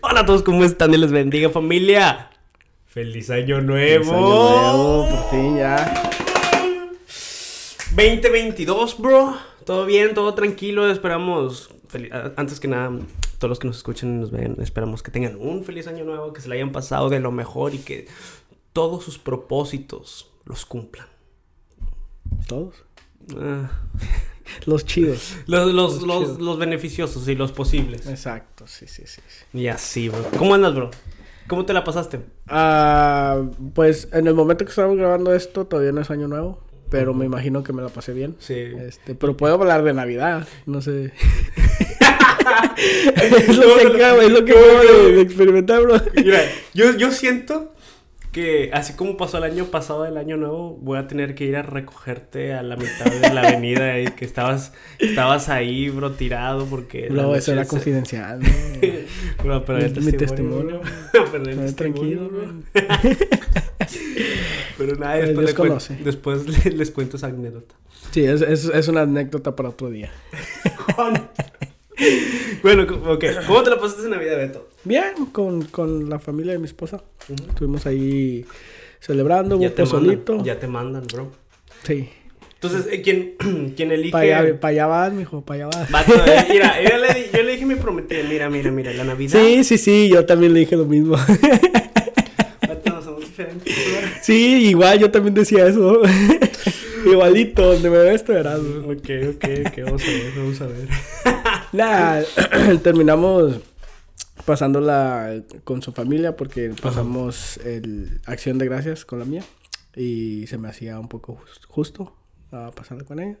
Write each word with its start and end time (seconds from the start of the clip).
Hola 0.00 0.20
a 0.20 0.26
todos, 0.26 0.42
¿cómo 0.42 0.64
están? 0.64 0.90
Dios 0.90 1.00
les 1.00 1.12
bendiga, 1.12 1.48
familia. 1.48 2.30
¡Feliz 2.86 3.30
Año 3.30 3.60
Nuevo! 3.60 4.04
Feliz 4.04 4.12
año 4.12 4.22
nuevo, 4.22 5.08
por 5.08 5.30
fin 5.30 5.56
ya. 5.56 6.10
2022, 7.90 8.98
bro. 8.98 9.36
Todo 9.64 9.86
bien, 9.86 10.14
todo 10.14 10.34
tranquilo. 10.34 10.90
Esperamos, 10.90 11.70
antes 12.36 12.58
que 12.58 12.66
nada, 12.66 12.98
todos 13.38 13.48
los 13.48 13.58
que 13.60 13.68
nos 13.68 13.76
escuchen 13.76 14.16
y 14.16 14.20
nos 14.20 14.32
ven, 14.32 14.56
esperamos 14.60 15.02
que 15.02 15.12
tengan 15.12 15.36
un 15.36 15.64
feliz 15.64 15.86
año 15.86 16.04
nuevo, 16.04 16.32
que 16.32 16.40
se 16.40 16.48
le 16.48 16.56
hayan 16.56 16.72
pasado 16.72 17.08
de 17.08 17.20
lo 17.20 17.30
mejor 17.30 17.74
y 17.74 17.78
que 17.78 18.08
todos 18.72 19.04
sus 19.04 19.18
propósitos 19.18 20.32
los 20.44 20.66
cumplan. 20.66 21.06
Todos. 22.48 22.74
Ah, 23.38 23.70
Los 24.66 24.84
chidos. 24.84 25.36
los, 25.46 25.72
los, 25.72 25.74
Los 25.74 26.02
los, 26.02 26.22
chidos. 26.24 26.40
los 26.40 26.58
beneficiosos 26.58 27.28
y 27.28 27.34
los 27.34 27.52
posibles. 27.52 28.06
Exacto, 28.06 28.66
sí, 28.66 28.86
sí, 28.86 29.02
sí. 29.06 29.20
Y 29.52 29.68
así, 29.68 30.08
bro. 30.08 30.24
¿Cómo 30.38 30.54
andas, 30.54 30.74
bro? 30.74 30.90
¿Cómo 31.46 31.66
te 31.66 31.72
la 31.72 31.84
pasaste? 31.84 32.20
Ah, 32.48 33.42
pues 33.74 34.08
en 34.12 34.26
el 34.26 34.34
momento 34.34 34.64
que 34.64 34.70
estamos 34.70 34.96
grabando 34.96 35.34
esto 35.34 35.66
todavía 35.66 35.92
no 35.92 36.00
es 36.00 36.10
año 36.10 36.26
nuevo, 36.26 36.62
pero 36.90 37.12
me 37.12 37.26
imagino 37.26 37.62
que 37.62 37.72
me 37.74 37.82
la 37.82 37.88
pasé 37.88 38.12
bien. 38.14 38.36
Sí. 38.38 38.54
Este, 38.54 39.14
pero 39.14 39.36
puedo 39.36 39.54
hablar 39.54 39.82
de 39.84 39.92
Navidad, 39.92 40.48
no 40.64 40.80
sé. 40.80 41.12
es 43.16 43.56
lo 43.58 43.76
que 43.76 43.86
acabo, 43.94 44.20
es 44.22 44.30
lo 44.30 44.44
que 44.44 44.52
acabo 44.52 44.80
de, 44.80 45.12
de 45.12 45.20
experimentar, 45.20 45.82
bro. 45.82 46.00
Mira, 46.14 46.40
yo, 46.72 46.96
yo 46.96 47.10
siento 47.10 47.73
que 48.34 48.68
así 48.72 48.92
como 48.94 49.16
pasó 49.16 49.38
el 49.38 49.44
año 49.44 49.66
pasado 49.66 50.04
el 50.04 50.16
año 50.18 50.36
nuevo, 50.36 50.76
voy 50.82 50.98
a 50.98 51.06
tener 51.06 51.34
que 51.36 51.44
ir 51.44 51.56
a 51.56 51.62
recogerte 51.62 52.52
a 52.52 52.62
la 52.64 52.76
mitad 52.76 53.06
de 53.06 53.32
la 53.32 53.42
avenida 53.48 53.98
y 54.00 54.06
que 54.08 54.24
estabas, 54.24 54.72
estabas 54.98 55.48
ahí, 55.48 55.88
bro, 55.88 56.10
tirado 56.12 56.66
porque... 56.66 57.08
Bro, 57.08 57.36
eso 57.36 57.52
era 57.52 57.62
se- 57.64 57.70
confidencial. 57.70 58.40
¿no? 59.38 59.44
Bro, 59.44 59.64
pero 59.64 59.78
el 59.78 60.00
Mi- 60.02 60.12
testimonio. 60.12 60.80
No, 61.14 61.72
tranquilo, 61.76 62.28
bro. 62.28 62.52
Pero 64.78 64.96
nada, 64.96 65.16
Pues 65.18 65.28
después, 65.28 65.36
Dios 65.36 65.44
le 65.46 65.54
cuen- 65.54 65.68
conoce. 65.68 65.96
después 66.04 66.64
les 66.74 66.90
cuento 66.90 67.16
esa 67.16 67.28
anécdota. 67.28 67.74
Sí, 68.10 68.24
es, 68.24 68.42
es, 68.42 68.64
es 68.66 68.88
una 68.88 69.02
anécdota 69.02 69.54
para 69.54 69.68
otro 69.70 69.90
día. 69.90 70.10
bueno, 72.62 72.82
ok. 73.06 73.24
¿Cómo 73.46 73.62
te 73.62 73.70
la 73.70 73.78
pasaste 73.78 74.04
en 74.04 74.10
Navidad, 74.10 74.36
Beto? 74.36 74.68
Bien, 74.84 75.26
con, 75.32 75.62
con 75.66 76.08
la 76.10 76.18
familia 76.18 76.52
de 76.52 76.58
mi 76.58 76.66
esposa. 76.66 77.02
Estuvimos 77.48 77.86
ahí 77.86 78.44
celebrando, 79.00 79.58
Ya 79.60 79.74
te, 79.74 79.84
mandan, 79.84 80.44
ya 80.44 80.58
te 80.58 80.66
mandan, 80.66 81.06
bro. 81.12 81.30
Sí. 81.84 82.08
Entonces, 82.54 82.90
eh, 82.90 83.02
¿quién, 83.02 83.34
quién 83.76 83.92
elige? 83.92 84.10
Para 84.12 84.38
allá, 84.40 84.60
pa' 84.60 84.68
allá 84.68 84.86
vas, 84.86 85.12
mijo, 85.12 85.42
para 85.44 85.66
allá 85.66 85.78
vas. 85.90 86.08
Eh, 86.08 86.46
mira, 86.50 86.82
yo 86.90 86.96
le, 86.98 87.08
di- 87.14 87.26
yo 87.36 87.42
le 87.42 87.52
dije 87.52 87.64
a 87.64 87.66
mi 87.66 87.74
prometida, 87.74 88.22
mira, 88.28 88.48
mira, 88.48 88.70
mira, 88.70 88.92
la 88.94 89.04
Navidad. 89.04 89.38
Sí, 89.38 89.64
sí, 89.64 89.76
sí, 89.78 90.08
yo 90.08 90.24
también 90.24 90.54
le 90.54 90.60
dije 90.60 90.76
lo 90.76 90.86
mismo. 90.86 91.16
Vato, 92.68 93.02
somos 93.02 93.20
diferentes. 93.20 93.70
sí, 94.22 94.68
igual 94.70 94.98
yo 94.98 95.10
también 95.10 95.34
decía 95.34 95.66
eso. 95.66 96.00
Igualito, 97.06 97.74
donde 97.74 97.90
me 97.90 97.98
ves, 97.98 98.24
tú 98.24 98.32
verás. 98.32 98.58
Ok, 98.58 99.10
ok, 99.34 99.44
ok, 99.66 99.84
vamos 99.84 100.02
a 100.02 100.10
ver, 100.10 100.32
vamos 100.34 100.60
a 100.62 100.66
ver. 100.66 100.88
Nada, 101.74 102.24
terminamos 102.82 103.60
pasándola 104.44 105.42
con 105.64 105.82
su 105.82 105.92
familia 105.92 106.36
porque 106.36 106.72
pasamos 106.80 107.56
el 107.58 108.20
Acción 108.26 108.58
de 108.58 108.66
Gracias 108.66 109.04
con 109.04 109.18
la 109.18 109.24
mía 109.24 109.42
y 109.96 110.46
se 110.46 110.58
me 110.58 110.68
hacía 110.68 110.98
un 111.00 111.08
poco 111.08 111.34
jus- 111.36 111.66
justo 111.68 112.14
a 112.52 112.70
pasarla 112.70 113.04
con 113.04 113.18
ella 113.20 113.38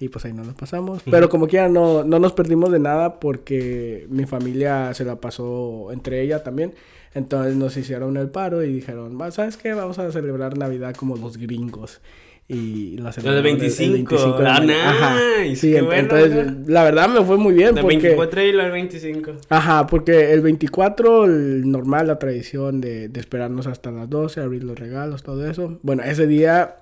y 0.00 0.08
pues 0.08 0.24
ahí 0.24 0.32
no 0.32 0.42
nos 0.44 0.54
pasamos. 0.54 1.02
Pero 1.10 1.28
como 1.28 1.46
quiera 1.48 1.68
no, 1.68 2.02
no 2.04 2.18
nos 2.18 2.32
perdimos 2.32 2.70
de 2.72 2.78
nada 2.78 3.20
porque 3.20 4.06
mi 4.10 4.26
familia 4.26 4.92
se 4.94 5.04
la 5.04 5.16
pasó 5.20 5.90
entre 5.92 6.22
ella 6.22 6.42
también. 6.42 6.74
Entonces 7.14 7.56
nos 7.56 7.76
hicieron 7.76 8.16
el 8.16 8.28
paro 8.30 8.62
y 8.62 8.72
dijeron, 8.72 9.18
"Va, 9.20 9.30
¿sabes 9.30 9.56
qué? 9.56 9.72
Vamos 9.72 9.98
a 9.98 10.10
celebrar 10.12 10.56
Navidad 10.58 10.94
como 10.94 11.16
los 11.16 11.36
gringos. 11.36 12.00
Y 12.50 12.96
la 12.96 13.12
celebraron 13.12 13.44
el- 13.44 13.52
el 13.52 13.58
25, 13.58 13.92
25 14.16 14.38
de 14.38 14.46
ah, 14.48 14.52
mañana. 14.54 14.90
Ajá. 14.90 15.16
nice, 15.42 15.56
Sí, 15.60 15.72
qué 15.72 15.82
bueno, 15.82 16.00
entonces 16.00 16.46
¿no? 16.56 16.64
la 16.68 16.82
verdad 16.84 17.08
me 17.10 17.22
fue 17.22 17.36
muy 17.36 17.52
bien 17.52 17.74
La 17.74 17.82
porque... 17.82 17.98
24 17.98 18.42
y 18.42 18.52
la 18.52 18.68
25. 18.70 19.32
Ajá, 19.50 19.86
porque 19.86 20.32
el 20.32 20.40
24, 20.40 21.26
el 21.26 21.70
normal, 21.70 22.06
la 22.06 22.18
tradición 22.18 22.80
de, 22.80 23.08
de 23.10 23.20
esperarnos 23.20 23.66
hasta 23.66 23.90
las 23.90 24.08
12, 24.08 24.40
abrir 24.40 24.64
los 24.64 24.78
regalos, 24.78 25.22
todo 25.22 25.46
eso. 25.50 25.78
Bueno, 25.82 26.02
ese 26.04 26.26
día 26.26 26.76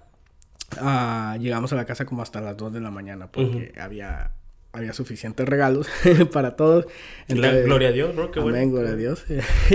ah, 0.78 1.36
llegamos 1.40 1.72
a 1.72 1.76
la 1.76 1.84
casa 1.84 2.04
como 2.04 2.22
hasta 2.22 2.40
las 2.40 2.56
2 2.56 2.72
de 2.72 2.80
la 2.80 2.92
mañana 2.92 3.26
porque 3.30 3.72
había, 3.80 4.30
había 4.76 4.92
suficientes 4.92 5.48
regalos 5.48 5.88
para 6.32 6.54
todos. 6.54 6.86
Gloria 7.28 7.88
a 7.88 7.92
Dios, 7.92 8.14
¿no? 8.14 8.30
Qué 8.30 8.40
amén, 8.40 8.52
bueno. 8.52 8.72
gloria 8.72 8.92
a 8.92 8.96
Dios. 8.96 9.24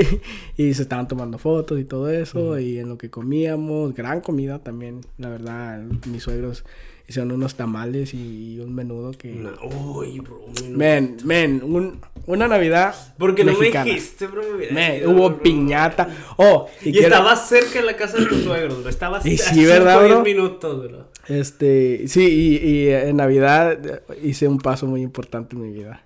y 0.57 0.73
se 0.73 0.83
estaban 0.83 1.07
tomando 1.07 1.37
fotos 1.37 1.79
y 1.79 1.85
todo 1.85 2.09
eso. 2.09 2.59
Y 2.59 2.77
en 2.77 2.87
lo 2.87 2.97
que 2.97 3.09
comíamos, 3.09 3.95
gran 3.95 4.21
comida 4.21 4.59
también. 4.59 5.01
La 5.17 5.29
verdad, 5.29 5.81
mis 6.07 6.23
suegros 6.23 6.63
hicieron 7.07 7.31
unos 7.31 7.55
tamales 7.55 8.13
y 8.13 8.59
un 8.59 8.73
menudo 8.73 9.11
que... 9.11 9.33
No, 9.33 9.51
uy, 9.67 10.19
bro. 10.19 10.45
no. 10.69 10.77
Men, 10.77 11.17
men, 11.25 11.61
un- 11.63 11.99
una 12.27 12.47
Navidad 12.47 12.95
Porque 13.17 13.43
no 13.43 13.53
mexicana. 13.53 13.85
me 13.85 13.91
dijiste, 13.91 14.27
bro. 14.27 14.41
me 14.57 14.71
Men, 14.71 15.01
ido, 15.01 15.09
hubo 15.11 15.29
bro. 15.31 15.41
piñata. 15.41 16.07
Oh, 16.37 16.67
y, 16.83 16.89
Y, 16.89 16.91
quiero- 16.93 17.07
estaba 17.07 17.35
cerca 17.35 17.79
de 17.79 17.85
la 17.85 17.95
casa 17.97 18.17
de 18.17 18.25
tus 18.27 18.43
suegros, 18.43 18.79
bro. 18.81 18.89
Estaba 18.89 19.19
Y 19.23 19.35
a 19.35 19.37
sí, 19.37 19.65
¿verdad, 19.65 20.07
bro? 20.07 20.21
minutos, 20.23 20.87
bro. 20.89 21.07
Este, 21.27 22.07
sí, 22.07 22.21
y, 22.61 22.67
y 22.67 22.89
en 22.89 23.17
Navidad 23.17 24.03
hice 24.23 24.47
un 24.47 24.57
paso 24.59 24.85
muy 24.87 25.01
importante 25.01 25.55
en 25.55 25.61
mi 25.63 25.71
vida. 25.71 26.05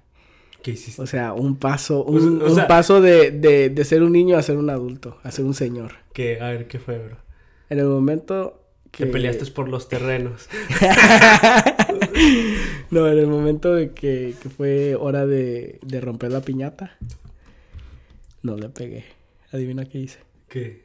¿Qué 0.64 0.72
hiciste? 0.72 1.00
O 1.02 1.06
sea, 1.06 1.34
un 1.34 1.58
paso, 1.58 2.04
O 2.04 2.20
sea- 2.20 2.28
un, 2.28 2.42
un 2.42 2.68
paso 2.68 3.00
de, 3.00 3.30
de, 3.32 3.70
de 3.70 3.86
ser 3.86 4.02
un 4.02 4.12
niño 4.12 4.36
a 4.38 4.42
ser 4.42 4.58
un 4.58 4.70
adulto, 4.72 5.18
a 5.24 5.32
ser 5.32 5.46
un 5.46 5.54
señor. 5.54 5.92
¿Qué? 6.14 6.40
A 6.42 6.50
ver, 6.50 6.68
¿qué 6.68 6.80
fue, 6.80 6.98
bro? 6.98 7.18
En 7.70 7.80
el 7.80 7.86
momento 7.86 8.65
que... 8.96 9.06
Te 9.06 9.12
peleaste 9.12 9.46
por 9.52 9.68
los 9.70 9.88
terrenos. 9.90 10.48
no, 12.92 13.08
en 13.08 13.18
el 13.18 13.28
momento 13.28 13.74
de 13.74 13.92
que, 13.92 14.34
que 14.42 14.50
fue 14.50 14.96
hora 14.96 15.26
de, 15.26 15.80
de 15.86 16.02
romper 16.02 16.32
la 16.32 16.42
piñata, 16.42 16.98
no 18.42 18.58
le 18.58 18.70
pegué. 18.70 19.06
Adivina 19.52 19.86
qué 19.86 20.00
hice. 20.00 20.20
¿Qué? 20.50 20.84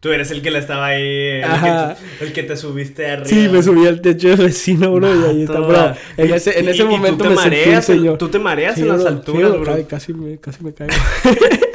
Tú 0.00 0.10
eres 0.12 0.30
el 0.30 0.40
que 0.40 0.50
la 0.50 0.60
estaba 0.60 0.86
ahí, 0.86 1.02
el, 1.02 1.44
Ajá. 1.44 1.94
que, 2.18 2.24
el 2.24 2.32
que 2.32 2.42
te 2.42 2.56
subiste 2.56 3.10
arriba. 3.10 3.28
Sí, 3.28 3.48
me 3.52 3.62
subí 3.62 3.86
al 3.86 4.00
techo 4.00 4.28
del 4.28 4.38
vecino, 4.46 4.92
bro, 4.94 5.14
y 5.14 5.24
ahí 5.28 5.42
está, 5.42 5.60
bro. 5.60 5.94
En 6.16 6.32
ese, 6.32 6.58
en 6.58 6.64
y- 6.64 6.68
ese 6.68 6.82
y 6.82 6.86
tú 6.86 6.90
momento 6.90 7.24
te 7.24 7.30
me 7.30 7.36
sentí 7.36 7.56
un 7.56 7.60
mareas, 7.64 7.84
señor. 7.84 8.18
tú 8.18 8.28
te 8.28 8.38
mareas 8.38 8.78
en 8.78 8.84
Sí, 8.84 8.88
las 8.88 9.00
bro, 9.00 9.08
alturas, 9.10 9.52
sí, 9.52 9.58
bro. 9.58 9.76
ca- 9.76 9.86
Casi 9.86 10.14
me, 10.14 10.38
casi 10.38 10.64
me 10.64 10.72
caigo. 10.72 10.94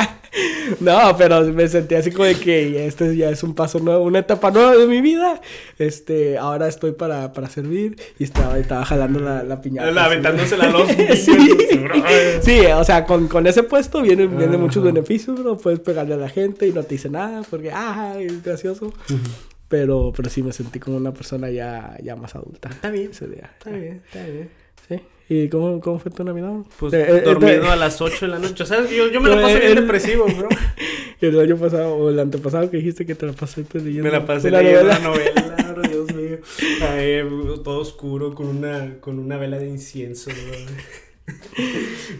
no, 0.81 1.15
pero 1.17 1.41
me 1.45 1.67
sentí 1.67 1.95
así 1.95 2.11
como 2.11 2.25
de 2.25 2.35
que 2.35 2.85
este 2.87 3.15
ya 3.15 3.29
es 3.29 3.43
un 3.43 3.53
paso 3.55 3.79
nuevo, 3.79 4.03
una 4.03 4.19
etapa 4.19 4.51
nueva 4.51 4.75
de 4.75 4.85
mi 4.87 5.01
vida. 5.01 5.41
Este, 5.79 6.37
ahora 6.37 6.67
estoy 6.67 6.91
para, 6.93 7.33
para 7.33 7.49
servir 7.49 7.95
y 8.19 8.23
estaba, 8.23 8.57
estaba 8.59 8.85
jalando 8.85 9.19
la, 9.19 9.43
la 9.43 9.61
piñata. 9.61 9.91
La- 9.91 10.05
aventándosela 10.05 10.65
a 10.65 10.71
los 10.71 10.87
niños, 10.97 11.19
sí. 12.41 12.59
o 12.73 12.83
sea, 12.83 13.05
con, 13.05 13.27
con 13.27 13.47
ese 13.47 13.63
puesto 13.63 14.01
vienen, 14.01 14.37
vienen 14.37 14.59
muchos 14.59 14.83
beneficios, 14.83 15.39
bro. 15.39 15.57
Puedes 15.57 15.79
pegarle 15.79 16.13
a 16.15 16.17
la 16.17 16.29
gente 16.29 16.67
y 16.67 16.71
no 16.71 16.83
te 16.83 16.95
dice 16.95 17.09
nada 17.09 17.41
porque, 17.49 17.71
ah, 17.71 18.15
es 18.19 18.43
gracioso. 18.43 18.93
Pero, 19.67 20.13
pero 20.15 20.29
sí 20.29 20.43
me 20.43 20.53
sentí 20.53 20.79
como 20.79 20.97
una 20.97 21.11
persona 21.13 21.49
ya, 21.49 21.97
ya 22.03 22.15
más 22.15 22.35
adulta. 22.35 22.69
Está 22.69 22.91
bien, 22.91 23.09
Ese 23.11 23.27
día. 23.27 23.49
está 23.57 23.71
bien, 23.71 24.01
está 24.05 24.23
bien. 24.25 24.49
¿Y 25.27 25.49
cómo, 25.49 25.79
cómo 25.81 25.97
fue 25.99 26.11
tu 26.11 26.23
Navidad? 26.23 26.53
Pues 26.79 26.93
Eh, 26.93 27.05
eh, 27.09 27.21
dormido 27.21 27.63
eh, 27.65 27.69
a 27.69 27.75
las 27.75 27.99
8 27.99 28.25
de 28.25 28.31
la 28.31 28.39
noche. 28.39 28.65
¿Sabes? 28.65 28.91
Yo, 28.91 29.09
yo 29.09 29.19
me 29.21 29.29
la 29.29 29.37
Eh, 29.37 29.41
paso 29.41 29.55
bien 29.57 29.69
el- 29.69 29.75
depresivo, 29.75 30.25
bro. 30.37 30.49
El 31.21 31.39
año 31.39 31.57
pasado 31.57 31.95
o 31.95 32.09
el 32.09 32.19
antepasado 32.19 32.69
que 32.69 32.77
dijiste 32.77 33.05
que 33.05 33.15
te 33.15 33.25
la 33.25 33.33
pasaste 33.33 33.79
leyendo. 33.79 34.03
Me 34.03 34.11
la 34.11 34.25
pasé 34.25 34.51
leyendo 34.51 34.81
una 34.85 34.99
novela, 34.99 35.55
bro, 35.73 35.81
Dios 35.81 36.13
mío. 36.13 36.37
Ahí, 36.87 37.21
todo 37.63 37.79
oscuro 37.79 38.35
con 38.35 38.47
una, 38.47 38.99
con 38.99 39.17
una 39.17 39.37
vela 39.37 39.57
de 39.57 39.67
incienso, 39.67 40.29
bro. 40.29 40.53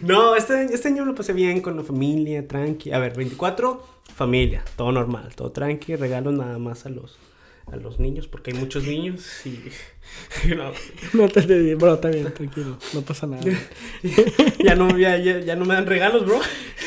No, 0.02 0.34
este, 0.34 0.64
este 0.64 0.88
año 0.88 1.02
me 1.04 1.10
lo 1.10 1.14
pasé 1.14 1.32
bien 1.32 1.60
con 1.60 1.76
la 1.76 1.84
familia, 1.84 2.46
tranqui. 2.48 2.90
A 2.92 2.98
ver, 2.98 3.16
24, 3.16 3.80
familia, 4.14 4.64
todo 4.76 4.90
normal, 4.90 5.32
todo 5.36 5.52
tranqui. 5.52 5.94
Regalos 5.94 6.34
nada 6.34 6.58
más 6.58 6.86
a 6.86 6.88
los, 6.88 7.16
a 7.66 7.76
los 7.76 7.98
niños, 7.98 8.28
porque 8.28 8.52
hay 8.52 8.58
muchos 8.58 8.84
niños 8.86 9.44
y... 9.44 9.60
no, 10.54 10.72
No 11.14 11.28
te 11.28 11.40
entendí. 11.40 11.74
Bueno, 11.74 11.96
está 11.96 12.08
bien, 12.10 12.32
tranquilo. 12.32 12.78
No 12.94 13.02
pasa 13.02 13.26
nada. 13.26 13.42
ya, 14.64 14.76
no, 14.76 14.96
ya, 14.96 15.16
ya, 15.18 15.40
ya 15.40 15.56
no 15.56 15.64
me 15.64 15.74
dan 15.74 15.86
regalos, 15.86 16.24
bro. 16.24 16.38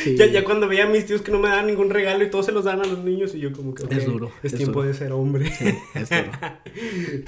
Sí. 0.03 0.15
Ya, 0.15 0.25
ya 0.27 0.45
cuando 0.45 0.67
veía 0.69 0.85
a 0.85 0.87
mis 0.89 1.05
tíos 1.05 1.21
que 1.21 1.31
no 1.31 1.39
me 1.39 1.49
dan 1.49 1.67
ningún 1.67 1.89
regalo 1.89 2.23
y 2.23 2.29
todos 2.29 2.45
se 2.45 2.53
los 2.53 2.63
dan 2.63 2.79
a 2.81 2.85
los 2.85 2.99
niños 2.99 3.35
y 3.35 3.39
yo 3.39 3.51
como 3.51 3.73
que... 3.75 3.83
Es 3.93 4.05
duro, 4.05 4.31
Es, 4.41 4.53
es 4.53 4.57
tiempo 4.57 4.79
duro. 4.79 4.87
de 4.87 4.93
ser 4.97 5.11
hombre. 5.11 5.51
Es 5.95 6.09
duro. 6.09 6.31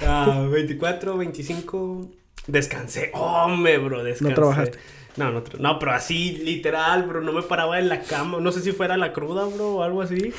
Ah, 0.00 0.48
24, 0.50 1.18
25. 1.18 2.10
Descansé. 2.46 3.10
Hombre, 3.12 3.78
bro, 3.78 4.02
descansé. 4.02 4.34
trabajaste? 4.34 4.78
No, 5.16 5.30
no, 5.30 5.42
no, 5.58 5.78
pero 5.78 5.92
así, 5.92 6.40
literal, 6.42 7.02
bro. 7.02 7.20
No 7.20 7.32
me 7.32 7.42
paraba 7.42 7.78
en 7.78 7.88
la 7.88 8.00
cama. 8.00 8.38
No 8.40 8.50
sé 8.50 8.60
si 8.62 8.72
fuera 8.72 8.96
la 8.96 9.12
cruda, 9.12 9.44
bro, 9.44 9.74
o 9.76 9.82
algo 9.82 10.00
así. 10.02 10.32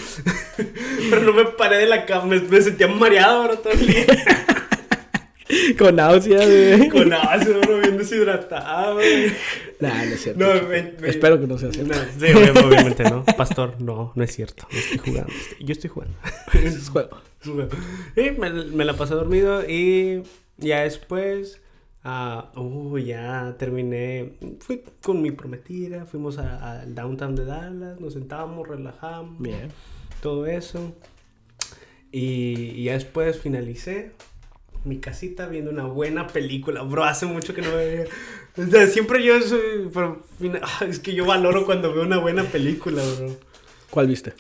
pero 1.10 1.22
no 1.22 1.34
me 1.34 1.46
paré 1.46 1.78
de 1.78 1.88
la 1.88 2.06
cama. 2.06 2.26
Me, 2.26 2.40
me 2.40 2.62
sentía 2.62 2.88
mareado, 2.88 3.44
bro, 3.44 3.60
todo 3.60 3.74
el 3.74 3.86
día. 3.86 4.06
Con 5.78 5.96
náuseas, 5.98 6.48
güey. 6.48 6.90
Con 6.90 7.10
náuseas, 7.10 7.62
bro, 7.62 7.80
bien 7.80 7.98
deshidratado, 7.98 8.96
güey. 8.96 9.32
Nah, 9.80 9.94
no 10.06 10.14
es 10.14 10.24
cierto. 10.24 10.40
No, 10.44 10.54
chico. 10.54 10.68
me- 10.68 10.94
me- 11.00 11.10
Espero 11.10 11.40
que 11.40 11.46
no 11.48 11.58
sea 11.60 11.72
cierto. 11.72 11.94
No, 11.94 12.00
sí, 12.28 12.34
obvia- 12.34 12.66
obviamente 12.66 13.04
no. 13.04 13.24
Pastor, 13.26 13.76
no, 13.80 14.12
no 14.16 14.24
es 14.24 14.34
cierto. 14.34 14.66
No 14.72 14.78
estoy 14.80 14.98
jugando. 14.98 15.34
Yo 15.60 15.72
estoy 15.74 15.90
jugando. 15.90 16.16
Es 16.54 16.90
juego. 16.90 17.22
Y 18.16 18.32
me, 18.32 18.50
me 18.50 18.86
la 18.86 18.94
pasé 18.94 19.14
dormido 19.14 19.64
y 19.70 20.24
ya 20.58 20.82
después, 20.82 21.62
ah, 22.04 22.52
uh, 22.56 22.98
ya 22.98 23.56
terminé, 23.58 24.34
fui 24.60 24.84
con 25.02 25.22
mi 25.22 25.32
prometida, 25.32 26.06
fuimos 26.06 26.38
al 26.38 26.94
downtown 26.94 27.36
de 27.36 27.46
Dallas, 27.46 28.00
nos 28.00 28.14
sentábamos, 28.14 28.68
relajamos, 28.68 29.42
Bien. 29.42 29.70
todo 30.22 30.46
eso. 30.46 30.94
Y, 32.12 32.72
y 32.76 32.84
ya 32.84 32.94
después 32.94 33.40
finalicé 33.40 34.12
mi 34.86 35.00
casita 35.00 35.48
viendo 35.48 35.72
una 35.72 35.86
buena 35.86 36.28
película. 36.28 36.82
Bro, 36.82 37.04
hace 37.04 37.26
mucho 37.26 37.54
que 37.54 37.62
no 37.62 37.76
veía. 37.76 38.06
O 38.58 38.66
sea, 38.66 38.88
siempre 38.88 39.24
yo 39.24 39.42
soy... 39.42 39.90
pero 39.94 40.24
es 40.88 41.00
que 41.00 41.16
yo 41.16 41.26
valoro 41.26 41.66
cuando 41.66 41.94
veo 41.94 42.04
una 42.04 42.18
buena 42.18 42.44
película, 42.44 43.02
bro. 43.18 43.36
¿Cuál 43.90 44.08
viste? 44.08 44.34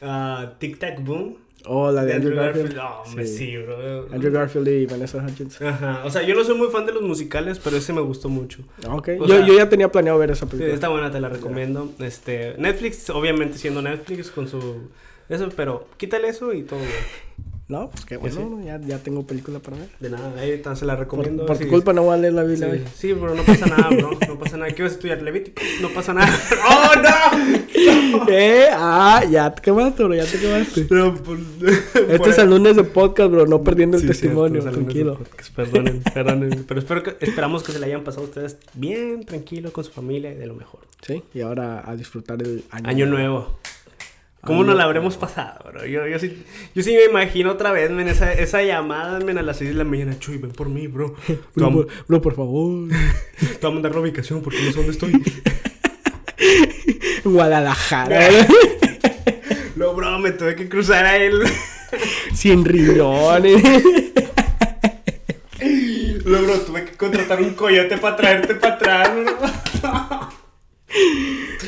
Ah, 0.00 0.54
Tic 0.58 0.78
Tac 0.78 1.02
Boom. 1.02 1.36
Oh, 1.68 1.90
la 1.90 2.02
de 2.02 2.08
de 2.08 2.14
Andrew 2.14 2.34
Garfield. 2.36 2.74
No, 2.76 3.02
hombre, 3.02 3.26
Sí. 3.26 3.36
sí, 3.38 3.56
bro. 3.56 4.06
Andrew 4.12 4.32
Garfield 4.32 4.68
y 4.68 4.86
Vanessa 4.86 5.18
Hudgens. 5.18 5.60
Ajá. 5.60 6.02
O 6.04 6.10
sea, 6.10 6.22
yo 6.22 6.34
no 6.34 6.44
soy 6.44 6.56
muy 6.56 6.68
fan 6.68 6.86
de 6.86 6.92
los 6.92 7.02
musicales, 7.02 7.58
pero 7.62 7.76
ese 7.76 7.92
me 7.92 8.00
gustó 8.00 8.28
mucho. 8.28 8.60
Ok. 8.88 9.08
Yo, 9.18 9.26
sea- 9.28 9.46
yo 9.46 9.54
ya 9.56 9.68
tenía 9.68 9.90
planeado 9.90 10.18
ver 10.18 10.30
esa 10.30 10.46
Sí, 10.46 10.50
película. 10.52 10.74
está 10.74 10.88
buena, 10.88 11.10
te 11.10 11.20
la 11.20 11.28
recomiendo. 11.28 11.90
Este, 11.98 12.54
Netflix, 12.58 13.10
obviamente 13.10 13.58
siendo 13.58 13.82
Netflix 13.82 14.30
con 14.30 14.48
su 14.48 14.88
eso, 15.28 15.48
pero 15.56 15.88
quítale 15.96 16.28
eso 16.28 16.52
y 16.52 16.62
todo 16.62 16.78
bien. 16.78 16.90
No, 17.68 17.90
pues 17.90 18.04
qué 18.04 18.16
Pues 18.16 18.36
bueno, 18.36 18.64
ya, 18.64 18.80
ya 18.80 18.98
tengo 18.98 19.26
película 19.26 19.58
para 19.58 19.76
ver. 19.78 19.88
De 19.98 20.08
nada, 20.08 20.38
ahí 20.40 20.62
se 20.76 20.84
la 20.84 20.94
Por, 20.94 21.00
recomiendo. 21.04 21.46
por 21.46 21.56
sí. 21.56 21.64
tu 21.64 21.70
culpa 21.70 21.92
no 21.92 22.04
voy 22.04 22.14
a 22.14 22.16
leer 22.16 22.34
la 22.34 22.42
Sí, 22.44 22.48
Biblia 22.50 22.68
hoy. 22.68 22.84
sí, 22.96 23.12
pero 23.20 23.34
no 23.34 23.42
pasa 23.42 23.66
nada, 23.66 23.88
bro. 23.90 24.10
No 24.28 24.38
pasa 24.38 24.56
nada. 24.56 24.70
¿Qué 24.72 24.82
vas 24.84 24.92
a 24.92 24.94
estudiar? 24.94 25.20
Levítico. 25.22 25.60
No 25.82 25.88
pasa 25.90 26.14
nada. 26.14 26.32
¡Oh, 26.70 26.92
no! 27.02 28.26
¿Eh? 28.28 28.66
Ah, 28.72 29.24
ya 29.28 29.52
te 29.52 29.62
quemaste, 29.62 30.04
bro, 30.04 30.14
ya 30.14 30.24
te 30.24 30.38
quemaste. 30.38 30.86
No, 30.90 31.14
pues, 31.16 31.40
Este 31.94 32.18
por- 32.18 32.28
es 32.28 32.38
el 32.38 32.50
lunes 32.50 32.76
de 32.76 32.84
podcast, 32.84 33.30
bro, 33.32 33.46
no 33.46 33.62
perdiendo 33.64 33.96
el 33.96 34.02
Sí, 34.02 34.06
testimonio, 34.08 34.62
cierto, 34.62 34.78
tranquilo. 34.80 35.18
Perdonen, 35.56 36.02
perdonen. 36.14 36.64
Pero 36.68 36.78
espero 36.80 37.02
que, 37.02 37.16
esperamos 37.20 37.64
que 37.64 37.72
se 37.72 37.80
le 37.80 37.86
hayan 37.86 38.04
pasado 38.04 38.26
a 38.26 38.28
ustedes 38.28 38.58
bien, 38.74 39.24
tranquilo, 39.24 39.72
con 39.72 39.82
su 39.82 39.90
familia 39.90 40.30
y 40.32 40.36
de 40.36 40.46
lo 40.46 40.54
mejor. 40.54 40.80
Sí, 41.04 41.22
y 41.34 41.40
ahora 41.40 41.82
a 41.84 41.96
disfrutar 41.96 42.40
el 42.42 42.62
año, 42.70 42.88
Año 42.88 43.06
nuevo. 43.06 43.58
¿Cómo 44.46 44.62
nos 44.62 44.76
la 44.76 44.84
habremos 44.84 45.16
pasado, 45.16 45.58
bro? 45.70 45.84
Yo, 45.86 46.06
yo, 46.06 46.18
sí, 46.20 46.44
yo 46.74 46.82
sí 46.82 46.94
me 46.94 47.04
imagino 47.04 47.50
otra 47.50 47.72
vez, 47.72 47.90
men, 47.90 48.06
esa, 48.06 48.32
esa 48.32 48.62
llamada, 48.62 49.18
men, 49.18 49.38
a 49.38 49.42
las 49.42 49.58
6 49.58 49.70
de 49.70 49.76
la 49.76 49.84
mañana. 49.84 50.16
Chuy, 50.18 50.38
ven 50.38 50.52
por 50.52 50.68
mí, 50.68 50.86
bro. 50.86 51.16
Bro, 51.54 51.72
por, 51.72 51.88
bro, 52.06 52.22
por 52.22 52.36
favor. 52.36 52.88
te 53.40 53.58
voy 53.60 53.70
a 53.70 53.74
mandar 53.74 53.92
la 53.92 54.00
ubicación 54.00 54.42
porque 54.42 54.62
no 54.62 54.70
sé 54.70 54.76
dónde 54.76 54.92
estoy. 54.92 55.12
Guadalajara, 57.24 58.28
No, 59.76 59.94
bro, 59.94 60.18
me 60.20 60.30
tuve 60.30 60.54
que 60.54 60.68
cruzar 60.68 61.04
a 61.04 61.16
él. 61.16 61.42
sin 62.32 62.64
riñones. 62.64 63.62
No, 66.24 66.42
bro, 66.42 66.60
tuve 66.60 66.84
que 66.84 66.92
contratar 66.92 67.42
un 67.42 67.54
coyote 67.54 67.98
para 67.98 68.16
traerte 68.16 68.54
para 68.54 68.74
atrás, 68.74 69.10
bro. 69.82 70.28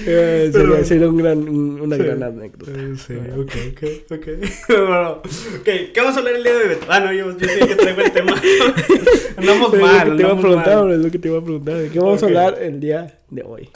Eh, 0.06 0.50
Pero- 0.52 0.70
sería, 0.72 0.84
sería 0.84 1.08
un 1.08 1.16
gran, 1.16 1.38
un- 1.48 1.80
una 1.80 1.96
Sí. 1.96 2.02
gran 2.02 2.22
anécdota. 2.22 2.70
Eh, 2.72 2.94
Sí, 2.96 3.14
ok, 3.14 3.52
ok, 3.72 4.12
ok. 4.12 4.26
Bueno, 4.68 5.10
ok, 5.10 5.64
¿qué 5.64 5.92
vamos 5.96 6.16
a 6.16 6.18
hablar 6.18 6.34
el 6.36 6.42
día 6.42 6.52
de 6.54 6.58
hoy, 6.62 6.68
Beto? 6.68 6.86
Ah, 6.88 7.00
no, 7.00 7.12
yo, 7.12 7.36
yo 7.38 7.48
sí 7.48 7.58
que 7.66 7.74
traigo 7.74 8.00
el 8.00 8.12
tema. 8.12 8.34
andamos 9.36 9.74
Es 9.74 9.80
mal, 9.80 10.08
lo 10.08 10.16
que 10.16 10.16
te 10.16 10.22
iba 10.28 10.32
a 10.32 10.40
preguntar, 10.40 10.76
mal. 10.84 10.92
es 10.92 10.98
lo 10.98 11.10
que 11.10 11.18
te 11.18 11.28
iba 11.28 11.38
a 11.38 11.42
preguntar. 11.42 11.74
¿De 11.76 11.88
qué 11.88 11.98
vamos 11.98 12.18
Ok. 12.18 12.22
a 12.22 12.26
hablar 12.26 12.58
el 12.62 12.80
día 12.80 13.18
de 13.30 13.42
hoy? 13.42 13.68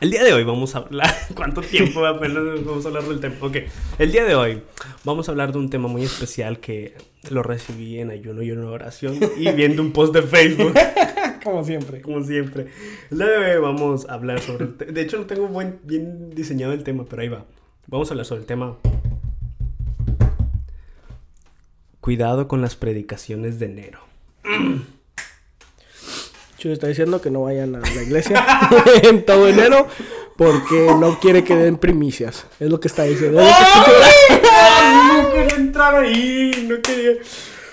El 0.00 0.10
día 0.10 0.24
de 0.24 0.32
hoy 0.32 0.42
vamos 0.42 0.74
a 0.74 0.78
hablar. 0.78 1.14
¿Cuánto 1.36 1.60
tiempo 1.60 2.04
apenas 2.04 2.42
vamos 2.64 2.84
a 2.84 2.88
hablar 2.88 3.04
del 3.04 3.20
tema? 3.20 3.34
Ok, 3.40 3.56
el 3.98 4.10
día 4.12 4.24
de 4.24 4.34
hoy 4.34 4.62
vamos 5.04 5.28
a 5.28 5.32
hablar 5.32 5.52
de 5.52 5.58
un 5.58 5.70
tema 5.70 5.86
muy 5.88 6.02
especial 6.02 6.58
que 6.58 6.94
lo 7.30 7.42
recibí 7.44 8.00
en 8.00 8.10
ayuno 8.10 8.42
y 8.42 8.50
en 8.50 8.64
oración 8.64 9.16
y 9.36 9.48
viendo 9.52 9.80
un 9.80 9.92
post 9.92 10.12
de 10.12 10.22
Facebook, 10.22 10.74
Como 11.42 11.64
siempre. 11.64 12.00
como 12.02 12.22
siempre. 12.22 12.66
Día 13.10 13.26
de 13.26 13.56
hoy 13.56 13.60
vamos 13.60 14.08
a 14.08 14.14
hablar 14.14 14.40
sobre. 14.40 14.66
el 14.66 14.94
De 14.94 15.00
hecho, 15.00 15.18
no 15.18 15.26
tengo 15.26 15.48
buen, 15.48 15.80
bien 15.82 16.30
diseñado 16.30 16.72
el 16.72 16.84
tema, 16.84 17.04
pero 17.08 17.22
ahí 17.22 17.28
va. 17.28 17.44
Vamos 17.88 18.08
a 18.10 18.14
hablar 18.14 18.26
sobre 18.26 18.42
el 18.42 18.46
tema. 18.46 18.76
Cuidado 22.00 22.48
con 22.48 22.60
las 22.60 22.76
predicaciones 22.76 23.58
de 23.58 23.66
enero. 23.66 24.00
Chuy 26.58 26.72
está 26.72 26.86
diciendo 26.86 27.20
que 27.20 27.30
no 27.30 27.42
vayan 27.42 27.74
a 27.74 27.80
la 27.80 28.02
iglesia 28.02 28.44
en 29.02 29.24
todo 29.24 29.48
enero 29.48 29.88
porque 30.36 30.94
no 30.98 31.18
quiere 31.18 31.42
que 31.42 31.56
den 31.56 31.76
primicias. 31.76 32.46
Es 32.60 32.70
lo 32.70 32.78
que 32.78 32.88
está 32.88 33.02
diciendo. 33.02 33.40
¡Ay! 33.40 34.40
No 35.12 35.30
quería 35.30 35.56
entrar 35.56 35.94
ahí, 35.94 36.66
no 36.68 36.80
quería. 36.82 37.12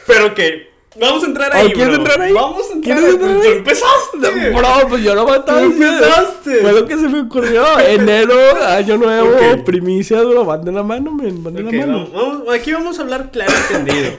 Pero 0.05 0.33
que. 0.35 0.69
Vamos 0.99 1.23
a 1.23 1.25
entrar 1.27 1.55
ahí. 1.55 1.71
¿quieres 1.71 1.87
bro. 1.87 1.97
entrar 1.97 2.21
ahí? 2.21 2.33
Vamos 2.33 2.69
a 2.69 2.73
entrar 2.73 2.81
¿Quieres 2.97 3.03
ahí. 3.03 3.11
entrar 3.15 3.33
Tú 3.35 3.41
ahí? 3.41 3.57
empezaste. 3.57 4.49
Bro, 4.51 4.87
pues 4.89 5.03
yo 5.03 5.15
no 5.15 5.25
diciendo. 5.25 5.85
empezaste. 5.97 6.55
Fue 6.61 6.73
lo 6.73 6.85
que 6.85 6.95
se 6.97 7.07
me 7.07 7.21
ocurrió. 7.21 7.63
Enero, 7.87 8.35
año 8.67 8.97
nuevo, 8.97 9.29
Ok. 9.29 9.63
primicias, 9.65 10.25
bro. 10.25 10.45
Van 10.45 10.63
de 10.63 10.71
la 10.71 10.83
mano, 10.83 11.11
men. 11.11 11.43
Van 11.43 11.53
de 11.53 11.63
Ok, 11.63 11.71
la 11.73 11.79
mano. 11.85 12.09
vamos- 12.13 12.13
vamos- 12.43 12.55
aquí 12.55 12.73
vamos 12.73 12.99
a 12.99 13.01
hablar 13.03 13.31
claro 13.31 13.51
y 13.51 13.73
entendido. 13.75 14.11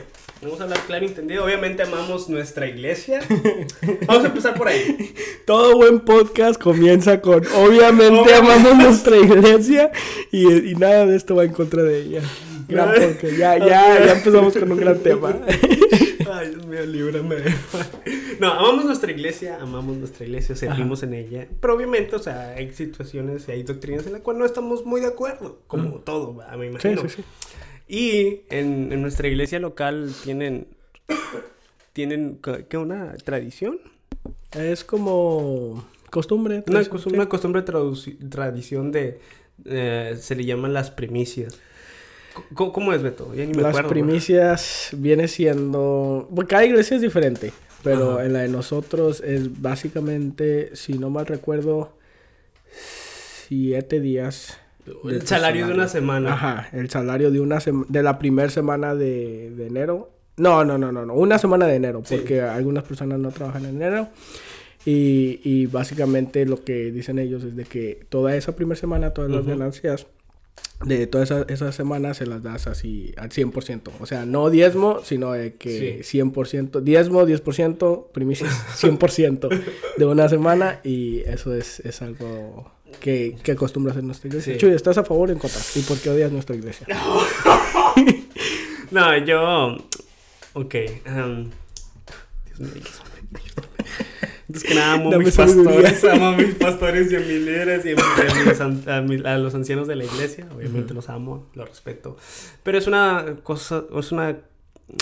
Vamos 0.42 0.58
a 0.58 0.64
hablar 0.64 0.78
claro 0.86 1.04
y 1.04 1.08
entendido. 1.08 1.44
Obviamente 1.44 1.82
amamos 1.82 2.30
nuestra 2.30 2.66
iglesia. 2.66 3.20
Vamos 4.06 4.24
a 4.24 4.28
empezar 4.28 4.54
por 4.54 4.68
ahí. 4.68 5.14
Todo 5.44 5.76
buen 5.76 6.00
podcast 6.00 6.58
comienza 6.58 7.20
con 7.20 7.42
obviamente 7.56 8.20
Obviamente. 8.22 8.34
amamos 8.36 8.74
nuestra 8.76 9.18
iglesia 9.18 9.90
y, 10.32 10.70
y 10.70 10.74
nada 10.76 11.04
de 11.04 11.16
esto 11.16 11.34
va 11.34 11.44
en 11.44 11.52
contra 11.52 11.82
de 11.82 12.00
ella. 12.00 12.20
Gran 12.68 12.88
podcast. 12.94 13.34
Ya, 13.36 13.58
ya, 13.58 13.66
ya 14.06 14.12
empezamos 14.12 14.54
con 14.56 14.72
un 14.72 14.78
gran 14.78 14.98
tema. 15.00 15.34
Ay, 16.32 16.50
Dios 16.50 16.66
mío, 16.66 16.86
líbrame. 16.86 17.36
No, 18.38 18.52
amamos 18.52 18.84
nuestra 18.84 19.10
iglesia, 19.10 19.58
amamos 19.60 19.96
nuestra 19.96 20.24
iglesia, 20.24 20.54
servimos 20.56 21.02
en 21.02 21.14
ella. 21.14 21.46
Pero 21.60 21.74
obviamente, 21.74 22.16
o 22.16 22.18
sea, 22.18 22.50
hay 22.50 22.72
situaciones 22.72 23.48
y 23.48 23.52
hay 23.52 23.62
doctrinas 23.62 24.06
en 24.06 24.12
las 24.14 24.22
cuales 24.22 24.40
no 24.40 24.46
estamos 24.46 24.84
muy 24.84 25.00
de 25.00 25.08
acuerdo. 25.08 25.60
Como 25.66 25.98
todo, 26.00 26.34
¿va? 26.36 26.56
me 26.56 26.66
Sí, 26.80 26.88
imagino. 26.88 27.02
sí, 27.08 27.16
sí. 27.16 27.24
Y 27.88 28.42
en, 28.54 28.92
en 28.92 29.02
nuestra 29.02 29.28
iglesia 29.28 29.58
local 29.58 30.12
tienen. 30.24 30.66
Tienen. 31.92 32.38
¿Qué? 32.68 32.76
¿Una 32.78 33.14
tradición? 33.24 33.80
Es 34.52 34.84
como 34.84 35.84
costumbre. 36.10 36.62
Una, 36.68 36.78
costumbre, 36.84 37.10
sí. 37.10 37.14
una 37.16 37.28
costumbre 37.28 37.62
tradición 37.62 38.92
de. 38.92 39.18
eh, 39.64 40.16
se 40.20 40.36
le 40.36 40.44
llaman 40.44 40.72
las 40.72 40.90
primicias. 40.92 41.58
¿Cómo, 42.54 42.72
cómo 42.72 42.92
es, 42.92 43.02
Beto? 43.02 43.34
Ya 43.34 43.44
ni 43.44 43.52
me 43.54 43.62
Las 43.62 43.70
acuerdo. 43.70 43.90
primicias 43.90 44.90
viene 44.92 45.28
siendo... 45.28 46.28
Cada 46.48 46.64
iglesia 46.64 46.94
es 46.96 47.02
diferente, 47.02 47.52
pero 47.82 48.12
Ajá. 48.14 48.24
en 48.26 48.32
la 48.32 48.40
de 48.40 48.48
nosotros 48.48 49.20
es 49.20 49.60
básicamente, 49.60 50.74
si 50.76 50.94
no 50.98 51.10
mal 51.10 51.26
recuerdo, 51.26 51.92
siete 53.48 54.00
días. 54.00 54.58
El 55.04 55.20
tu 55.20 55.26
salario 55.26 55.66
de 55.66 55.74
una 55.74 55.88
semana. 55.88 56.32
Ajá, 56.34 56.68
el 56.72 56.88
salario 56.90 57.30
de 57.30 57.40
una 57.40 57.60
sema- 57.60 57.84
de 57.88 58.02
la 58.02 58.18
primera 58.18 58.48
semana 58.48 58.94
de, 58.94 59.50
de 59.50 59.66
enero. 59.66 60.10
No, 60.36 60.64
no, 60.64 60.78
no, 60.78 60.90
no, 60.90 61.04
no, 61.04 61.14
una 61.14 61.38
semana 61.38 61.66
de 61.66 61.74
enero, 61.76 62.00
Sí. 62.04 62.16
porque 62.16 62.40
algunas 62.40 62.84
personas 62.84 63.18
no 63.18 63.30
trabajan 63.30 63.64
en 63.66 63.76
enero. 63.76 64.08
Y, 64.86 65.40
y 65.44 65.66
básicamente 65.66 66.46
lo 66.46 66.64
que 66.64 66.90
dicen 66.90 67.18
ellos 67.18 67.44
es 67.44 67.54
de 67.54 67.64
que 67.64 68.06
toda 68.08 68.34
esa 68.34 68.56
primera 68.56 68.80
semana, 68.80 69.10
todas 69.10 69.30
las 69.30 69.40
Ujú. 69.42 69.50
ganancias 69.50 70.06
de 70.84 71.06
toda 71.06 71.24
esa, 71.24 71.44
esa 71.48 71.72
semana 71.72 72.14
se 72.14 72.26
las 72.26 72.42
das 72.42 72.66
así 72.66 73.12
al 73.16 73.30
100%. 73.30 73.90
O 74.00 74.06
sea, 74.06 74.24
no 74.24 74.48
diezmo, 74.50 75.00
sino 75.04 75.32
de 75.32 75.54
que 75.54 76.00
100%, 76.00 76.80
diezmo, 76.80 77.26
10%, 77.26 78.06
primicias 78.12 78.50
100% 78.80 79.62
de 79.96 80.06
una 80.06 80.28
semana. 80.28 80.80
Y 80.82 81.20
eso 81.20 81.54
es, 81.54 81.80
es 81.80 82.00
algo 82.00 82.70
que, 83.00 83.36
que 83.42 83.52
acostumbra 83.52 83.92
hacer 83.92 84.04
nuestra 84.04 84.28
iglesia. 84.28 84.54
Sí. 84.54 84.58
Chuy, 84.58 84.72
¿estás 84.72 84.96
a 84.98 85.04
favor 85.04 85.28
o 85.28 85.32
en 85.32 85.38
contra? 85.38 85.60
¿Y 85.74 85.80
por 85.80 85.98
qué 85.98 86.10
odias 86.10 86.32
nuestra 86.32 86.56
iglesia? 86.56 86.86
No, 88.90 89.16
yo. 89.18 89.76
Ok. 90.54 90.74
um, 91.06 91.48
Dios 92.44 92.60
mío. 92.60 92.82
Antes 94.50 94.64
que 94.64 94.74
nada, 94.74 94.94
amo 94.94 95.14
a 95.14 95.18
mis 95.18 95.36
pastores, 95.36 96.04
amo 96.04 96.26
a 96.26 96.32
mis 96.36 96.54
pastores 96.66 97.12
y 97.12 97.16
a 97.16 97.20
mis 97.20 97.28
líderes 97.28 97.86
y 97.86 97.90
a, 97.90 97.94
mis- 97.94 98.04
a 98.04 98.44
mis 98.50 98.60
an- 98.60 98.84
a 98.88 99.00
mis- 99.02 99.24
a 99.24 99.38
los 99.38 99.54
ancianos 99.54 99.86
de 99.86 99.94
la 99.96 100.04
iglesia. 100.04 100.48
Obviamente 100.54 100.92
los 100.92 101.08
amo, 101.08 101.48
los 101.54 101.68
respeto. 101.68 102.16
Pero 102.64 102.76
es 102.78 102.86
una 102.88 103.36
cosa, 103.44 103.84
es 103.96 104.10
una 104.12 104.36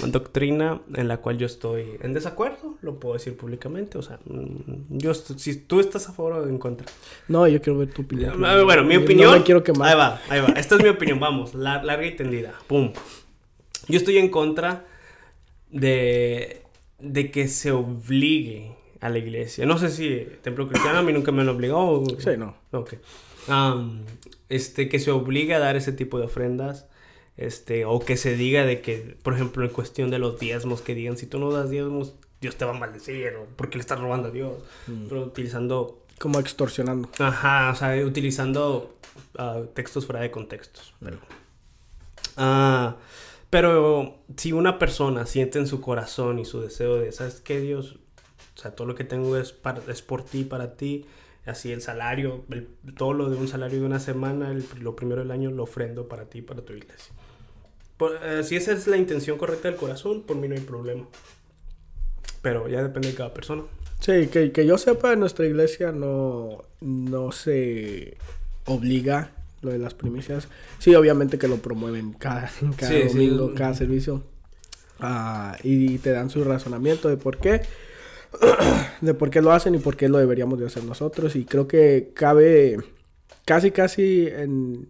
doctrina 0.06 0.82
en 0.94 1.08
la 1.08 1.16
cual 1.16 1.38
yo 1.38 1.46
estoy 1.46 1.96
en 2.02 2.12
desacuerdo, 2.12 2.76
lo 2.82 3.00
puedo 3.00 3.14
decir 3.14 3.36
públicamente. 3.38 3.96
O 3.96 4.02
sea, 4.02 4.18
mm, 4.26 4.98
yo, 4.98 5.14
si 5.14 5.56
tú 5.56 5.80
estás 5.80 6.08
a 6.10 6.12
favor 6.12 6.34
o 6.34 6.46
en 6.48 6.58
contra. 6.58 6.86
No, 7.28 7.48
yo 7.48 7.62
quiero 7.62 7.78
ver 7.78 7.90
tu 7.90 8.02
opinión. 8.02 8.44
Ah, 8.44 8.62
Bueno, 8.62 8.84
mi 8.84 8.96
opinión. 8.96 9.30
No 9.32 9.38
me 9.38 9.44
quiero 9.44 9.64
quemar. 9.64 9.88
Ahí 9.88 9.96
va, 9.96 10.20
ahí 10.28 10.40
va. 10.42 10.48
Esta 10.60 10.76
es 10.76 10.82
mi 10.82 10.90
opinión, 10.90 11.18
vamos. 11.20 11.54
la- 11.54 11.82
larga 11.82 12.04
y 12.06 12.14
tendida. 12.16 12.52
Pum. 12.66 12.92
Yo 13.88 13.96
estoy 13.96 14.18
en 14.18 14.28
contra 14.28 14.84
de 15.70 16.62
de 17.00 17.30
que 17.30 17.46
se 17.48 17.70
obligue 17.70 18.72
a 19.00 19.08
la 19.08 19.18
iglesia. 19.18 19.64
No 19.66 19.78
sé 19.78 19.88
si 19.90 20.26
templo 20.42 20.68
cristiano 20.68 20.98
a 20.98 21.02
mí 21.02 21.12
nunca 21.12 21.32
me 21.32 21.44
lo 21.44 21.52
obligó. 21.52 22.04
Sí, 22.18 22.30
no. 22.38 22.54
Ok. 22.72 22.94
Am, 23.48 24.04
este, 24.48 24.88
que 24.88 24.98
se 24.98 25.10
obligue 25.10 25.54
a 25.54 25.58
dar 25.58 25.76
ese 25.76 25.92
tipo 25.92 26.18
de 26.18 26.26
ofrendas. 26.26 26.86
Este, 27.36 27.84
o 27.84 28.00
que 28.00 28.16
se 28.16 28.34
diga 28.36 28.64
de 28.66 28.80
que, 28.80 29.16
por 29.22 29.32
ejemplo, 29.34 29.64
en 29.64 29.70
cuestión 29.70 30.10
de 30.10 30.18
los 30.18 30.40
diezmos, 30.40 30.82
que 30.82 30.94
digan, 30.96 31.16
si 31.16 31.26
tú 31.26 31.38
no 31.38 31.52
das 31.52 31.70
diezmos, 31.70 32.14
Dios 32.40 32.56
te 32.56 32.64
va 32.64 32.72
a 32.72 32.78
maldecir, 32.78 33.28
o 33.36 33.46
porque 33.54 33.78
le 33.78 33.82
estás 33.82 34.00
robando 34.00 34.28
a 34.28 34.30
Dios. 34.32 34.54
Pero 35.08 35.22
utilizando, 35.22 36.02
Como 36.18 36.40
extorsionando. 36.40 37.08
ajá, 37.20 37.70
o 37.70 37.76
sea, 37.76 38.04
utilizando 38.04 38.96
ah, 39.38 39.60
textos 39.74 40.04
fuera 40.06 40.20
de 40.20 40.32
contextos. 40.32 40.94
Pero, 41.00 41.18
Ah, 42.36 42.96
pero 43.50 44.18
si 44.36 44.52
una 44.52 44.78
persona 44.78 45.24
siente 45.26 45.58
en 45.58 45.66
su 45.66 45.80
corazón 45.80 46.38
y 46.38 46.44
su 46.44 46.60
deseo 46.60 46.96
de, 46.96 47.12
¿sabes 47.12 47.40
qué, 47.40 47.60
Dios? 47.60 47.98
O 48.58 48.60
sea, 48.60 48.72
todo 48.72 48.88
lo 48.88 48.96
que 48.96 49.04
tengo 49.04 49.36
es, 49.36 49.52
para, 49.52 49.80
es 49.86 50.02
por 50.02 50.24
ti, 50.24 50.42
para 50.42 50.74
ti. 50.76 51.06
Así 51.46 51.70
el 51.70 51.80
salario, 51.80 52.44
el- 52.50 52.66
todo 52.96 53.12
lo 53.14 53.30
de 53.30 53.36
un 53.36 53.46
salario 53.46 53.78
de 53.78 53.86
una 53.86 54.00
semana, 54.00 54.50
el- 54.50 54.64
lo 54.80 54.96
primero 54.96 55.20
del 55.22 55.30
año 55.30 55.50
lo 55.52 55.62
ofrendo 55.62 56.08
para 56.08 56.24
ti, 56.24 56.42
para 56.42 56.60
tu 56.62 56.72
iglesia. 56.72 57.14
Por- 57.96 58.18
eh, 58.22 58.42
si 58.42 58.56
esa 58.56 58.72
es 58.72 58.86
la 58.88 58.96
intención 58.96 59.38
correcta 59.38 59.68
del 59.68 59.76
corazón, 59.78 60.22
por 60.22 60.36
mí 60.36 60.48
no 60.48 60.56
hay 60.56 60.60
problema. 60.60 61.06
Pero 62.42 62.68
ya 62.68 62.82
depende 62.82 63.08
de 63.08 63.14
cada 63.14 63.32
persona. 63.32 63.62
Sí, 64.00 64.26
que, 64.28 64.52
que 64.52 64.66
yo 64.66 64.76
sepa, 64.78 65.12
en 65.12 65.20
nuestra 65.20 65.46
iglesia 65.46 65.90
no, 65.92 66.62
no 66.80 67.32
se 67.32 68.16
obliga 68.66 69.30
lo 69.62 69.70
de 69.70 69.78
las 69.78 69.94
primicias. 69.94 70.48
Sí, 70.78 70.94
obviamente 70.94 71.38
que 71.38 71.48
lo 71.48 71.56
promueven 71.56 72.12
cada, 72.12 72.50
cada 72.76 72.92
Sí, 72.92 73.08
sí. 73.08 73.08
domingo, 73.08 73.54
cada 73.54 73.74
servicio. 73.74 74.22
Ah, 75.00 75.56
y 75.62 75.98
te 75.98 76.10
dan 76.10 76.28
su 76.30 76.42
razonamiento 76.44 77.08
de 77.08 77.16
por 77.16 77.38
qué. 77.38 77.62
De 79.00 79.14
por 79.14 79.30
qué 79.30 79.40
lo 79.40 79.52
hacen 79.52 79.74
y 79.74 79.78
por 79.78 79.96
qué 79.96 80.08
lo 80.08 80.18
deberíamos 80.18 80.58
de 80.58 80.66
hacer 80.66 80.84
nosotros. 80.84 81.36
Y 81.36 81.44
creo 81.44 81.68
que 81.68 82.12
cabe 82.14 82.78
casi, 83.44 83.70
casi 83.70 84.26
en, 84.26 84.88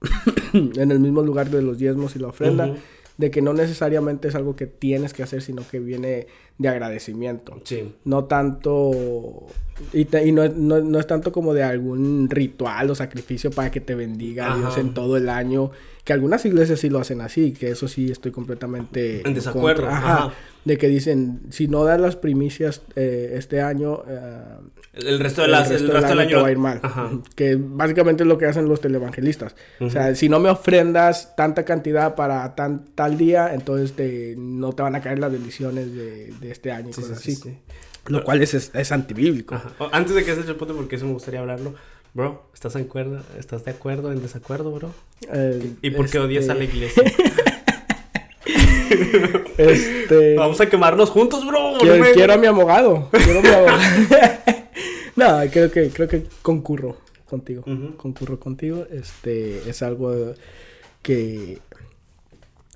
en 0.52 0.90
el 0.90 1.00
mismo 1.00 1.22
lugar 1.22 1.50
de 1.50 1.62
los 1.62 1.78
diezmos 1.78 2.16
y 2.16 2.18
la 2.18 2.28
ofrenda. 2.28 2.74
De 3.18 3.30
que 3.30 3.42
no 3.42 3.52
necesariamente 3.52 4.28
es 4.28 4.34
algo 4.34 4.56
que 4.56 4.66
tienes 4.66 5.12
que 5.12 5.22
hacer, 5.22 5.42
sino 5.42 5.62
que 5.68 5.78
viene 5.78 6.26
de 6.60 6.68
agradecimiento. 6.68 7.60
Sí. 7.64 7.94
No 8.04 8.24
tanto. 8.26 9.46
Y, 9.94 10.04
te- 10.04 10.26
y 10.26 10.30
no, 10.32 10.46
no- 10.48 10.80
no 10.80 10.98
es 11.00 11.06
tanto 11.06 11.32
como 11.32 11.54
de 11.54 11.62
algún 11.62 12.28
ritual 12.28 12.90
o 12.90 12.94
sacrificio 12.94 13.50
para 13.50 13.70
que 13.70 13.80
te 13.80 13.94
bendiga 13.94 14.48
Ajá. 14.48 14.56
Dios 14.58 14.76
en 14.78 14.92
todo 14.92 15.16
el 15.16 15.28
año. 15.30 15.70
Que 16.04 16.12
algunas 16.12 16.44
iglesias 16.44 16.80
sí 16.80 16.88
lo 16.90 16.98
hacen 16.98 17.20
así, 17.22 17.52
que 17.52 17.70
eso 17.70 17.88
sí 17.88 18.10
estoy 18.10 18.30
completamente. 18.30 19.26
En 19.26 19.34
desacuerdo, 19.34 19.82
contra. 19.84 19.96
Ajá. 19.98 20.14
ajá. 20.26 20.34
De 20.62 20.76
que 20.76 20.88
dicen, 20.88 21.40
si 21.48 21.68
no 21.68 21.84
das 21.84 21.98
las 21.98 22.16
primicias 22.16 22.82
eh, 22.94 23.32
este 23.36 23.62
año. 23.62 24.02
eh, 24.06 24.40
El, 24.92 25.06
el 25.06 25.18
resto, 25.20 25.40
de 25.40 25.46
el 25.46 25.52
las, 25.52 25.70
resto 25.70 25.76
el 25.84 25.86
del 25.86 25.96
resto 25.96 26.08
del 26.10 26.18
año 26.18 26.28
te 26.28 26.34
año 26.34 26.42
va 26.42 26.48
a 26.48 26.52
ir 26.52 26.58
mal. 26.58 26.80
Ajá. 26.82 27.10
Que 27.34 27.56
básicamente 27.58 28.24
es 28.24 28.26
lo 28.28 28.36
que 28.36 28.44
hacen 28.44 28.68
los 28.68 28.80
televangelistas. 28.82 29.54
O 29.80 29.88
sea, 29.88 30.14
si 30.14 30.28
no 30.28 30.38
me 30.38 30.50
ofrendas 30.50 31.34
tanta 31.34 31.64
cantidad 31.64 32.14
para 32.14 32.54
tan, 32.54 32.84
tal 32.94 33.16
día, 33.16 33.54
entonces 33.54 33.92
te- 33.94 34.34
no 34.36 34.72
te 34.74 34.82
van 34.82 34.94
a 34.96 35.00
caer 35.00 35.18
las 35.18 35.32
bendiciones 35.32 35.94
de, 35.94 36.32
de 36.38 36.49
este 36.52 36.70
año 36.72 36.90
y 36.90 36.92
Sí, 36.92 37.02
sí, 37.02 37.08
cosas 37.08 37.22
sí, 37.22 37.32
así. 37.32 37.42
sí. 37.42 37.58
Lo 38.06 38.24
cual 38.24 38.42
es, 38.42 38.54
es, 38.54 38.70
es 38.74 38.92
antibíblico. 38.92 39.54
Ajá. 39.54 39.72
Antes 39.92 40.14
de 40.14 40.24
que 40.24 40.30
hagas 40.32 40.46
el 40.48 40.56
punto, 40.56 40.74
porque 40.74 40.96
eso 40.96 41.06
me 41.06 41.12
gustaría 41.12 41.40
hablarlo. 41.40 41.74
Bro, 42.12 42.42
¿estás, 42.54 42.74
en 42.74 42.82
acuerdo, 42.82 43.22
¿estás 43.38 43.64
de 43.64 43.70
acuerdo, 43.70 44.10
en 44.10 44.20
desacuerdo, 44.20 44.72
bro? 44.72 44.92
Eh, 45.32 45.74
¿Y 45.82 45.90
por 45.90 46.10
qué 46.10 46.18
odias 46.18 46.48
a 46.48 46.54
la 46.54 46.64
este, 46.64 46.76
iglesia? 46.76 47.02
Este, 49.56 50.34
Vamos 50.36 50.60
a 50.60 50.68
quemarnos 50.68 51.10
juntos, 51.10 51.46
bro. 51.46 51.74
quiero, 51.78 51.96
no 51.96 52.04
me- 52.04 52.12
quiero 52.12 52.32
a 52.32 52.36
mi 52.36 52.46
abogado. 52.46 53.08
Quiero 53.12 53.40
a 53.40 53.42
mi 53.42 53.48
abogado. 53.48 53.78
no, 55.16 55.50
creo 55.50 55.70
que, 55.70 55.88
creo 55.90 56.08
que 56.08 56.24
concurro 56.42 56.96
contigo. 57.28 57.64
Concurro 57.96 58.40
contigo. 58.40 58.86
Este 58.90 59.68
es 59.68 59.82
algo 59.82 60.34
que 61.02 61.58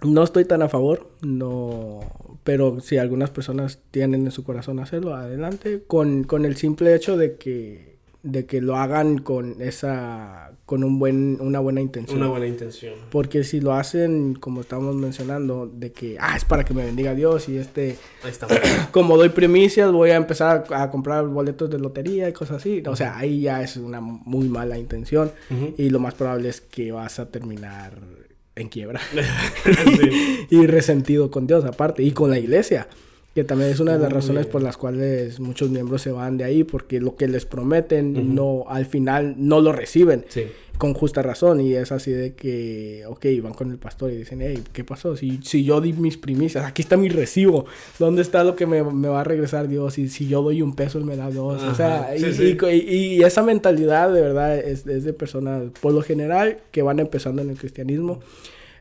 no 0.05 0.23
estoy 0.23 0.45
tan 0.45 0.63
a 0.63 0.69
favor. 0.69 1.09
No. 1.23 2.01
Pero 2.45 2.81
si 2.81 2.99
algunas 2.99 3.31
personas 3.31 3.81
tienen 3.91 4.27
en 4.27 4.31
su 4.31 4.45
corazón 4.45 4.79
hacerlo, 4.79 5.15
adelante. 5.15 5.83
Con, 5.87 6.25
con 6.25 6.45
el 6.45 6.57
simple 6.57 6.95
hecho 6.95 7.17
de 7.17 7.37
que, 7.37 7.97
de 8.23 8.45
que 8.45 8.61
lo 8.61 8.77
hagan 8.77 9.19
con 9.19 9.63
esa. 9.63 10.53
con 10.67 10.85
un 10.85 10.99
buen, 10.99 11.39
una 11.41 11.61
buena 11.61 11.81
intención. 11.81 12.19
Una 12.19 12.29
buena 12.29 12.47
intención. 12.47 12.95
Porque 13.11 13.45
si 13.45 13.61
lo 13.61 13.73
hacen, 13.73 14.35
como 14.35 14.61
estábamos 14.61 14.95
mencionando, 14.97 15.67
de 15.67 15.93
que, 15.93 16.19
ah, 16.21 16.37
es 16.37 16.45
para 16.45 16.65
que 16.65 16.75
me 16.75 16.85
bendiga 16.85 17.15
Dios 17.15 17.49
y 17.49 17.57
este, 17.57 17.97
Ahí 18.23 18.31
está. 18.31 18.47
como 18.93 19.17
doy 19.17 19.31
primicias, 19.31 19.91
voy 19.91 20.11
a 20.11 20.17
empezar 20.17 20.67
a, 20.71 20.83
a 20.83 20.91
comprar 20.91 21.27
boletos 21.27 21.71
de 21.71 21.79
lotería 21.79 22.29
y 22.29 22.33
cosas 22.35 22.59
así. 22.59 22.83
O 22.87 22.97
sea, 22.97 23.17
ahí 23.17 23.41
ya 23.41 23.63
es 23.63 23.79
una 23.79 24.03
muy 24.03 24.49
mala 24.49 24.79
intención 24.79 25.33
y 25.79 25.89
lo 25.89 25.99
más 25.99 26.15
probable 26.15 26.51
es 26.51 26.61
que 26.61 26.93
vas 26.93 27.19
a 27.19 27.31
terminar 27.31 28.24
en 28.57 28.69
quiebra 28.69 29.01
Sí. 29.65 30.47
y 30.51 30.67
resentido 30.67 31.31
con 31.31 31.47
Dios 31.47 31.65
aparte 31.65 32.03
y 32.03 32.13
con 32.13 32.31
la 32.31 32.39
iglesia. 32.39 32.89
Que 33.35 33.43
también 33.43 33.71
es 33.71 33.81
una 33.81 33.93
de 33.95 33.99
las 33.99 34.09
Uy. 34.09 34.15
razones 34.15 34.47
por 34.47 34.63
las 34.63 34.77
cuales 34.77 35.41
muchos 35.41 35.69
miembros 35.71 36.03
se 36.03 36.13
van 36.13 36.37
de 36.39 36.45
ahí, 36.45 36.63
porque 36.65 37.01
lo 37.01 37.17
que 37.17 37.27
les 37.27 37.45
prometen 37.47 38.17
Ujú. 38.17 38.23
no, 38.33 38.65
al 38.69 38.87
final 38.87 39.35
no 39.39 39.61
lo 39.61 39.73
reciben 39.73 40.25
Sí. 40.29 40.43
con 40.79 40.95
justa 40.95 41.21
razón 41.21 41.61
y 41.61 41.73
es 41.75 41.91
así 41.91 42.13
de 42.13 42.35
que, 42.35 43.03
ok, 43.09 43.27
van 43.43 43.53
con 43.55 43.73
el 43.73 43.79
pastor 43.79 44.13
y 44.13 44.19
dicen, 44.19 44.41
hey, 44.41 44.63
¿qué 44.73 44.85
pasó? 44.85 45.17
Si, 45.17 45.41
si 45.43 45.65
yo 45.65 45.81
di 45.81 45.93
mis 45.93 46.17
primicias, 46.17 46.65
aquí 46.65 46.83
está 46.83 46.97
mi 46.97 47.09
recibo, 47.09 47.67
¿dónde 47.99 48.23
está 48.23 48.45
lo 48.45 48.55
que 48.55 48.67
me, 48.67 48.85
me 48.85 49.09
va 49.09 49.23
a 49.23 49.25
regresar 49.25 49.67
Dios? 49.67 49.99
Y 49.99 50.09
si 50.11 50.29
yo 50.29 50.41
doy 50.43 50.63
un 50.63 50.77
peso, 50.77 50.99
Él 50.99 51.05
me 51.05 51.17
da 51.17 51.29
dos, 51.31 51.61
o 51.63 51.75
sea, 51.75 52.03
Ajá, 52.03 52.17
y, 52.17 52.21
sí, 52.21 52.33
sí. 52.35 52.57
y- 52.71 53.17
y 53.17 53.23
esa 53.25 53.43
mentalidad 53.43 54.13
de 54.13 54.21
verdad 54.21 54.57
es, 54.57 54.87
es 54.87 55.03
de 55.03 55.13
personas, 55.13 55.65
por 55.81 55.93
lo 55.93 56.03
general, 56.03 56.59
que 56.71 56.83
van 56.83 57.01
empezando 57.01 57.43
en 57.43 57.51
el 57.51 57.57
cristianismo. 57.57 58.21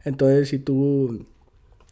Entonces, 0.06 0.50
si 0.50 0.60
tú 0.60 1.26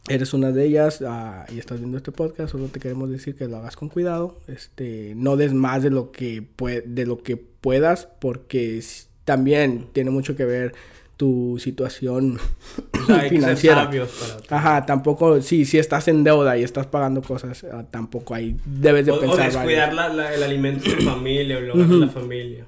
eres 0.08 0.34
una 0.34 0.52
de 0.52 0.66
ellas 0.66 1.04
ah, 1.08 1.46
y 1.54 1.60
estás 1.60 1.80
viendo 1.80 1.98
este 1.98 2.12
podcast, 2.12 2.52
solo 2.52 2.66
te 2.66 2.80
queremos 2.80 3.10
decir 3.10 3.36
que 3.36 3.48
lo 3.48 3.58
hagas 3.58 3.76
con 3.76 3.90
cuidado, 3.90 4.38
este, 4.48 5.14
no 5.16 5.36
des 5.38 5.54
más 5.54 5.84
de 5.84 5.90
lo 5.92 6.12
que 6.12 6.44
pue- 6.58 6.84
de 6.84 7.06
lo 7.06 7.22
que 7.24 7.38
puedas, 7.38 8.08
porque 8.20 8.82
también 9.26 9.88
tiene 9.94 10.10
mucho 10.12 10.36
que 10.36 10.46
ver 10.46 10.74
tu 11.18 11.60
situación 11.60 12.40
O 13.04 13.06
sea, 13.06 13.18
hay 13.20 13.30
que 13.30 13.36
ser 13.36 13.40
financiera. 13.58 13.90
para... 13.92 14.58
Ajá, 14.58 14.86
tampoco, 14.88 15.40
sí, 15.44 15.66
si 15.66 15.78
estás 15.78 16.08
en 16.08 16.24
deuda 16.24 16.58
y 16.58 16.64
estás 16.64 16.88
pagando 16.88 17.22
cosas, 17.22 17.64
ah, 17.72 17.86
tampoco 17.90 18.34
ahí 18.34 18.56
debes 18.66 19.06
de 19.06 19.12
O, 19.12 19.16
o 19.16 19.20
pensar. 19.20 19.38
varias. 19.38 19.54
descuidar 19.54 19.94
la- 19.94 20.10
la- 20.10 20.34
el 20.34 20.42
alimento 20.42 20.90
de 20.90 20.96
tu 20.98 21.04
familia 21.04 21.58
o 21.58 21.60
el 21.60 21.70
hogar 21.72 21.88
de 21.88 21.98
la 21.98 22.08
familia. 22.10 22.66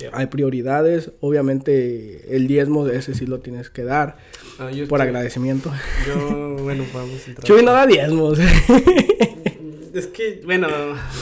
Yeah. 0.00 0.10
Hay 0.12 0.26
prioridades, 0.26 1.12
obviamente 1.20 2.34
el 2.36 2.46
diezmo 2.48 2.84
de 2.84 2.98
ese 2.98 3.14
sí 3.14 3.26
lo 3.26 3.38
tienes 3.40 3.70
que 3.70 3.84
dar 3.84 4.16
Ah, 4.58 4.70
yo 4.70 4.86
por 4.88 4.98
estoy- 5.00 5.08
agradecimiento. 5.08 5.72
Yo, 6.06 6.56
bueno, 6.62 6.84
podemos 6.92 7.24
entrar. 7.28 7.44
Chuy 7.46 7.62
no 7.64 7.72
da 7.72 7.86
diezmos. 7.86 8.38
Es 9.94 10.08
que, 10.08 10.40
bueno, 10.44 10.66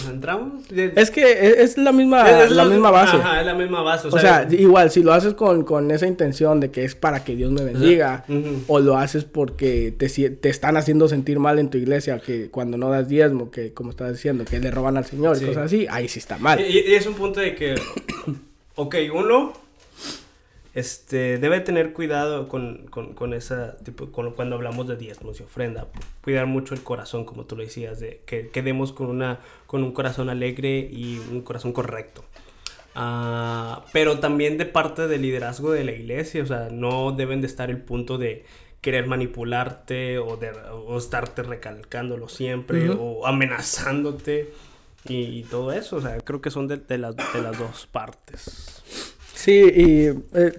¿entramos? 0.09 0.65
es 0.73 1.11
que 1.11 1.31
es, 1.31 1.59
es 1.59 1.77
la 1.77 1.93
misma, 1.93 2.43
Es 2.43 2.51
la 2.53 2.65
lo- 2.65 2.71
misma 2.71 2.91
base. 2.91 3.19
Ajá, 3.19 3.41
es 3.41 3.45
la 3.47 3.53
misma 3.55 3.83
base. 3.83 4.09
O 4.09 4.19
sea, 4.19 4.49
igual, 4.51 4.91
si 4.91 5.03
lo 5.03 5.13
haces 5.13 5.35
con, 5.35 5.63
con 5.65 5.91
esa 5.91 6.07
intención 6.07 6.59
de 6.59 6.71
que 6.71 6.83
es 6.83 6.95
para 6.95 7.23
que 7.23 7.37
Dios 7.37 7.53
me 7.53 7.63
bendiga, 7.65 8.25
Ujú. 8.31 8.63
o 8.69 8.81
lo 8.81 8.97
haces 8.97 9.25
porque 9.25 9.93
te, 9.95 10.09
te 10.09 10.49
están 10.49 10.79
haciendo 10.79 11.07
sentir 11.07 11.39
mal 11.39 11.59
en 11.59 11.69
tu 11.69 11.77
iglesia, 11.77 12.19
que 12.21 12.49
cuando 12.49 12.79
no 12.79 12.89
das 12.89 13.09
diezmo, 13.09 13.51
que 13.51 13.75
como 13.75 13.91
estás 13.91 14.11
diciendo, 14.15 14.47
que 14.47 14.59
le 14.59 14.71
roban 14.71 14.97
al 14.97 15.05
Señor 15.05 15.37
Sí. 15.37 15.45
y 15.45 15.49
cosas 15.49 15.67
así, 15.67 15.87
ahí 15.91 16.09
sí 16.09 16.19
está 16.19 16.39
mal. 16.39 16.59
Y, 16.59 16.79
y 16.79 16.95
es 16.95 17.05
un 17.07 17.13
punto 17.13 17.41
de 17.41 17.55
que, 17.55 17.75
ok, 18.75 18.97
uno, 19.13 19.53
este, 20.75 21.39
debe 21.39 21.61
tener 21.61 21.93
cuidado 21.93 22.49
con, 22.49 22.87
con, 22.89 23.15
con 23.15 23.35
esa, 23.35 23.77
tipo, 23.79 24.11
con, 24.11 24.33
cuando 24.33 24.57
hablamos 24.57 24.89
de 24.89 24.97
diezmos 24.97 25.41
y 25.41 25.43
ofrenda, 25.43 25.89
cuidar 26.23 26.47
mucho 26.47 26.75
el 26.75 26.83
corazón, 26.83 27.25
como 27.25 27.45
tú 27.45 27.57
lo 27.57 27.63
decías, 27.63 28.01
de 28.01 28.23
que 28.27 28.49
quedemos 28.49 28.93
con, 28.93 29.09
una, 29.09 29.41
con 29.67 29.85
un 29.85 29.93
corazón 29.93 30.31
alegre 30.31 30.89
y 30.91 31.19
un 31.31 31.43
corazón 31.43 31.73
correcto. 31.73 32.25
Ah, 32.95 33.85
pero 33.93 34.19
también 34.19 34.59
de 34.59 34.67
parte 34.67 35.09
del 35.09 35.23
liderazgo 35.23 35.73
de 35.73 35.85
la 35.85 35.93
iglesia, 35.93 36.43
o 36.43 36.47
sea, 36.47 36.69
no 36.71 37.13
deben 37.13 37.41
de 37.41 37.47
estar 37.47 37.71
el 37.71 37.79
punto 37.79 38.19
de 38.19 38.45
querer 38.83 39.07
manipularte 39.07 40.19
o, 40.19 40.37
de, 40.37 40.51
o 40.51 40.99
estarte 40.99 41.43
recalcándolo 41.43 42.29
siempre 42.29 42.91
o 42.91 43.27
amenazándote 43.27 44.53
y, 45.09 45.15
y 45.41 45.43
todo 45.45 45.73
eso, 45.73 45.97
o 45.97 46.01
sea, 46.01 46.19
creo 46.21 46.41
que 46.41 46.51
son 46.51 46.69
de, 46.69 46.77
de 46.77 46.99
las, 46.99 47.15
de 47.17 47.43
las 47.43 47.59
dos 47.59 47.89
partes. 47.91 48.83
Sí, 49.35 49.53
y 49.75 50.07
eh, 50.35 50.53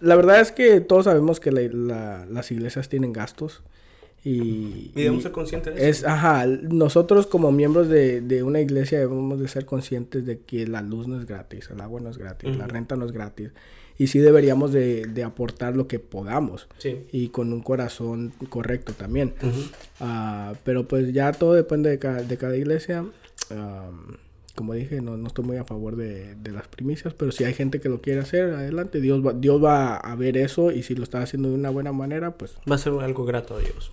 la 0.00 0.16
verdad 0.16 0.40
es 0.40 0.50
que 0.52 0.80
todos 0.80 1.04
sabemos 1.04 1.40
que 1.40 1.52
la- 1.52 1.60
la- 1.72 2.26
las 2.26 2.50
iglesias 2.50 2.88
tienen 2.88 3.12
gastos. 3.12 3.62
Y, 4.24 4.90
Y 4.90 4.92
debemos 4.96 5.20
y 5.20 5.22
ser 5.22 5.32
conscientes 5.32 5.74
de 5.76 5.88
es, 5.88 5.98
eso. 5.98 6.08
ajá, 6.08 6.44
nosotros 6.46 7.28
como 7.28 7.52
miembros 7.52 7.88
de, 7.88 8.20
de 8.20 8.42
una 8.42 8.60
iglesia 8.60 8.98
debemos 8.98 9.38
de 9.38 9.46
ser 9.46 9.64
conscientes 9.64 10.26
de 10.26 10.40
que 10.40 10.66
la 10.66 10.82
luz 10.82 11.06
no 11.06 11.18
es 11.20 11.24
gratis, 11.26 11.68
el 11.72 11.80
agua 11.80 12.00
no 12.00 12.10
es 12.10 12.18
gratis, 12.18 12.50
la 12.56 12.64
Ujú. 12.64 12.72
renta 12.74 12.96
no 12.96 13.06
es 13.06 13.12
gratis. 13.12 13.50
y 13.96 14.08
sí 14.08 14.18
deberíamos 14.18 14.72
de, 14.72 15.06
de 15.06 15.22
aportar 15.24 15.76
lo 15.76 15.86
que 15.86 15.98
podamos. 16.00 16.66
Sí. 16.78 17.04
Y 17.12 17.28
con 17.28 17.52
un 17.52 17.62
corazón 17.62 18.32
correcto 18.48 18.92
también. 18.92 19.34
Ah, 20.00 20.54
pero 20.64 20.86
pues 20.86 21.12
ya 21.12 21.32
todo 21.32 21.54
depende 21.54 21.88
de 21.90 21.98
cada, 21.98 22.22
de 22.22 22.36
cada 22.36 22.56
iglesia. 22.56 23.04
Am, 23.50 24.16
como 24.54 24.74
dije, 24.74 25.00
no, 25.00 25.16
no 25.16 25.28
estoy 25.28 25.44
muy 25.44 25.56
a 25.56 25.64
favor 25.64 25.94
de, 25.94 26.34
de 26.34 26.50
las 26.50 26.66
primicias, 26.66 27.14
pero 27.14 27.30
si 27.30 27.44
hay 27.44 27.54
gente 27.54 27.80
que 27.80 27.88
lo 27.88 28.00
quiere 28.00 28.20
hacer, 28.20 28.50
adelante. 28.54 29.00
Dios 29.00 29.24
va, 29.24 29.32
Dios 29.32 29.62
va 29.62 29.96
a 29.96 30.16
ver 30.16 30.36
eso 30.36 30.72
y 30.72 30.82
si 30.82 30.96
lo 30.96 31.04
está 31.04 31.22
haciendo 31.22 31.48
de 31.48 31.54
una 31.54 31.70
buena 31.70 31.92
manera, 31.92 32.32
pues... 32.36 32.56
Va 32.68 32.74
a 32.74 32.78
ser 32.78 32.92
algo 32.94 33.24
grato 33.24 33.54
a 33.56 33.60
Dios. 33.60 33.90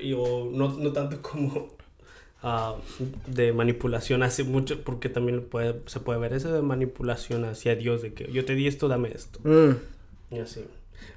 Y, 0.00 0.14
o 0.14 0.50
no, 0.50 0.72
no 0.78 0.92
tanto 0.92 1.20
como 1.20 1.68
ah, 2.42 2.76
de 3.26 3.52
manipulación 3.52 4.22
hace 4.22 4.42
mucho, 4.42 4.82
porque 4.84 5.10
también 5.10 5.42
puede, 5.42 5.80
se 5.84 6.00
puede 6.00 6.18
ver 6.18 6.32
eso 6.32 6.50
de 6.50 6.62
manipulación 6.62 7.44
hacia 7.44 7.76
Dios, 7.76 8.00
de 8.00 8.14
que 8.14 8.32
yo 8.32 8.44
te 8.46 8.54
di 8.54 8.66
esto, 8.68 8.88
dame 8.88 9.10
esto. 9.14 9.40
Mm, 9.44 10.34
Y 10.34 10.38
así. 10.38 10.64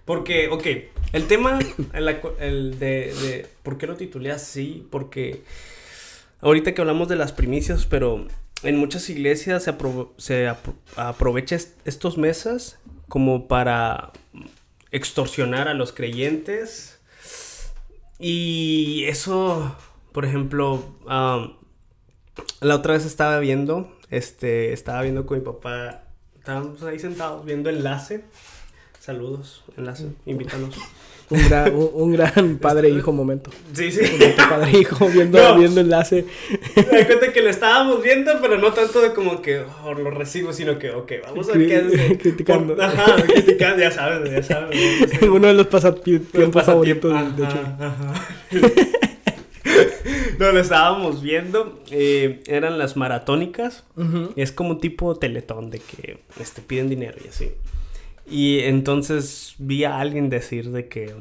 Porque, 0.03 0.49
ok, 0.49 0.65
el 1.13 1.25
tema, 1.27 1.57
el, 1.93 2.19
el 2.39 2.79
de, 2.79 3.13
de, 3.21 3.45
¿por 3.63 3.77
qué 3.77 3.87
lo 3.87 3.95
titulé 3.95 4.31
así? 4.31 4.85
Porque 4.89 5.41
ahorita 6.41 6.73
que 6.73 6.81
hablamos 6.81 7.07
de 7.07 7.15
las 7.15 7.31
primicias, 7.33 7.85
pero 7.85 8.27
en 8.63 8.77
muchas 8.77 9.09
iglesias 9.09 9.63
se, 9.63 9.75
apro- 9.77 10.11
se 10.17 10.47
apro- 10.49 10.75
aprovecha 10.95 11.55
est- 11.55 11.77
estos 11.85 12.17
meses 12.17 12.77
como 13.07 13.47
para 13.47 14.11
extorsionar 14.91 15.67
a 15.67 15.73
los 15.73 15.91
creyentes. 15.93 16.99
Y 18.19 19.05
eso, 19.07 19.75
por 20.11 20.25
ejemplo, 20.25 20.83
la 21.07 22.75
otra 22.75 22.93
vez 22.93 23.05
estaba 23.05 23.39
viendo, 23.39 23.95
este, 24.09 24.73
estaba 24.73 25.01
viendo 25.01 25.25
con 25.25 25.39
mi 25.39 25.43
papá, 25.45 26.03
estábamos 26.37 26.83
ahí 26.83 26.99
sentados 26.99 27.45
viendo 27.45 27.69
Enlace. 27.69 28.25
Saludos, 28.99 29.63
Enlace, 29.77 30.07
invítanos. 30.25 30.75
Un, 31.29 31.47
gran, 31.49 31.75
un, 31.75 31.89
un 31.93 32.11
gran 32.13 32.57
padre-hijo 32.61 33.11
momento. 33.11 33.51
Sí, 33.73 33.91
sí. 33.91 34.01
Padre-hijo 34.37 35.07
viendo, 35.13 35.37
No. 35.37 35.57
viendo 35.59 35.81
enlace. 35.81 36.25
Me 36.75 37.05
cuenta 37.05 37.31
que 37.31 37.41
lo 37.41 37.49
estábamos 37.49 38.01
viendo, 38.01 38.31
pero 38.41 38.57
no 38.57 38.73
tanto 38.73 39.01
de 39.01 39.13
como 39.13 39.41
que 39.41 39.61
oh, 39.83 39.93
lo 39.93 40.09
recibo, 40.11 40.53
sino 40.53 40.79
que, 40.79 40.91
ok, 40.91 41.11
vamos 41.25 41.49
a 41.49 41.53
ver 41.57 41.67
qué 41.67 41.75
es. 42.11 42.17
Criticando. 42.21 42.75
Por- 42.75 42.83
Ajá, 42.85 43.15
criticando, 43.23 43.79
ya 43.81 43.91
sabes, 43.91 44.31
ya 44.31 44.43
sabes. 44.43 44.77
Uno 45.21 45.47
de 45.47 45.53
los 45.53 45.67
pasatiempos 45.67 46.49
Pasatiempo, 46.49 47.09
favoritos, 47.09 47.37
de 47.37 47.45
ajá, 47.45 47.55
hecho. 47.59 47.83
ajá. 47.83 48.13
No, 50.39 50.51
lo 50.51 50.59
estábamos 50.59 51.21
viendo. 51.21 51.79
eh, 51.91 52.41
eran 52.47 52.77
las 52.79 52.95
maratónicas. 52.97 53.83
Es 54.35 54.51
como 54.51 54.77
tipo 54.77 55.15
teletón 55.15 55.69
de 55.69 55.79
que 55.79 56.19
este, 56.39 56.61
piden 56.61 56.89
dinero 56.89 57.17
y 57.23 57.27
así. 57.27 57.51
Y 58.29 58.59
entonces 58.59 59.55
vi 59.57 59.83
a 59.85 59.99
alguien 59.99 60.29
decir 60.29 60.69
de 60.71 60.87
que 60.87 61.15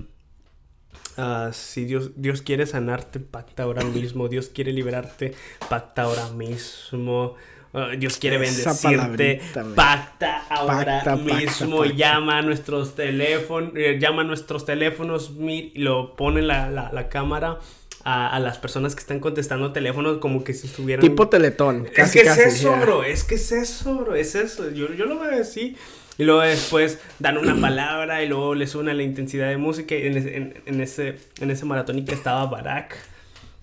ah, 1.17 1.51
si 1.53 1.85
Dios, 1.85 2.11
Dios 2.17 2.43
quiere 2.43 2.67
sanarte, 2.67 3.21
pacta 3.21 3.63
ahora 3.65 3.83
mismo. 3.97 4.29
Dios 4.29 4.49
quiere 4.49 4.73
liberarte, 4.73 5.35
pacta 5.69 6.03
ahora 6.03 6.29
mismo. 6.31 7.35
ah, 7.73 7.89
Dios 7.99 8.19
quiere 8.19 8.37
bendecirte, 8.39 9.41
pacta 9.75 10.45
ahora 10.51 11.03
Pacta, 11.05 11.17
mismo. 11.17 11.79
pacta. 11.81 11.95
Llama 11.95 12.39
a 12.39 12.43
nuestros 12.43 12.95
teléfonos, 12.95 13.73
llama 13.99 14.23
a 14.23 14.25
nuestros 14.25 14.65
teléfonos, 14.65 15.31
mi- 15.33 15.73
y 15.75 15.79
lo 15.81 16.15
pone 16.17 16.43
la, 16.43 16.71
la, 16.71 16.91
la 16.93 17.09
cámara 17.09 17.59
a, 18.05 18.29
a 18.35 18.39
las 18.41 18.59
personas 18.59 18.95
que 18.95 19.01
están 19.01 19.19
contestando 19.21 19.73
teléfonos 19.73 20.19
como 20.19 20.45
que 20.45 20.55
si 20.55 20.67
estuvieran 20.67 21.03
Tipo 21.03 21.29
teletón. 21.29 21.87
es 21.97 22.13
que 22.13 22.23
casi, 22.23 22.41
es 22.43 22.55
eso, 22.61 22.77
bro. 22.77 23.03
Es 23.03 23.25
que 23.25 23.35
es 23.37 23.51
eso, 23.53 23.97
bro. 23.97 24.15
Es 24.15 24.35
eso. 24.35 24.71
Yo, 24.71 24.93
yo 24.95 25.05
lo 25.07 25.19
veo 25.19 25.41
así. 25.41 25.77
Y 26.19 26.25
luego 26.25 26.41
después 26.41 26.99
dan 27.21 27.39
una 27.39 27.55
palabra 27.61 28.25
y 28.25 28.29
luego 28.29 28.57
le 28.57 28.67
suena 28.67 28.93
la 28.93 29.05
intensidad 29.05 29.49
de 29.49 29.57
música. 29.57 29.95
Y 29.95 30.09
en 30.09 30.17
ese, 30.17 30.37
en, 30.37 30.55
en 30.67 30.81
ese, 30.81 31.15
en 31.41 31.53
ese 31.53 31.65
maratónica 31.65 32.13
estaba 32.13 32.45
Barack. 32.47 32.97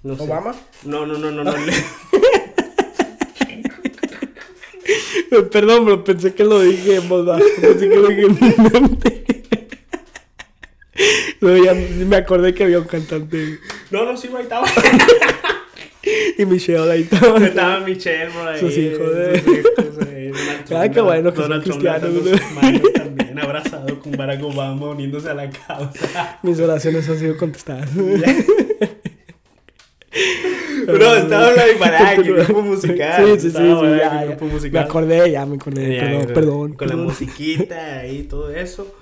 No 0.04 0.16
sé. 0.16 0.24
¿Obama? 0.24 0.56
No, 0.84 1.06
no, 1.06 1.18
no, 1.18 1.32
no. 1.32 1.44
no. 1.44 1.52
Perdón, 5.52 5.86
bro, 5.86 6.04
pensé 6.04 6.34
que 6.34 6.46
lo 6.46 6.62
dije 6.62 6.96
en 6.96 7.10
voz 7.10 7.26
baja. 7.26 7.44
Pensé 7.60 7.90
que 7.90 7.96
lo 7.96 8.08
dije 8.08 8.22
en 8.22 8.36
mi 8.36 8.56
mente. 8.70 9.26
Luego 11.42 11.66
ya 11.66 11.74
me 11.74 12.16
acordé 12.16 12.54
que 12.54 12.64
había 12.64 12.80
un 12.80 12.86
cantante. 12.86 13.60
no, 13.92 14.06
no, 14.06 14.16
sí. 14.16 14.30
Ahí 14.34 14.44
estaba. 14.44 14.66
Y 16.38 16.46
Michelle 16.46 16.92
ahí 16.92 17.02
estaba. 17.02 17.38
Estaba 17.46 17.80
Michelle, 17.80 18.30
bro. 18.30 18.48
Ahí, 18.48 18.60
Sus 18.60 18.78
hijos, 18.78 19.12
eh. 19.16 19.42
sus 19.44 19.58
hijos, 19.58 19.76
Donald 20.68 20.74
Ah, 20.74 20.90
qué 20.92 21.02
bueno 21.02 21.32
que 21.32 21.38
son 21.42 21.50
Donald 21.50 21.64
cristianos, 21.64 22.12
sus 22.14 22.94
también, 22.94 23.40
abrazado 23.40 24.00
con 24.00 24.12
Barack 24.14 24.44
Obama, 24.44 24.90
uniéndose 24.90 25.30
a 25.30 25.34
la 25.34 25.50
causa. 25.50 26.40
Mis 26.44 26.60
oraciones 26.60 27.08
han 27.10 27.20
sido 27.20 27.38
contestadas. 27.38 27.90
Bro, 30.86 31.16
estaba 31.16 31.48
hablando 31.48 31.74
de 31.74 31.80
Barack, 31.80 32.18
el 32.20 32.34
grupo 32.36 32.62
musical. 32.62 33.26
Sí, 33.26 33.32
sí, 33.40 33.50
sí, 33.52 33.58
sí, 33.58 33.98
ya, 34.00 34.24
grupo 34.26 34.46
Me 34.46 34.52
musical. 34.54 34.84
acordé, 34.84 35.32
ya 35.32 35.46
me 35.46 35.56
acordé. 35.56 35.96
Ya, 35.96 36.02
perdón, 36.04 36.24
con- 36.26 36.34
perdón. 36.34 36.74
Con 36.74 36.88
la 36.88 36.94
perdón. 36.94 37.06
musiquita 37.08 38.08
y 38.08 38.24
todo 38.24 38.52
eso. 38.54 38.94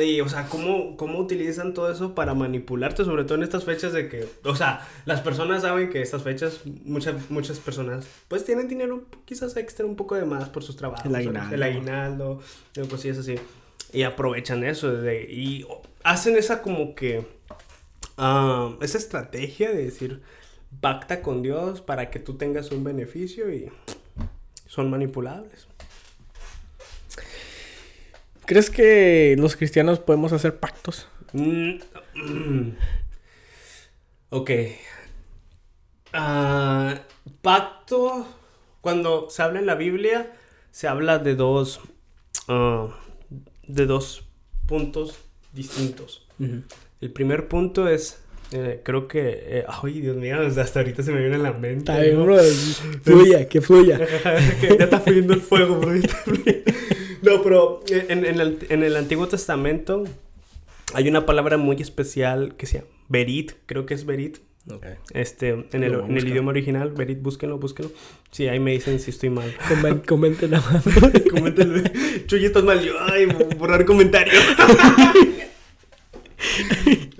Y, 0.00 0.22
o 0.22 0.28
sea, 0.28 0.48
¿cómo, 0.48 0.96
¿cómo 0.96 1.18
utilizan 1.18 1.74
todo 1.74 1.92
eso 1.92 2.14
para 2.14 2.32
manipularte? 2.32 3.04
Sobre 3.04 3.24
todo 3.24 3.36
en 3.36 3.42
estas 3.42 3.64
fechas 3.64 3.92
de 3.92 4.08
que, 4.08 4.26
o 4.44 4.56
sea, 4.56 4.88
las 5.04 5.20
personas 5.20 5.62
saben 5.62 5.90
que 5.90 6.00
estas 6.00 6.22
fechas, 6.22 6.62
muchas, 6.64 7.30
muchas 7.30 7.58
personas, 7.58 8.06
pues 8.28 8.44
tienen 8.44 8.68
dinero 8.68 9.04
quizás 9.26 9.56
extra, 9.56 9.84
un 9.84 9.96
poco 9.96 10.14
de 10.14 10.24
más 10.24 10.48
por 10.48 10.62
sus 10.62 10.76
trabajos. 10.76 11.04
El 11.04 11.14
aguinaldo. 11.14 11.54
El 11.54 11.62
aguinaldo, 11.62 12.40
cosillas 12.88 13.18
así. 13.18 13.34
Y 13.92 14.04
aprovechan 14.04 14.64
eso 14.64 14.90
de, 14.90 15.24
y 15.24 15.66
hacen 16.02 16.38
esa 16.38 16.62
como 16.62 16.94
que, 16.94 17.26
ah, 18.16 18.74
esa 18.80 18.96
estrategia 18.96 19.70
de 19.72 19.84
decir, 19.84 20.22
pacta 20.80 21.20
con 21.20 21.42
Dios 21.42 21.82
para 21.82 22.10
que 22.10 22.18
tú 22.18 22.38
tengas 22.38 22.70
un 22.70 22.82
beneficio 22.82 23.52
y 23.52 23.70
son 24.66 24.88
manipulables. 24.88 25.66
¿Crees 28.52 28.68
que 28.68 29.34
los 29.38 29.56
cristianos 29.56 29.98
podemos 29.98 30.34
hacer 30.34 30.60
pactos? 30.60 31.08
Mm, 31.32 31.78
mm. 32.14 32.76
Ok. 34.28 34.50
Ah, 36.12 37.00
pacto. 37.40 38.26
Cuando 38.82 39.30
se 39.30 39.42
habla 39.42 39.60
en 39.60 39.66
la 39.66 39.74
Biblia, 39.74 40.32
se 40.70 40.86
habla 40.86 41.18
de 41.18 41.34
dos. 41.34 41.80
ah, 42.48 42.88
de 43.66 43.86
dos 43.86 44.28
puntos 44.66 45.18
distintos. 45.54 46.26
El 47.00 47.10
primer 47.12 47.48
punto 47.48 47.88
es. 47.88 48.18
eh, 48.52 48.82
creo 48.84 49.08
que. 49.08 49.20
eh, 49.60 49.64
ay, 49.68 50.00
Dios 50.00 50.16
mío, 50.16 50.36
hasta 50.42 50.80
ahorita 50.80 51.02
se 51.02 51.12
me 51.12 51.20
viene 51.20 51.36
a 51.36 51.38
la 51.38 51.52
mente. 51.52 51.78
Está 51.90 51.98
bien, 52.00 52.16
¿no? 52.16 52.24
bro. 52.24 52.36
Fluya, 53.02 53.48
que 53.48 53.62
fluya. 53.62 53.98
que 54.60 54.76
ya 54.78 54.84
está 54.84 55.00
fluyendo 55.00 55.32
el 55.32 55.40
fuego, 55.40 55.76
bro. 55.76 55.94
está 55.94 56.16
fluyendo. 56.24 56.71
No, 57.22 57.42
pero 57.42 57.80
en, 57.88 58.24
en 58.24 58.40
el, 58.40 58.58
en 58.68 58.82
el 58.82 58.96
Antiguo 58.96 59.28
Testamento 59.28 60.04
hay 60.94 61.08
una 61.08 61.24
palabra 61.24 61.56
muy 61.56 61.76
especial 61.80 62.54
que 62.56 62.66
se 62.66 62.78
llama 62.78 62.88
Berit, 63.08 63.52
creo 63.66 63.86
que 63.86 63.94
es 63.94 64.04
Berit. 64.04 64.38
Este, 65.12 65.48
en 65.72 65.82
el, 65.82 65.92
en 65.94 66.16
idioma 66.18 66.50
original, 66.50 66.92
Berit, 66.92 67.20
búsquenlo, 67.20 67.58
búsquenlo. 67.58 67.90
Sí, 68.30 68.46
ahí 68.46 68.60
me 68.60 68.70
dicen 68.72 69.00
si 69.00 69.10
estoy 69.10 69.28
mal. 69.30 69.52
Comen- 69.68 70.04
Comenten 70.06 70.50
nada 70.52 70.70
más. 70.70 70.84
Coméntenlo. 71.30 71.82
Chuy, 72.26 72.44
estás 72.44 72.62
mal. 72.62 72.80
Yo, 72.84 72.94
ay, 73.00 73.26
borrar 73.58 73.84
comentario. 73.84 74.32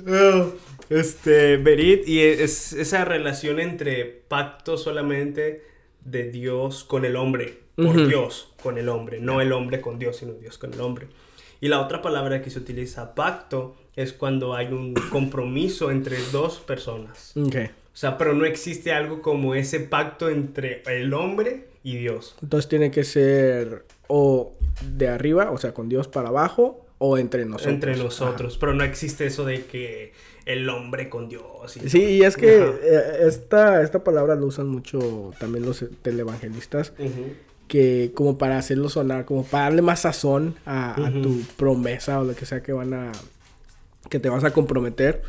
Oh, 0.07 0.53
este, 0.91 1.57
Berit, 1.59 2.07
y 2.09 2.21
es 2.21 2.73
esa 2.73 3.05
relación 3.05 3.61
entre 3.61 4.05
pacto 4.05 4.77
solamente 4.77 5.63
de 6.05 6.31
Dios 6.31 6.83
con 6.85 7.05
el 7.05 7.17
hombre, 7.17 7.61
por 7.77 7.87
Ujú. 7.97 8.07
Dios 8.07 8.53
con 8.63 8.79
el 8.79 8.89
hombre, 8.89 9.21
no 9.21 9.41
el 9.41 9.53
hombre 9.53 9.81
con 9.81 9.99
Dios, 9.99 10.17
sino 10.17 10.33
Dios 10.35 10.59
con 10.59 10.73
el 10.75 10.81
hombre. 10.81 11.09
Y 11.61 11.69
la 11.69 11.81
otra 11.81 12.03
palabra 12.03 12.43
que 12.43 12.51
se 12.51 12.59
utiliza, 12.59 13.15
pacto, 13.15 13.77
es 13.95 14.13
cuando 14.13 14.55
hay 14.55 14.67
un 14.73 14.95
compromiso 15.11 15.91
entre 15.91 16.17
dos 16.33 16.59
personas. 16.59 17.33
Ok. 17.37 17.57
O 17.95 17.97
sea, 17.97 18.17
pero 18.19 18.35
no 18.35 18.45
existe 18.47 18.93
algo 18.93 19.21
como 19.23 19.55
ese 19.55 19.79
pacto 19.81 20.29
entre 20.29 20.83
el 20.87 21.13
hombre 21.15 21.69
y 21.85 21.99
Dios. 21.99 22.37
Entonces 22.43 22.69
tiene 22.69 22.91
que 22.91 23.05
ser 23.05 23.85
o 24.09 24.55
de 24.97 25.09
arriba, 25.09 25.51
o 25.51 25.59
sea, 25.59 25.73
con 25.73 25.89
Dios 25.89 26.09
para 26.09 26.29
abajo, 26.29 26.85
o 26.99 27.19
entre 27.19 27.45
nosotros. 27.45 27.73
entre 27.75 27.97
nosotros, 27.97 28.59
pero 28.59 28.75
no 28.75 28.85
existe 28.85 29.27
eso 29.27 29.45
de 29.45 29.65
que 29.67 30.13
el 30.47 30.69
hombre 30.69 31.09
con 31.09 31.29
Dios. 31.29 31.77
y 31.77 31.81
Ajá. 31.81 31.89
Sí, 31.89 32.03
y 32.05 32.23
es 32.23 32.37
que 32.37 32.61
Ajá. 32.63 32.73
eh, 32.83 33.27
esta, 33.27 33.83
esta 33.83 34.03
palabra 34.05 34.35
la 34.37 34.45
usan 34.45 34.69
mucho 34.69 35.33
también 35.39 35.65
los 35.67 35.85
televangelistas, 36.03 36.93
Ujú. 36.99 37.33
Que 37.73 38.13
como 38.15 38.37
para 38.37 38.59
hacerlo 38.59 38.91
sonar, 38.91 39.25
como 39.25 39.45
para 39.45 39.65
darle 39.65 39.81
más 39.81 40.01
sazón 40.01 40.57
a, 40.67 41.11
tu 41.23 41.41
promesa 41.57 42.21
o 42.21 42.25
lo 42.25 42.35
que 42.35 42.45
sea 42.45 42.63
que 42.63 42.75
van 42.75 42.93
a, 42.93 43.13
que 44.11 44.19
te 44.19 44.29
vas 44.29 44.45
a 44.45 44.51
comprometer. 44.51 45.23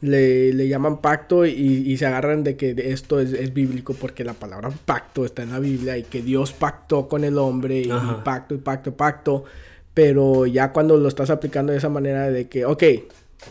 Le, 0.00 0.52
le 0.52 0.68
llaman 0.68 1.00
pacto 1.00 1.44
y, 1.44 1.50
y 1.50 1.96
se 1.96 2.06
agarran 2.06 2.44
de 2.44 2.54
que 2.54 2.76
esto 2.92 3.18
es, 3.18 3.32
es 3.32 3.52
bíblico 3.52 3.94
porque 3.94 4.22
la 4.22 4.34
palabra 4.34 4.70
pacto 4.84 5.24
está 5.24 5.42
en 5.42 5.50
la 5.50 5.58
Biblia 5.58 5.98
y 5.98 6.04
que 6.04 6.22
Dios 6.22 6.52
pactó 6.52 7.08
con 7.08 7.24
el 7.24 7.36
hombre 7.36 7.80
y, 7.80 7.90
Ajá. 7.90 8.22
pacto 8.22 8.54
y 8.54 8.58
pacto, 8.58 8.94
pacto. 8.94 9.44
Pero 9.92 10.46
ya 10.46 10.72
cuando 10.72 10.96
lo 10.96 11.08
estás 11.08 11.30
aplicando 11.30 11.72
de 11.72 11.78
esa 11.78 11.88
manera 11.88 12.30
de 12.30 12.46
que, 12.46 12.64
ok, 12.64 12.84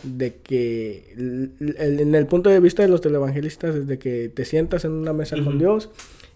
de 0.04 0.36
que 0.36 1.12
en 1.58 2.14
el 2.14 2.26
punto 2.26 2.48
de 2.48 2.60
vista 2.60 2.80
de 2.80 2.88
los 2.88 3.02
televangelistas 3.02 3.74
es 3.74 3.86
de 3.86 3.98
que 3.98 4.30
te 4.30 4.46
sientas 4.46 4.86
en 4.86 4.92
una 4.92 5.12
mesa 5.12 5.36
con 5.44 5.58
Dios 5.58 5.90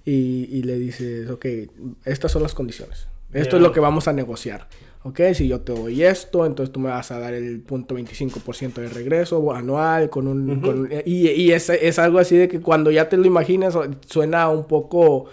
y, 0.07 0.63
le 0.63 0.79
dices, 0.79 1.29
ok, 1.29 1.47
estas 2.05 2.31
son 2.31 2.43
las 2.43 2.55
condiciones. 2.55 3.09
Esto 3.33 3.57
es 3.57 3.63
lo 3.63 3.73
que 3.73 3.81
vamos 3.81 4.07
a 4.07 4.13
negociar. 4.13 4.69
Ok, 5.03 5.21
si 5.35 5.49
yo 5.49 5.61
te 5.61 5.73
doy 5.73 6.03
esto, 6.05 6.47
entonces 6.47 6.73
tú 6.73 6.81
me 6.81 6.91
vas 6.91 7.11
a 7.11 7.19
dar 7.19 7.35
el 7.35 7.61
punto 7.61 7.97
25% 7.97 8.75
de 8.75 8.89
regreso 8.89 9.53
anual 9.53 10.11
con 10.11 10.27
un... 10.27 10.89
y, 11.05 11.29
y 11.29 11.53
es, 11.53 11.71
es, 11.71 11.99
algo 11.99 12.19
así 12.19 12.37
de 12.37 12.49
que 12.49 12.61
cuando 12.61 12.91
ya 12.91 13.09
te 13.09 13.17
lo 13.17 13.25
imaginas 13.25 13.77
suena 14.07 14.49
un 14.49 14.65
poco 14.67 15.27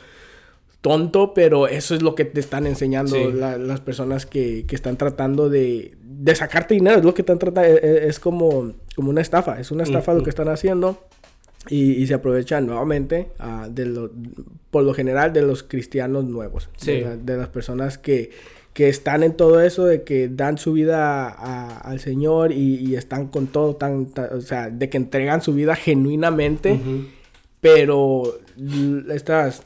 tonto, 0.81 1.33
pero 1.33 1.67
eso 1.67 1.95
es 1.95 2.01
lo 2.01 2.13
que 2.13 2.25
te 2.25 2.39
están 2.39 2.67
enseñando 2.67 3.17
las 3.31 3.79
personas 3.79 4.25
que, 4.25 4.65
que, 4.67 4.75
están 4.75 4.97
tratando 4.97 5.49
de, 5.49 5.95
de 6.03 6.35
sacarte 6.35 6.73
dinero. 6.73 6.97
Es 6.97 7.05
lo 7.05 7.13
que 7.13 7.21
están 7.21 7.39
tratando, 7.39 7.69
es, 7.69 7.83
e, 7.83 8.07
es, 8.07 8.19
como, 8.19 8.73
como 8.95 9.09
una 9.09 9.21
estafa, 9.21 9.59
es 9.59 9.71
una 9.71 9.83
estafa 9.83 10.13
lo 10.13 10.23
que 10.23 10.29
están 10.29 10.49
haciendo. 10.49 10.99
Y, 11.69 11.93
y, 11.93 12.07
se 12.07 12.13
aprovechan 12.13 12.67
nuevamente 12.67 13.29
uh, 13.39 13.71
de 13.71 13.85
lo, 13.85 14.11
por 14.69 14.83
lo 14.83 14.93
general 14.93 15.31
de 15.31 15.43
los 15.43 15.63
cristianos 15.63 16.25
nuevos, 16.25 16.69
de, 16.85 17.17
de, 17.23 17.37
las 17.37 17.47
personas 17.47 17.97
que, 17.97 18.31
que 18.73 18.89
están 18.89 19.23
en 19.23 19.33
todo 19.33 19.61
eso, 19.61 19.85
de 19.85 20.03
que 20.03 20.27
dan 20.27 20.57
su 20.57 20.73
vida 20.73 21.29
al 21.29 21.99
Señor 21.99 22.51
y, 22.51 22.95
están 22.95 23.27
con 23.27 23.47
todo, 23.47 23.75
tan, 23.75 24.09
o 24.31 24.41
sea, 24.41 24.69
de 24.69 24.89
que 24.89 24.97
entregan 24.97 25.41
su 25.41 25.53
vida 25.53 25.75
genuinamente, 25.75 26.79
pero 27.61 28.23
estas 29.09 29.63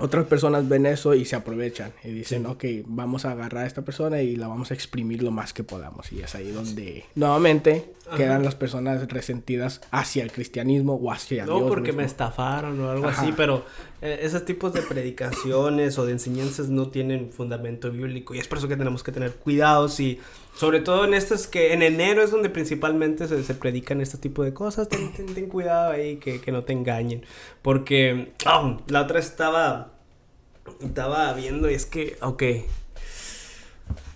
otras 0.00 0.26
personas 0.26 0.68
ven 0.68 0.86
eso 0.86 1.14
y 1.14 1.24
se 1.24 1.36
aprovechan 1.36 1.92
y 2.02 2.10
dicen, 2.10 2.46
ok, 2.46 2.64
vamos 2.86 3.24
a 3.24 3.32
agarrar 3.32 3.64
a 3.64 3.66
esta 3.66 3.82
persona 3.82 4.22
y 4.22 4.36
la 4.36 4.48
vamos 4.48 4.70
a 4.70 4.74
exprimir 4.74 5.22
lo 5.22 5.30
más 5.30 5.52
que 5.52 5.64
podamos. 5.64 6.10
Y 6.12 6.20
es 6.20 6.34
ahí 6.34 6.50
donde 6.50 7.04
nuevamente 7.14 7.92
quedan 8.16 8.44
las 8.44 8.54
personas 8.54 9.06
resentidas 9.08 9.80
hacia 9.90 10.22
el 10.22 10.32
cristianismo 10.32 10.94
o 10.94 11.12
hacia 11.12 11.46
no, 11.46 11.54
Dios. 11.54 11.62
No, 11.62 11.68
porque 11.68 11.92
me 11.92 12.04
estafaron 12.04 12.80
o 12.80 12.90
algo 12.90 13.06
así, 13.06 13.32
pero 13.36 13.64
eh, 14.02 14.20
esos 14.22 14.44
tipos 14.44 14.72
de 14.72 14.82
predicaciones 14.82 15.98
o 15.98 16.06
de 16.06 16.12
enseñanzas 16.12 16.68
no 16.68 16.88
tienen 16.88 17.30
fundamento 17.30 17.90
bíblico 17.90 18.34
y 18.34 18.38
es 18.38 18.48
por 18.48 18.58
eso 18.58 18.68
que 18.68 18.76
tenemos 18.76 19.02
que 19.02 19.12
tener 19.12 19.34
cuidados 19.34 20.00
y 20.00 20.18
sobre 20.60 20.80
todo 20.80 21.06
en 21.06 21.14
estas 21.14 21.46
que 21.46 21.72
en 21.72 21.80
enero 21.80 22.22
es 22.22 22.32
donde 22.32 22.50
principalmente 22.50 23.26
se, 23.26 23.42
se 23.44 23.54
predican 23.54 24.02
este 24.02 24.18
tipo 24.18 24.44
de 24.44 24.52
cosas, 24.52 24.90
ten, 24.90 25.10
ten, 25.10 25.48
cuidado 25.48 25.92
ahí 25.92 26.16
que, 26.16 26.38
que, 26.42 26.52
no 26.52 26.64
te 26.64 26.74
engañen, 26.74 27.24
porque 27.62 28.34
oh, 28.46 28.76
la 28.88 29.00
otra 29.00 29.20
estaba, 29.20 29.94
estaba 30.82 31.32
viendo 31.32 31.70
y 31.70 31.72
es 31.72 31.86
que, 31.86 32.18
ok, 32.20 32.42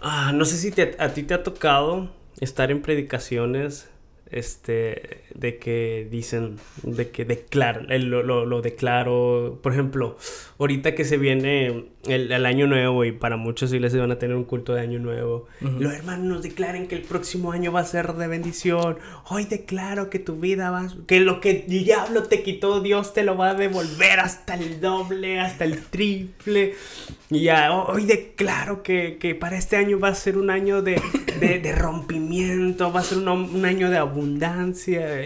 ah, 0.02 0.33
no 0.35 0.44
sé 0.44 0.59
si 0.59 0.78
a 0.98 1.14
ti 1.14 1.22
te 1.22 1.33
ha 1.33 1.42
tocado 1.42 2.11
estar 2.38 2.70
en 2.70 2.83
predicaciones 2.83 3.88
este, 4.35 5.20
de 5.35 5.59
que 5.59 6.09
dicen, 6.11 6.57
de 6.83 7.11
que 7.11 7.25
declaro, 7.25 7.83
lo, 7.83 8.23
lo, 8.25 8.44
lo, 8.44 8.62
declaro, 8.62 9.61
por 9.62 9.73
ejemplo, 9.73 10.16
ahorita 10.59 10.97
que 10.97 11.05
se 11.05 11.18
viene 11.18 11.87
el, 12.07 12.33
el, 12.33 12.44
año 12.44 12.66
nuevo 12.66 13.05
y 13.05 13.12
para 13.12 13.37
muchos 13.37 13.73
iglesias 13.73 14.01
van 14.01 14.11
a 14.11 14.18
tener 14.18 14.37
un 14.37 14.44
culto 14.44 14.75
de 14.75 14.81
año 14.81 14.99
nuevo, 14.99 15.47
los 15.61 15.92
hermanos 15.92 16.27
nos 16.27 16.42
declaren 16.42 16.88
que 16.88 16.97
el 16.97 17.03
próximo 17.03 17.53
año 17.53 17.70
va 17.70 17.81
a 17.81 17.85
ser 17.85 18.12
de 18.14 18.27
bendición, 18.27 18.99
hoy 19.29 19.44
declaro 19.44 20.11
que 20.11 20.18
tu 20.18 20.37
vida 20.37 20.70
va, 20.70 20.88
que 21.07 21.20
lo 21.20 21.40
que 21.40 21.51
el 21.51 21.66
diablo 21.66 22.25
te 22.25 22.42
quitó, 22.42 22.81
Dios 22.81 23.14
te 23.14 23.23
lo 23.23 23.37
va 23.37 23.51
a 23.51 23.55
devolver 23.55 24.18
hasta 24.18 24.55
el 24.55 24.81
doble, 24.81 25.38
hasta 25.38 25.64
el 25.64 25.81
triple, 25.85 26.75
y 27.31 27.42
ya, 27.42 27.73
hoy 27.73 28.05
declaro 28.05 28.83
que, 28.83 29.16
que 29.18 29.35
para 29.35 29.57
este 29.57 29.77
año 29.77 29.99
va 29.99 30.09
a 30.09 30.14
ser 30.14 30.38
un 30.38 30.51
año 30.51 30.83
de, 30.83 31.01
de, 31.40 31.59
de 31.59 31.73
rompimiento, 31.75 32.92
va 32.92 33.01
a 33.01 33.03
ser 33.03 33.18
un, 33.18 33.29
un 33.29 33.64
año 33.64 33.90
de 33.90 33.97
abundancia. 33.99 34.23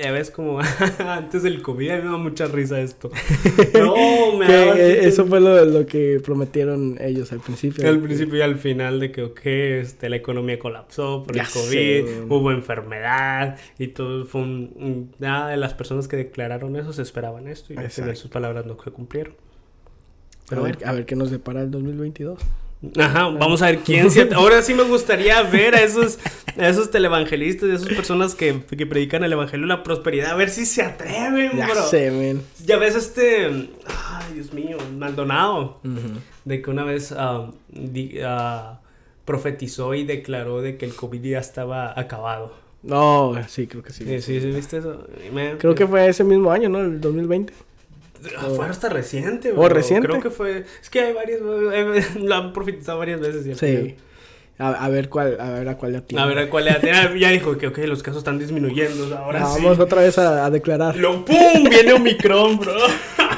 Ya 0.01 0.13
ves 0.13 0.31
como 0.31 0.61
antes 0.99 1.43
del 1.43 1.63
COVID, 1.63 1.89
me 1.89 1.99
da 1.99 2.17
mucha 2.17 2.47
risa 2.47 2.81
esto. 2.81 3.11
No, 3.75 4.37
me 4.37 4.47
da 4.47 4.79
Eso 4.79 5.27
fue 5.27 5.41
lo, 5.41 5.65
lo, 5.65 5.87
que 5.87 6.21
prometieron 6.25 6.97
ellos 7.01 7.33
al 7.33 7.41
principio. 7.41 7.89
Al 7.89 8.01
principio 8.01 8.39
y 8.39 8.41
al 8.43 8.59
final 8.59 9.01
de 9.01 9.13
que, 9.13 9.23
ok, 9.23 9.41
este, 9.45 10.09
la 10.09 10.17
economía 10.17 10.59
colapsó 10.59 11.23
por 11.25 11.37
el 11.37 11.47
COVID, 11.47 12.31
hubo 12.31 12.51
enfermedad 12.53 13.59
y 13.79 13.89
todo 13.89 14.25
fue 14.25 14.43
un... 14.43 15.15
Nada 15.19 15.49
de 15.49 15.57
las 15.57 15.75
personas 15.75 16.09
que 16.09 16.17
declararon 16.17 16.77
eso 16.77 16.93
se 16.93 17.03
esperaban 17.03 17.49
esto 17.49 17.73
y 17.73 17.77
de 17.77 18.17
sus 18.17 18.31
palabras 18.31 18.67
no 18.67 18.77
se 18.83 18.91
cumplieron. 18.91 19.35
Pero 20.49 20.63
a 20.63 20.65
ver, 20.65 20.79
a 20.85 20.93
ver 20.93 21.07
qué 21.07 21.15
nos 21.15 21.31
depara 21.31 21.61
el 21.63 21.71
2022. 21.71 22.39
Ajá, 22.97 23.29
vamos 23.29 23.61
a 23.63 23.67
ver 23.67 23.81
quién 23.81 24.11
se... 24.13 24.33
Ahora 24.35 24.63
sí 24.63 24.73
me 24.75 24.85
gustaría 24.85 25.43
ver 25.43 25.75
a 25.75 25.83
esos, 25.83 26.19
a 26.57 26.69
esos 26.69 26.91
televangelistas 26.91 27.71
a 27.71 27.75
esas 27.75 27.89
personas 27.89 28.35
que, 28.35 28.63
que 28.65 28.87
predican 28.87 29.25
el 29.25 29.33
evangelio 29.33 29.67
de 29.67 29.75
la 29.75 29.83
prosperidad, 29.83 30.31
a 30.31 30.35
ver 30.37 30.51
si 30.51 30.65
se 30.65 30.83
atreven, 30.83 31.57
ya 31.57 31.75
Sé, 31.83 32.11
man. 32.11 32.43
Ya 32.65 32.77
ves 32.77 32.95
este... 32.95 33.47
Ay, 33.47 34.35
Dios 34.35 34.53
mío, 34.53 34.79
Maldonado. 34.97 35.81
De 36.45 36.63
que 36.63 36.71
una 36.71 36.85
vez 36.85 37.13
uh, 37.13 37.53
di, 37.69 38.21
uh, 38.23 38.77
profetizó 39.25 39.95
y 39.95 40.05
declaró 40.05 40.63
de 40.63 40.77
que 40.77 40.87
el 40.87 40.95
COVID 40.95 41.23
ya 41.23 41.39
estaba 41.41 41.99
acabado. 41.99 42.55
No, 42.83 43.35
sí, 43.49 43.67
creo 43.67 43.83
que 43.83 43.93
sí. 43.93 44.05
Sí, 44.05 44.23
sí, 44.23 44.41
¿sí 44.41 44.51
viste 44.53 44.79
eso? 44.79 45.05
creo 45.59 45.75
que 45.75 45.87
fue 45.87 46.09
ese 46.09 46.23
mismo 46.23 46.53
año, 46.53 46.69
¿no? 46.69 46.81
El 46.81 47.01
2020. 47.01 47.53
Ah, 48.37 48.47
fue 48.55 48.67
hasta 48.67 48.89
reciente, 48.89 49.53
¿O 49.53 49.69
reciente? 49.69 50.09
Creo 50.09 50.21
que 50.21 50.31
fue. 50.31 50.65
Es 50.83 50.91
que 50.91 51.01
hay 51.01 51.13
varios. 51.13 51.41
Lo 52.17 52.35
han 52.35 52.53
profetizado 52.53 52.99
varias 52.99 53.21
veces. 53.21 53.59
Sí. 53.59 53.97
A, 54.61 54.89
ver 54.89 55.09
cuál, 55.09 55.41
a 55.41 55.51
ver 55.51 55.69
a 55.69 55.77
cuál 55.77 55.93
le 55.93 56.19
A 56.19 56.27
ver 56.27 56.39
a 56.39 56.51
cuál 56.51 56.65
le 56.65 56.71
atina. 56.73 57.15
Ya 57.17 57.31
dijo 57.31 57.57
que, 57.57 57.69
ok, 57.69 57.79
los 57.87 58.03
casos 58.03 58.19
están 58.19 58.41
disminuyendo. 58.41 59.17
Ahora 59.17 59.47
sí. 59.47 59.63
Vamos 59.63 59.79
otra 59.79 60.03
vez 60.03 60.19
a, 60.19 60.51
declarar. 60.51 60.97
Lo 60.97 61.25
pum, 61.25 61.65
viene 61.71 61.93
Omicron, 61.93 62.59
bro. 62.59 62.75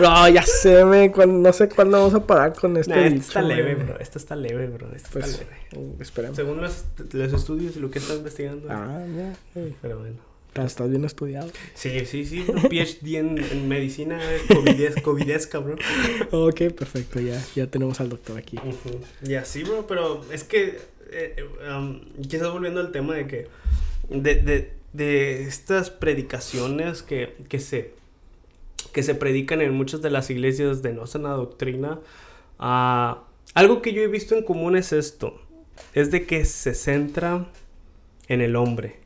No, 0.00 0.26
ya 0.30 0.42
sé, 0.42 0.82
me, 0.86 1.10
no 1.10 1.52
sé 1.52 1.68
cuándo 1.68 1.98
vamos 1.98 2.14
a 2.14 2.26
parar 2.26 2.54
con 2.54 2.74
este. 2.78 2.90
Nah, 2.90 3.02
esto 3.02 3.18
está 3.18 3.42
leve, 3.42 3.74
bro. 3.74 4.00
Esto 4.00 4.16
está 4.16 4.34
leve, 4.34 4.66
bro. 4.68 4.88
Esto 4.96 5.10
pues, 5.12 5.26
está 5.26 5.44
leve. 5.44 5.96
Esperemos. 6.00 6.36
Según 6.36 6.62
los, 6.62 6.84
los, 7.12 7.32
estudios 7.34 7.76
y 7.76 7.80
lo 7.80 7.90
que 7.90 7.98
estás 7.98 8.16
investigando. 8.16 8.66
Ah, 8.70 9.04
ya. 9.14 9.34
Pero 9.82 9.98
bueno. 9.98 10.29
Estás 10.54 10.90
bien 10.90 11.04
estudiado. 11.04 11.50
Sí, 11.74 12.04
sí, 12.06 12.24
sí. 12.24 12.44
Un 12.48 12.62
PhD 12.62 13.16
en, 13.16 13.38
en 13.38 13.68
medicina 13.68 14.20
covides, 14.48 15.00
covidesca, 15.00 15.58
bro. 15.58 15.76
Ok, 16.32 16.62
perfecto. 16.76 17.20
Ya, 17.20 17.40
ya 17.54 17.68
tenemos 17.68 18.00
al 18.00 18.08
doctor 18.08 18.36
aquí. 18.36 18.58
Y 19.22 19.34
así, 19.34 19.62
bro. 19.62 19.86
Pero 19.86 20.24
es 20.32 20.44
que... 20.44 20.78
Eh, 21.12 21.44
um, 21.72 22.00
quizás 22.28 22.50
volviendo 22.52 22.80
al 22.80 22.90
tema 22.92 23.14
de 23.14 23.26
que... 23.26 23.46
De, 24.08 24.34
de, 24.36 24.72
de 24.92 25.44
estas 25.44 25.90
predicaciones 25.90 27.02
que, 27.02 27.36
que, 27.48 27.60
se, 27.60 27.94
que 28.92 29.02
se 29.02 29.14
predican 29.14 29.60
en 29.60 29.72
muchas 29.72 30.02
de 30.02 30.10
las 30.10 30.30
iglesias 30.30 30.82
de 30.82 30.92
no 30.92 31.06
sana 31.06 31.30
doctrina. 31.30 32.00
Uh, 32.58 33.20
algo 33.54 33.82
que 33.82 33.92
yo 33.92 34.02
he 34.02 34.08
visto 34.08 34.34
en 34.34 34.42
común 34.42 34.76
es 34.76 34.92
esto. 34.92 35.40
Es 35.94 36.10
de 36.10 36.26
que 36.26 36.44
se 36.44 36.74
centra 36.74 37.46
en 38.28 38.40
el 38.40 38.56
hombre 38.56 38.99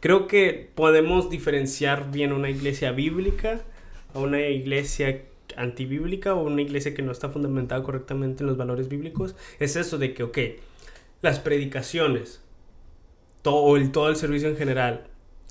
Creo 0.00 0.28
que 0.28 0.70
podemos 0.74 1.28
diferenciar 1.28 2.12
bien 2.12 2.32
una 2.32 2.48
iglesia 2.48 2.92
bíblica 2.92 3.60
a 4.14 4.20
una 4.20 4.40
iglesia 4.46 5.22
antibíblica 5.56 6.34
o 6.34 6.44
una 6.44 6.62
iglesia 6.62 6.94
que 6.94 7.02
no 7.02 7.10
está 7.10 7.28
fundamentada 7.28 7.82
correctamente 7.82 8.42
en 8.42 8.46
los 8.46 8.56
valores 8.56 8.88
bíblicos. 8.88 9.34
Es 9.58 9.74
eso 9.76 9.98
de 9.98 10.14
que, 10.14 10.22
ok, 10.22 10.38
las 11.22 11.40
predicaciones 11.40 12.40
todo 13.42 13.76
el, 13.76 13.90
todo 13.90 14.08
el 14.08 14.16
servicio 14.16 14.48
en 14.48 14.56
general, 14.56 15.04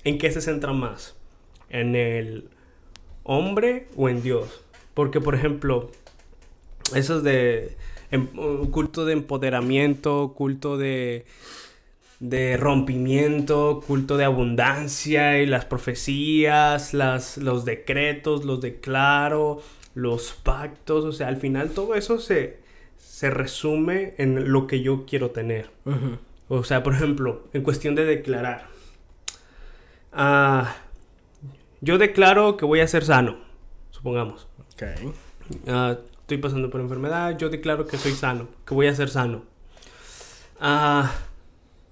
¿en 0.03 0.17
qué 0.17 0.31
se 0.31 0.41
centra 0.41 0.73
más? 0.73 1.15
¿En 1.69 1.95
el 1.95 2.49
hombre 3.23 3.87
o 3.95 4.09
en 4.09 4.23
Dios? 4.23 4.61
Porque, 4.93 5.19
por 5.19 5.35
ejemplo, 5.35 5.91
esos 6.95 7.23
de 7.23 7.75
em, 8.11 8.27
culto 8.71 9.05
de 9.05 9.13
empoderamiento, 9.13 10.33
culto 10.35 10.77
de 10.77 11.25
de 12.21 12.55
rompimiento, 12.55 13.81
culto 13.85 14.15
de 14.15 14.25
abundancia 14.25 15.41
y 15.41 15.47
las 15.47 15.65
profecías, 15.65 16.93
las, 16.93 17.37
los 17.37 17.65
decretos, 17.65 18.45
los 18.45 18.61
declaro, 18.61 19.59
los 19.95 20.31
pactos, 20.31 21.03
o 21.03 21.11
sea, 21.13 21.29
al 21.29 21.37
final 21.37 21.71
todo 21.71 21.95
eso 21.95 22.19
se, 22.19 22.59
se 22.97 23.31
resume 23.31 24.13
en 24.19 24.51
lo 24.51 24.67
que 24.67 24.83
yo 24.83 25.07
quiero 25.07 25.31
tener. 25.31 25.71
O 26.47 26.63
sea, 26.63 26.83
por 26.83 26.93
ejemplo, 26.93 27.47
en 27.53 27.63
cuestión 27.63 27.95
de 27.95 28.05
declarar. 28.05 28.67
Ah, 30.13 30.75
yo 31.81 31.97
declaro 31.97 32.55
que 32.55 32.65
voy 32.65 32.81
a 32.81 32.87
ser 32.87 33.03
sano, 33.03 33.39
supongamos. 33.89 34.47
Ah, 35.67 35.97
estoy 36.19 36.37
pasando 36.37 36.69
por 36.69 36.81
enfermedad, 36.81 37.35
yo 37.35 37.49
declaro 37.49 37.87
que 37.87 37.97
soy 37.97 38.11
sano, 38.11 38.47
que 38.63 38.75
voy 38.75 38.85
a 38.85 38.93
ser 38.93 39.09
sano. 39.09 39.41
Ah 40.59 41.11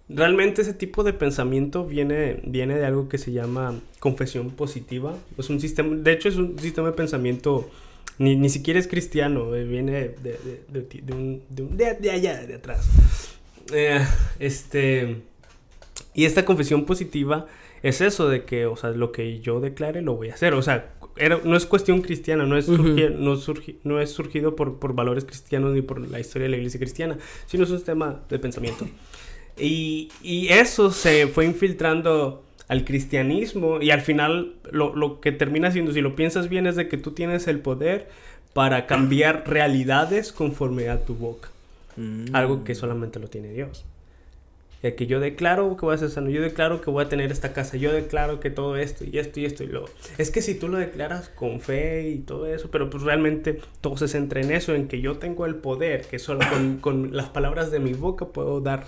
Realmente 0.09 0.63
ese 0.63 0.73
tipo 0.73 1.03
de 1.03 1.13
pensamiento 1.13 1.85
viene, 1.85 2.41
viene 2.43 2.75
de 2.75 2.85
algo 2.85 3.07
que 3.07 3.19
se 3.19 3.31
llama 3.31 3.79
confesión 3.99 4.49
positiva. 4.49 5.15
Es 5.37 5.49
un 5.51 5.59
sistema, 5.59 5.95
de 5.95 6.11
hecho 6.11 6.29
es 6.29 6.35
un 6.35 6.57
sistema 6.57 6.87
de 6.89 6.95
pensamiento, 6.95 7.69
ni, 8.17 8.35
ni 8.35 8.49
siquiera 8.49 8.79
es 8.79 8.87
cristiano, 8.87 9.53
eh, 9.55 9.63
viene 9.65 9.91
de, 9.91 10.39
de, 10.67 11.01
de, 11.01 11.13
un, 11.13 11.43
de, 11.47 12.09
allá, 12.09 12.45
de 12.45 12.55
atrás. 12.55 12.89
eh, 13.71 14.03
este, 14.39 15.17
y 16.15 16.25
esta 16.25 16.43
confesión 16.43 16.85
positiva 16.85 17.45
es 17.83 18.01
eso 18.01 18.27
de 18.27 18.45
que, 18.45 18.65
o 18.65 18.75
sea, 18.75 18.89
lo 18.89 19.11
que 19.11 19.39
yo 19.39 19.59
declare 19.59 20.01
lo 20.01 20.15
voy 20.15 20.29
a 20.29 20.33
hacer. 20.33 20.53
O 20.53 20.61
sea, 20.61 20.93
no 21.43 21.55
es 21.55 21.65
cuestión 21.65 22.01
cristiana, 22.01 22.45
no 22.45 22.57
es, 22.57 22.67
no, 22.67 23.37
no 23.83 24.01
es 24.01 24.11
surgido 24.11 24.55
por, 24.55 24.79
por, 24.79 24.93
valores 24.93 25.25
cristianos 25.25 25.73
ni 25.73 25.81
por 25.81 25.99
la 26.07 26.19
historia 26.19 26.45
de 26.45 26.49
la 26.49 26.57
iglesia 26.57 26.79
cristiana, 26.79 27.17
sino 27.45 27.63
es 27.63 27.69
un 27.69 27.83
tema 27.83 28.21
de 28.29 28.39
pensamiento. 28.39 28.87
Y, 29.59 30.11
y 30.23 30.49
eso 30.49 30.91
se 30.91 31.27
fue 31.27 31.45
infiltrando 31.45 32.43
al 32.67 32.85
cristianismo 32.85 33.81
y 33.81 33.91
al 33.91 34.01
final 34.01 34.53
lo, 34.71 34.95
lo, 34.95 35.19
que 35.19 35.31
termina 35.31 35.71
siendo, 35.71 35.91
si 35.91 36.01
lo 36.01 36.15
piensas 36.15 36.49
bien, 36.49 36.67
es 36.67 36.75
de 36.75 36.87
que 36.87 36.97
tú 36.97 37.11
tienes 37.11 37.47
el 37.47 37.59
poder 37.59 38.07
para 38.53 38.85
cambiar 38.85 39.43
realidades 39.47 40.31
conforme 40.31 40.89
a 40.89 41.03
tu 41.03 41.15
boca. 41.15 41.49
Mm. 41.97 42.27
Algo 42.33 42.63
que 42.63 42.75
solamente 42.75 43.19
lo 43.19 43.27
tiene 43.27 43.51
Dios. 43.51 43.85
Y 44.81 44.91
que 44.93 45.07
yo 45.07 45.19
declaro 45.19 45.75
que 45.75 45.85
voy 45.85 45.95
a 45.95 45.97
ser 45.97 46.09
sano, 46.09 46.29
yo 46.29 46.41
declaro 46.41 46.79
que 46.79 46.89
voy 46.89 47.03
a 47.03 47.09
tener 47.09 47.31
esta 47.31 47.51
casa, 47.51 47.75
yo 47.75 47.91
declaro 47.91 48.39
que 48.39 48.49
todo 48.49 48.77
esto 48.77 49.03
y 49.03 49.17
esto 49.17 49.41
y 49.41 49.45
esto 49.45 49.63
y 49.63 49.67
lo... 49.67 49.85
Es 50.17 50.31
que 50.31 50.41
si 50.41 50.55
tú 50.55 50.69
lo 50.69 50.77
declaras 50.77 51.27
con 51.27 51.59
fe 51.59 52.07
y 52.09 52.19
todo 52.19 52.47
eso, 52.47 52.69
pero 52.71 52.89
pues 52.89 53.03
realmente 53.03 53.59
todo 53.81 53.97
se 53.97 54.07
centra 54.07 54.39
en 54.39 54.51
eso, 54.51 54.73
en 54.73 54.87
que 54.87 55.01
yo 55.01 55.17
tengo 55.17 55.45
el 55.45 55.55
poder, 55.55 56.05
que 56.05 56.17
solo 56.17 56.39
con, 56.49 56.77
con 56.77 57.15
las 57.15 57.27
palabras 57.27 57.71
de 57.71 57.79
mi 57.79 57.91
boca 57.91 58.27
puedo 58.27 58.61
dar, 58.61 58.85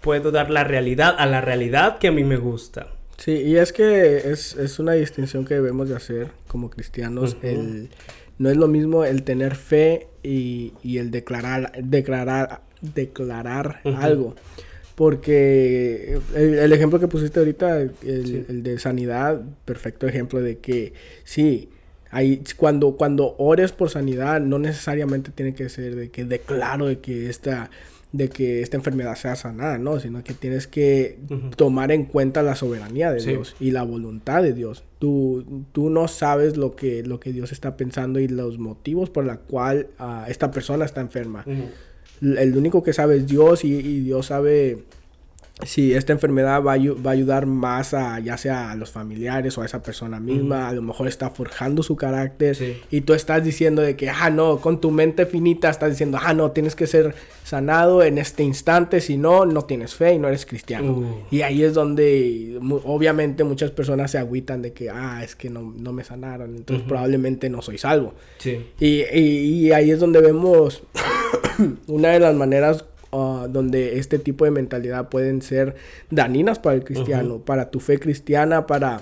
puedo 0.00 0.30
dar 0.30 0.50
la 0.50 0.64
realidad 0.64 1.14
a 1.18 1.26
la 1.26 1.40
realidad 1.40 1.98
que 1.98 2.08
a 2.08 2.12
mí 2.12 2.24
me 2.24 2.36
gusta. 2.36 2.88
Sí, 3.16 3.32
y 3.32 3.56
es 3.56 3.72
que 3.72 4.30
es, 4.30 4.56
es 4.56 4.78
una 4.78 4.92
distinción 4.92 5.44
que 5.44 5.54
debemos 5.54 5.88
de 5.88 5.96
hacer 5.96 6.28
como 6.48 6.70
cristianos, 6.70 7.36
el 7.42 7.90
no 8.40 8.48
es 8.48 8.56
lo 8.56 8.68
mismo 8.68 9.04
el 9.04 9.22
tener 9.22 9.54
fe 9.54 10.08
y, 10.22 10.72
y 10.82 10.96
el 10.96 11.10
declarar, 11.10 11.72
declarar, 11.82 12.62
declarar 12.80 13.82
algo. 13.84 14.34
Porque 14.94 16.18
el, 16.34 16.72
ejemplo 16.72 16.98
que 16.98 17.06
pusiste 17.06 17.38
ahorita, 17.38 17.82
el, 17.82 18.62
de 18.62 18.78
sanidad, 18.78 19.42
perfecto 19.66 20.06
ejemplo 20.06 20.40
de 20.40 20.56
que 20.56 20.94
sí, 21.22 21.68
hay, 22.10 22.42
cuando, 22.56 22.96
cuando 22.96 23.34
ores 23.36 23.72
por 23.72 23.90
sanidad, 23.90 24.40
no 24.40 24.58
necesariamente 24.58 25.32
tiene 25.32 25.54
que 25.54 25.68
ser 25.68 25.94
de 25.94 26.10
que 26.10 26.24
declaro 26.24 26.86
de 26.86 26.98
que 26.98 27.28
esta 27.28 27.70
de 28.12 28.28
que 28.28 28.62
esta 28.62 28.76
enfermedad 28.76 29.14
sea 29.14 29.36
sanada, 29.36 29.78
¿no? 29.78 30.00
Sino 30.00 30.24
que 30.24 30.34
tienes 30.34 30.66
que 30.66 31.18
tomar 31.56 31.92
en 31.92 32.04
cuenta 32.04 32.42
la 32.42 32.56
soberanía 32.56 33.12
de 33.12 33.24
Dios 33.24 33.54
y 33.60 33.70
la 33.70 33.82
voluntad 33.84 34.42
de 34.42 34.52
Dios. 34.52 34.84
Tú, 34.98 35.64
tú 35.72 35.90
no 35.90 36.08
sabes 36.08 36.56
lo 36.56 36.74
que, 36.74 37.04
lo 37.04 37.20
que 37.20 37.32
Dios 37.32 37.52
está 37.52 37.76
pensando 37.76 38.18
y 38.18 38.26
los 38.26 38.58
motivos 38.58 39.10
por 39.10 39.24
la 39.24 39.36
cual 39.36 39.88
ah, 39.98 40.26
esta 40.28 40.50
persona 40.50 40.84
está 40.84 41.00
enferma. 41.00 41.44
El 42.20 42.56
único 42.56 42.82
que 42.82 42.92
sabe 42.92 43.16
es 43.16 43.26
Dios 43.26 43.64
y, 43.64 43.74
y 43.74 44.00
Dios 44.00 44.26
sabe 44.26 44.84
si 45.64 45.92
esta 45.92 46.12
enfermedad 46.12 46.62
va 46.62 46.74
a, 46.74 46.78
va 46.78 47.10
a, 47.10 47.12
ayudar 47.12 47.46
más 47.46 47.92
a 47.94 48.18
ya 48.20 48.36
sea 48.36 48.70
a 48.70 48.76
los 48.76 48.90
familiares 48.90 49.56
o 49.58 49.62
a 49.62 49.66
esa 49.66 49.82
persona 49.82 50.18
misma, 50.20 50.68
a 50.68 50.72
lo 50.72 50.82
mejor 50.82 51.08
está 51.08 51.30
forjando 51.30 51.82
su 51.82 51.96
carácter 51.96 52.56
y 52.90 53.02
tú 53.02 53.14
estás 53.14 53.44
diciendo 53.44 53.82
de 53.82 53.96
que, 53.96 54.08
ah, 54.08 54.30
no, 54.30 54.58
con 54.60 54.80
tu 54.80 54.90
mente 54.90 55.26
finita 55.26 55.68
estás 55.70 55.90
diciendo, 55.90 56.18
ah, 56.20 56.32
no, 56.32 56.52
tienes 56.52 56.74
que 56.74 56.86
ser 56.86 57.14
sanado 57.44 58.02
en 58.02 58.18
este 58.18 58.42
instante, 58.42 59.00
si 59.00 59.16
no, 59.16 59.44
no 59.44 59.62
tienes 59.62 59.94
fe 59.94 60.14
y 60.14 60.18
no 60.18 60.28
eres 60.28 60.46
cristiano. 60.46 60.92
Uh. 60.92 61.26
Y 61.30 61.42
ahí 61.42 61.62
es 61.62 61.74
donde 61.74 62.58
obviamente 62.84 63.44
muchas 63.44 63.70
personas 63.70 64.12
se 64.12 64.18
agüitan 64.18 64.62
de 64.62 64.72
que, 64.72 64.88
ah, 64.88 65.22
es 65.22 65.36
que 65.36 65.50
no, 65.50 65.62
me 65.62 66.04
sanaron, 66.04 66.56
entonces 66.56 66.86
probablemente 66.86 67.50
no 67.50 67.60
soy 67.60 67.78
salvo. 67.78 68.14
Y, 68.44 69.02
y, 69.12 69.66
y 69.66 69.72
ahí 69.72 69.90
es 69.90 70.00
donde 70.00 70.20
vemos 70.20 70.82
una 71.86 72.10
de 72.10 72.20
las 72.20 72.34
maneras 72.34 72.84
Ah, 73.12 73.48
donde 73.50 73.98
este 73.98 74.20
tipo 74.20 74.44
de 74.44 74.52
mentalidad 74.52 75.08
pueden 75.08 75.42
ser 75.42 75.74
daninas 76.10 76.60
para 76.60 76.76
el 76.76 76.84
cristiano, 76.84 77.38
para 77.38 77.70
tu 77.70 77.80
fe 77.80 77.98
cristiana, 77.98 78.68
para, 78.68 79.00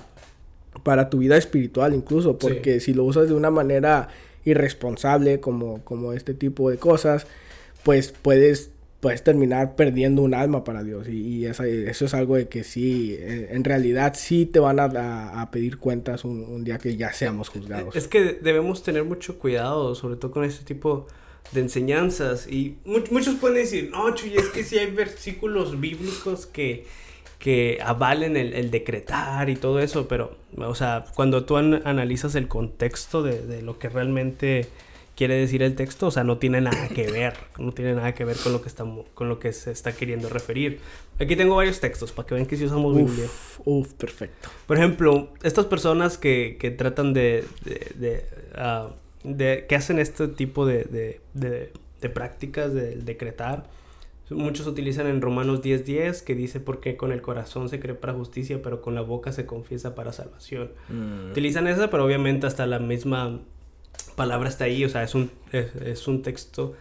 para 0.81 1.11
tu 1.11 1.19
vida 1.19 1.37
espiritual 1.37 1.93
incluso, 1.93 2.39
porque 2.39 2.79
si 2.79 2.95
lo 2.95 3.03
usas 3.03 3.27
de 3.27 3.35
una 3.35 3.51
manera 3.51 4.07
irresponsable 4.45 5.39
como, 5.39 5.83
como 5.83 6.13
este 6.13 6.33
tipo 6.33 6.71
de 6.71 6.77
cosas, 6.77 7.27
pues 7.83 8.11
puedes 8.11 8.71
puedes 8.99 9.23
terminar 9.23 9.75
perdiendo 9.75 10.23
un 10.23 10.33
alma 10.33 10.63
para 10.63 10.83
Dios. 10.83 11.07
Y, 11.07 11.45
eso, 11.45 11.63
es 11.63 12.13
algo 12.13 12.35
de 12.35 12.49
que 12.49 12.63
sí, 12.65 13.15
en 13.19 13.63
realidad 13.63 14.15
sí 14.17 14.45
te 14.45 14.59
van 14.59 14.79
a, 14.79 15.49
pedir 15.51 15.77
cuentas 15.77 16.25
un, 16.25 16.43
un, 16.43 16.63
día 16.63 16.79
que 16.79 16.97
ya 16.97 17.13
seamos 17.13 17.47
juzgados. 17.47 17.95
Es 17.95 18.07
que 18.07 18.33
debemos 18.41 18.83
tener 18.83 19.05
mucho 19.05 19.37
cuidado, 19.37 19.93
sobre 19.95 20.17
todo 20.17 20.31
con 20.31 20.43
este 20.43 20.65
tipo 20.65 21.07
de 21.51 21.61
enseñanzas. 21.61 22.47
Y 22.47 22.77
muchos 22.85 23.35
pueden 23.35 23.57
decir, 23.57 23.89
no, 23.91 24.13
Chuy, 24.13 24.35
es 24.35 24.49
que 24.49 24.63
si 24.63 24.77
hay 24.77 24.91
versículos 24.91 25.79
bíblicos 25.79 26.45
que, 26.45 26.85
que 27.39 27.79
avalen 27.83 28.37
el, 28.37 28.71
decretar 28.71 29.49
y 29.49 29.55
todo 29.55 29.79
eso, 29.79 30.07
pero, 30.07 30.37
o 30.57 30.75
sea, 30.75 31.05
cuando 31.15 31.45
tú 31.45 31.57
analizas 31.57 32.35
el 32.35 32.47
contexto 32.47 33.23
de, 33.23 33.41
de, 33.45 33.61
lo 33.61 33.79
que 33.79 33.89
realmente 33.89 34.67
quiere 35.19 35.35
decir 35.35 35.63
el 35.63 35.75
texto, 35.75 36.07
o 36.07 36.11
sea, 36.11 36.23
no 36.23 36.37
tiene 36.37 36.61
nada 36.61 36.87
que 36.87 37.11
ver, 37.11 37.33
no 37.57 37.73
tiene 37.73 37.93
nada 37.93 38.13
que 38.13 38.23
ver 38.23 38.37
con 38.37 38.53
lo 38.53 38.61
que, 38.61 38.69
estamos, 38.69 39.05
con 39.13 39.27
lo 39.27 39.37
que 39.37 39.51
se 39.51 39.71
está 39.71 39.91
queriendo 39.91 40.29
referir. 40.29 40.79
Aquí 41.19 41.35
tengo 41.35 41.57
varios 41.57 41.81
textos 41.81 42.13
para 42.13 42.25
que 42.25 42.35
vean 42.35 42.47
que 42.47 42.55
si 42.55 42.63
usamos 42.63 42.95
Biblia. 42.95 43.27
Uf, 43.65 43.91
perfecto. 43.95 44.47
Por 44.65 44.77
ejemplo, 44.77 45.33
estas 45.43 45.65
personas 45.65 46.17
que, 46.17 46.55
que 46.57 46.71
tratan 46.71 47.13
de, 47.13 47.43
de, 47.65 48.25
ah, 48.55 48.91
de, 49.23 49.65
que 49.67 49.75
hacen 49.75 49.99
este 49.99 50.27
tipo 50.27 50.65
de, 50.65 51.19
de, 51.33 52.09
prácticas 52.09 52.73
de 52.73 52.95
decretar. 52.95 53.67
Muchos 54.29 54.67
utilizan 54.67 55.07
en 55.07 55.21
Romanos 55.21 55.61
10:10 55.61 55.83
10, 55.83 56.21
que 56.21 56.35
dice 56.35 56.59
porque 56.59 56.95
con 56.95 57.11
el 57.11 57.21
corazón 57.21 57.67
se 57.67 57.79
cree 57.79 57.95
para 57.95 58.13
justicia, 58.13 58.61
pero 58.61 58.81
con 58.81 58.93
la 58.93 59.01
boca 59.01 59.31
se 59.31 59.47
confiesa 59.47 59.95
para 59.95 60.13
salvación. 60.13 60.71
Mm. 60.89 61.31
Utilizan 61.31 61.67
esa, 61.67 61.89
pero 61.89 62.05
obviamente 62.05 62.45
hasta 62.45 62.67
la 62.67 62.77
misma 62.77 63.39
palabra 64.15 64.49
está 64.49 64.65
ahí, 64.65 64.85
o 64.85 64.89
sea, 64.89 65.01
es 65.01 65.15
un, 65.15 65.31
es, 65.51 66.07
un 66.07 66.21
texto 66.21 66.73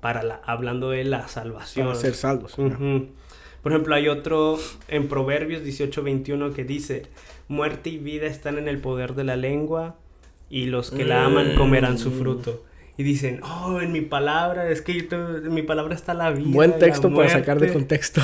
para 0.00 0.22
la, 0.22 0.36
hablando 0.46 0.90
de 0.90 1.04
la 1.04 1.28
salvación. 1.28 1.88
Para 1.88 1.98
ser 1.98 2.14
salvos. 2.14 2.54
Por 2.54 3.72
ejemplo, 3.72 3.94
hay 3.94 4.08
otro 4.08 4.58
en 4.88 5.08
Proverbios 5.08 5.62
18:21 5.62 6.54
que 6.54 6.64
dice, 6.64 7.02
muerte 7.48 7.90
y 7.90 7.98
vida 7.98 8.26
están 8.26 8.56
en 8.56 8.68
el 8.68 8.78
poder 8.78 9.14
de 9.14 9.24
la 9.24 9.36
lengua 9.36 9.96
y 10.50 10.66
los 10.66 10.90
que 10.90 11.04
la 11.04 11.24
aman 11.24 11.54
comerán 11.56 11.98
su 11.98 12.10
fruto. 12.10 12.62
Y 12.96 13.02
dicen, 13.02 13.40
oh, 13.42 13.80
en 13.80 13.90
mi 13.90 14.02
palabra, 14.02 14.70
es 14.70 14.80
que 14.80 15.08
en 15.10 15.52
mi 15.52 15.62
palabra 15.62 15.96
está 15.96 16.14
la 16.14 16.30
vida. 16.30 16.46
Buen 16.48 16.78
texto 16.78 17.12
para 17.12 17.28
sacar 17.28 17.58
de 17.58 17.72
contexto. 17.72 18.20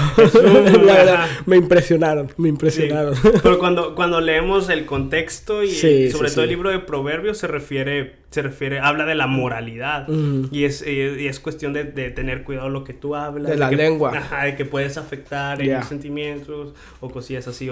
me 1.47 1.57
impresionaron, 1.57 2.31
me 2.37 2.51
impresionaron. 2.51 3.17
Pero 3.43 3.59
cuando, 3.59 3.97
cuando 3.97 4.21
leemos 4.21 4.69
el 4.69 4.87
contexto 4.87 5.65
y 5.65 5.73
sobre 6.13 6.31
todo 6.31 6.45
el 6.45 6.51
libro 6.51 6.71
de 6.71 6.79
Proverbios 6.79 7.39
se 7.39 7.49
refiere, 7.49 8.15
se 8.31 8.43
refiere, 8.43 8.79
habla 8.79 9.07
de 9.07 9.17
la 9.17 9.27
moralidad. 9.27 10.07
y, 10.09 10.63
es, 10.63 10.87
y, 10.87 11.27
es 11.27 11.41
cuestión 11.41 11.73
de, 11.73 11.83
de, 11.83 12.11
tener 12.11 12.45
cuidado 12.45 12.69
lo 12.69 12.85
que 12.85 12.93
tú 12.93 13.17
hablas. 13.17 13.51
De, 13.51 13.59
la 13.59 13.73
lengua. 13.73 14.17
Ajá, 14.17 14.45
de 14.45 14.55
que 14.55 14.67
puedes 14.67 14.97
afectar 14.97 15.61
en 15.61 15.75
los 15.75 15.87
sentimientos 15.87 16.75
o 17.01 17.11
cosillas 17.11 17.49
así. 17.49 17.69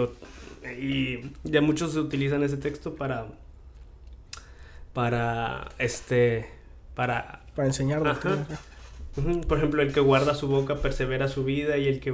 y 0.82 1.20
ya 1.44 1.60
muchos 1.60 1.94
utilizan 1.94 2.42
ese 2.42 2.56
texto 2.56 2.96
para 2.96 3.26
para 4.98 5.68
este 5.78 6.50
para 6.96 7.42
para 7.54 7.68
enseñar 7.68 8.02
por 9.46 9.58
ejemplo 9.58 9.80
el 9.80 9.92
que 9.92 10.00
guarda 10.00 10.34
su 10.34 10.48
boca 10.48 10.78
persevera 10.78 11.28
su 11.28 11.44
vida 11.44 11.78
y 11.78 11.86
el 11.86 12.00
que 12.00 12.12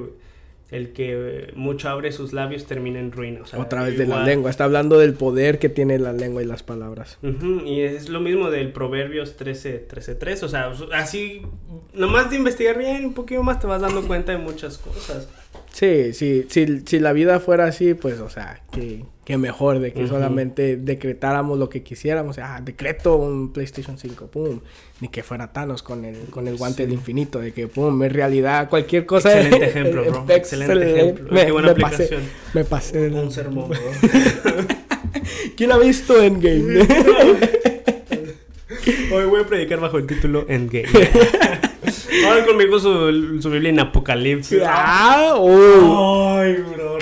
el 0.71 0.93
que 0.93 1.51
mucho 1.57 1.89
abre 1.89 2.13
sus 2.13 2.35
labios 2.35 2.67
termina 2.67 2.99
en 2.99 3.13
ruina. 3.13 3.41
Otra 3.57 3.85
vez 3.85 3.97
de 3.97 4.07
la 4.07 4.25
lengua. 4.25 4.51
Está 4.51 4.65
hablando 4.65 4.99
del 4.99 5.15
poder 5.15 5.59
que 5.59 5.69
tiene 5.69 5.99
la 5.99 6.13
lengua 6.13 6.43
y 6.43 6.47
las 6.47 6.63
palabras. 6.63 7.19
Y 7.23 7.81
es 7.81 8.09
lo 8.09 8.21
mismo 8.21 8.51
del 8.51 8.73
Proverbios 8.73 9.37
13, 9.37 9.79
13, 9.79 10.15
3. 10.17 10.43
O 10.43 10.49
sea, 10.49 10.73
así, 10.95 11.43
nomás 11.93 12.31
de 12.31 12.37
investigar 12.37 12.77
bien 12.77 13.05
un 13.05 13.15
poquito 13.15 13.43
más 13.43 13.61
te 13.61 13.67
vas 13.67 13.83
dando 13.83 14.07
cuenta 14.07 14.33
de 14.33 14.39
muchas 14.39 14.79
cosas. 14.79 15.29
Sí, 15.75 16.13
sí, 16.13 16.47
si, 16.49 16.83
si 16.87 17.01
la 17.01 17.13
vida 17.13 17.41
fuera 17.41 17.67
así, 17.67 17.95
pues, 17.95 18.21
o 18.21 18.31
sea, 18.31 18.61
que, 18.71 19.05
que 19.25 19.37
mejor 19.39 19.81
de 19.81 19.93
que 19.93 20.07
solamente 20.07 20.77
decretáramos 20.77 21.59
lo 21.59 21.69
que 21.69 21.83
quisiéramos. 21.83 22.39
Ah, 22.39 22.61
decreto 22.65 23.17
un 23.17 23.53
PlayStation 23.53 23.99
5, 23.99 24.29
pum. 24.29 24.61
Ni 25.01 25.09
que 25.09 25.25
fuera 25.25 25.53
Thanos 25.53 25.83
con 25.83 26.05
el, 26.05 26.27
con 26.31 26.47
el 26.47 26.57
guante 26.57 26.85
del 26.85 26.93
infinito, 26.93 27.41
de 27.41 27.53
que, 27.53 27.67
pum, 27.67 28.05
en 28.05 28.11
realidad 28.11 28.71
cualquier 28.71 29.05
cosa. 29.05 29.37
Excelente 29.37 29.67
ejemplo, 29.71 30.05
bro. 30.05 30.25
Excelente 30.29 30.93
ejemplo. 30.93 31.33
Me, 31.33 31.47
Qué 31.47 31.51
buena 31.51 31.73
aplicación. 31.73 32.21
Pasé, 32.21 32.55
me 32.55 32.65
pasé. 32.65 33.09
Un 33.09 33.33
sermón, 33.33 33.71
bro. 33.71 33.81
¿Quién 35.57 35.73
ha 35.73 35.79
visto 35.79 36.23
Endgame? 36.23 36.87
Hoy 39.13 39.25
voy 39.25 39.41
a 39.41 39.47
predicar 39.47 39.81
bajo 39.81 39.99
el 39.99 40.07
título 40.07 40.47
Endgame. 40.49 40.89
Ahora 42.27 42.45
conmigo 42.45 42.79
su, 42.79 43.41
su 43.41 43.51
Biblia 43.51 43.71
en 43.71 43.81
Apocalipsis. 43.81 44.61
¡Ah! 44.67 45.35
Oh. 45.37 46.37
¡Ay, 46.39 46.55
bro! 46.75 46.99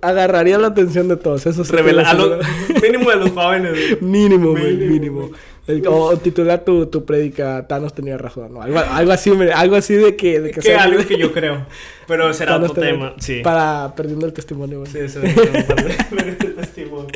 agarraría 0.00 0.58
la 0.58 0.68
atención 0.68 1.08
de 1.08 1.16
todos. 1.16 1.46
Eso 1.46 1.62
Revela 1.64 2.10
a 2.10 2.14
mínimo 2.82 3.10
de 3.10 3.16
los 3.16 3.30
jóvenes. 3.30 4.02
mínimo, 4.02 4.52
mínimo. 4.52 4.90
mínimo. 4.92 5.30
El- 5.66 5.86
o, 5.86 5.94
o 6.08 6.16
titular 6.18 6.62
tu, 6.62 6.86
tu 6.86 7.06
prédica, 7.06 7.66
Thanos 7.66 7.94
tenía 7.94 8.18
razón, 8.18 8.52
¿no? 8.52 8.60
Algo, 8.60 8.78
algo 8.80 9.12
así, 9.12 9.30
algo 9.54 9.76
así 9.76 9.94
de 9.94 10.14
que... 10.14 10.40
De 10.40 10.50
que 10.50 10.56
Que 10.60 10.62
sea- 10.62 10.82
algo 10.82 11.02
que 11.08 11.16
yo 11.16 11.32
creo. 11.32 11.64
Pero 12.06 12.34
será 12.34 12.52
Thanos 12.52 12.70
otro 12.72 12.82
tenía- 12.82 12.94
tema. 12.98 13.14
Sí. 13.18 13.40
Para 13.42 13.94
perdiendo 13.96 14.26
el 14.26 14.34
testimonio, 14.34 14.80
güey. 14.80 14.92
Sí, 14.92 14.98
eso 14.98 15.22
es 15.22 15.34
de 16.10 16.34
testimonio. 16.54 17.08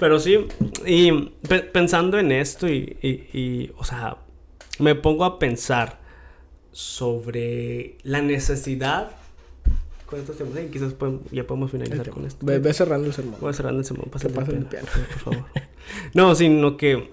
Pero 0.00 0.18
sí, 0.18 0.46
y 0.84 1.12
pe- 1.48 1.60
pensando 1.60 2.18
en 2.18 2.32
esto 2.32 2.68
y, 2.68 2.96
y- 3.02 3.38
y, 3.38 3.70
o 3.76 3.84
sea, 3.84 4.16
me 4.80 4.96
pongo 4.96 5.24
a 5.24 5.38
pensar 5.38 5.99
sobre 6.72 7.96
la 8.02 8.22
necesidad. 8.22 9.10
¿Cuántos 10.06 10.36
temas 10.36 10.56
hay? 10.56 10.66
Quizás 10.68 10.92
podemos- 10.92 11.22
ya 11.30 11.46
podemos 11.46 11.70
finalizar 11.70 12.10
con 12.10 12.26
esto. 12.26 12.44
Ve, 12.44 12.58
ve 12.58 12.72
cerrando 12.74 13.06
el 13.06 13.12
sermón. 13.14 13.36
Voy 13.40 13.50
a 13.50 13.52
cerrar 13.52 13.74
el 13.74 13.84
sermón, 13.84 14.08
pasa 14.10 14.26
el 14.28 14.34
el 14.56 14.64
piano, 14.66 14.88
por 15.22 15.34
favor. 15.34 15.44
No, 16.14 16.34
sino 16.34 16.76
que 16.76 17.10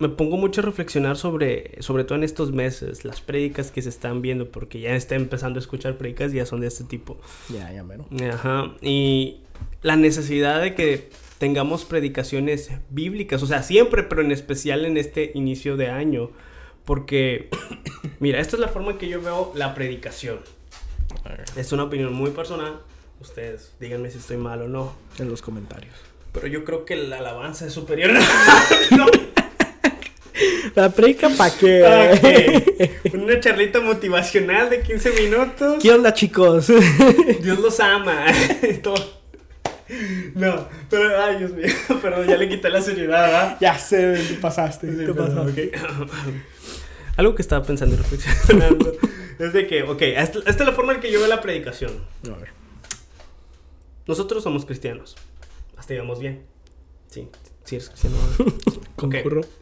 me 0.00 0.08
pongo 0.08 0.36
mucho 0.36 0.60
a 0.60 0.64
reflexionar 0.64 1.16
sobre, 1.16 1.80
sobre 1.80 2.02
todo 2.02 2.18
en 2.18 2.24
estos 2.24 2.50
meses, 2.50 3.04
las 3.04 3.20
prédicas 3.20 3.70
que 3.70 3.80
se 3.82 3.88
están 3.88 4.22
viendo, 4.22 4.50
porque 4.50 4.80
ya 4.80 4.96
está 4.96 5.14
empezando 5.14 5.58
a 5.58 5.60
escuchar 5.60 5.96
prédicas 5.96 6.32
y 6.32 6.36
ya 6.38 6.46
son 6.46 6.60
de 6.60 6.66
este 6.66 6.82
tipo. 6.82 7.20
Ya, 7.48 7.72
ya, 7.72 7.84
mero. 7.84 8.06
Ajá. 8.32 8.74
Y 8.80 9.42
la 9.82 9.94
necesidad 9.94 10.60
de 10.60 10.74
que 10.74 11.10
tengamos 11.38 11.84
predicaciones 11.84 12.70
bíblicas, 12.90 13.40
o 13.44 13.46
sea, 13.46 13.62
siempre, 13.62 14.02
pero 14.02 14.22
en 14.22 14.32
especial 14.32 14.84
en 14.84 14.96
este 14.96 15.30
inicio 15.34 15.76
de 15.76 15.90
año. 15.90 16.30
Porque, 16.84 17.48
mira, 18.20 18.40
esta 18.40 18.56
es 18.56 18.60
la 18.60 18.68
forma 18.68 18.92
en 18.92 18.98
que 18.98 19.08
yo 19.08 19.20
veo 19.20 19.52
la 19.54 19.74
predicación. 19.74 20.40
Es 21.56 21.72
una 21.72 21.84
opinión 21.84 22.12
muy 22.12 22.30
personal. 22.30 22.80
Ustedes 23.20 23.72
díganme 23.78 24.10
si 24.10 24.18
estoy 24.18 24.36
mal 24.36 24.62
o 24.62 24.68
no. 24.68 24.94
En 25.18 25.28
los 25.28 25.42
comentarios. 25.42 25.94
Pero 26.32 26.46
yo 26.46 26.64
creo 26.64 26.84
que 26.84 26.96
la 26.96 27.18
alabanza 27.18 27.66
es 27.66 27.72
superior. 27.72 28.10
no, 28.90 29.06
¿La 30.74 30.90
prédica 30.90 31.28
para 31.36 31.54
qué? 31.54 31.80
¿para 31.82 32.20
qué? 32.20 33.00
Una 33.12 33.38
charlita 33.40 33.80
motivacional 33.80 34.70
de 34.70 34.80
15 34.80 35.10
minutos. 35.12 35.82
¿Qué 35.82 35.90
onda, 35.92 36.14
chicos? 36.14 36.66
Dios 37.42 37.58
los 37.58 37.78
ama. 37.80 38.26
Todo. 38.82 39.22
No, 40.34 40.66
pero, 40.88 41.22
ay, 41.22 41.36
Dios 41.36 41.52
mío, 41.52 41.66
perdón, 42.00 42.26
ya 42.26 42.38
le 42.38 42.48
quité 42.48 42.70
la 42.70 42.80
seriedad, 42.80 43.26
¿verdad? 43.26 43.56
ya 43.60 43.78
sé, 43.78 44.14
te 44.14 44.34
pasaste. 44.34 44.90
Sí, 44.90 45.04
te 45.04 45.12
pasaste. 45.12 45.72
Algo 47.16 47.34
que 47.34 47.42
estaba 47.42 47.64
pensando 47.64 47.94
y 47.94 47.98
reflexionando 47.98 48.92
es 49.38 49.52
de 49.52 49.66
que, 49.66 49.82
ok, 49.82 50.02
esta, 50.02 50.38
esta 50.38 50.50
es 50.50 50.66
la 50.66 50.72
forma 50.72 50.94
en 50.94 51.00
que 51.00 51.10
yo 51.12 51.18
veo 51.20 51.28
la 51.28 51.40
predicación. 51.40 52.04
A 52.26 52.36
ver. 52.36 52.50
Nosotros 54.06 54.42
somos 54.42 54.64
cristianos. 54.64 55.16
Hasta 55.76 55.94
íbamos 55.94 56.18
bien. 56.18 56.42
Sí, 57.08 57.28
sí 57.64 57.76
eres 57.76 57.88
cristiano. 57.90 58.16
Concurro. 58.96 59.42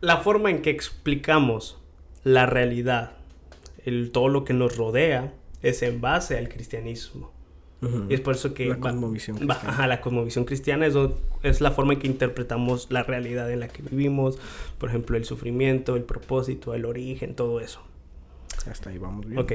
La 0.00 0.18
forma 0.18 0.50
en 0.50 0.62
que 0.62 0.70
explicamos 0.70 1.76
la 2.24 2.46
realidad, 2.46 3.12
el, 3.84 4.12
todo 4.12 4.28
lo 4.28 4.44
que 4.44 4.54
nos 4.54 4.76
rodea, 4.76 5.34
es 5.62 5.82
en 5.82 6.00
base 6.00 6.38
al 6.38 6.48
cristianismo. 6.48 7.32
Y 8.10 8.14
es 8.14 8.20
por 8.20 8.34
eso 8.34 8.52
que... 8.52 8.66
La 8.66 8.74
va- 8.74 8.80
cosmovisión 8.80 9.36
va- 9.36 9.38
cristiana. 9.54 9.68
ajá, 9.70 9.86
la 9.86 10.00
cosmovisión 10.02 10.44
cristiana 10.44 10.86
es, 10.86 10.94
es 11.42 11.60
la 11.62 11.70
forma 11.70 11.94
en 11.94 11.98
que 12.00 12.06
interpretamos 12.08 12.88
la 12.90 13.02
realidad 13.02 13.50
en 13.50 13.60
la 13.60 13.68
que 13.68 13.82
vivimos. 13.82 14.38
Por 14.78 14.90
ejemplo, 14.90 15.16
el 15.16 15.24
sufrimiento, 15.24 15.96
el 15.96 16.02
propósito, 16.02 16.74
el 16.74 16.84
origen, 16.84 17.34
todo 17.34 17.58
eso. 17.60 17.80
Hasta 18.70 18.90
ahí 18.90 18.98
vamos 18.98 19.24
bien. 19.26 19.38
Ok. 19.38 19.52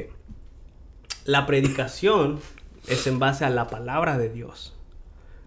La 1.26 1.46
predicación 1.46 2.40
es 2.88 3.06
en 3.08 3.20
base 3.20 3.46
a 3.46 3.50
la 3.50 3.68
palabra 3.68 4.18
de 4.18 4.30
Dios. 4.30 4.76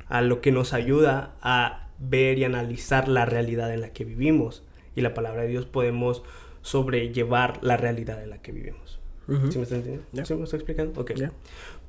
A 0.08 0.22
lo 0.22 0.40
que 0.40 0.52
nos 0.52 0.72
ayuda 0.72 1.34
a 1.42 1.88
ver 1.98 2.38
y 2.38 2.44
analizar 2.44 3.08
la 3.08 3.24
realidad 3.26 3.72
en 3.74 3.80
la 3.80 3.92
que 3.92 4.04
vivimos. 4.04 4.62
Y 4.94 5.00
la 5.00 5.14
palabra 5.14 5.42
de 5.42 5.48
Dios 5.48 5.66
podemos 5.66 6.22
sobrellevar 6.62 7.58
la 7.62 7.76
realidad 7.76 8.22
en 8.22 8.30
la 8.30 8.38
que 8.38 8.52
vivimos. 8.52 8.98
Ujú. 9.28 9.52
¿Sí 9.52 9.58
me 9.58 9.64
está 9.64 9.76
entendiendo? 9.76 10.06
Ya. 10.12 10.24
¿Sí 10.24 10.34
me 10.34 10.44
estoy 10.44 10.58
explicando? 10.58 11.00
Ok. 11.00 11.12
Ya. 11.14 11.32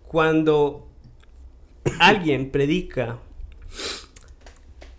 Cuando 0.10 0.88
alguien 2.00 2.50
predica 2.50 3.20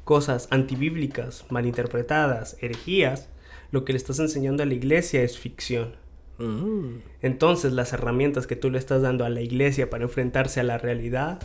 cosas 0.05 0.47
antibíblicas, 0.53 1.45
malinterpretadas, 1.51 2.57
herejías, 2.61 3.29
lo 3.73 3.85
que 3.85 3.93
le 3.93 3.97
estás 3.97 4.21
enseñando 4.21 4.63
a 4.63 4.67
la 4.67 4.75
iglesia 4.75 5.23
es 5.23 5.37
ficción. 5.37 5.97
Mm. 6.39 7.01
Entonces 7.23 7.73
las 7.73 7.93
herramientas 7.93 8.47
que 8.47 8.55
tú 8.55 8.71
le 8.71 8.79
estás 8.79 9.03
dando 9.03 9.25
a 9.25 9.31
la 9.31 9.41
iglesia 9.41 9.91
para 9.91 10.05
enfrentarse 10.05 10.61
a 10.61 10.63
la 10.63 10.79
realidad 10.79 11.41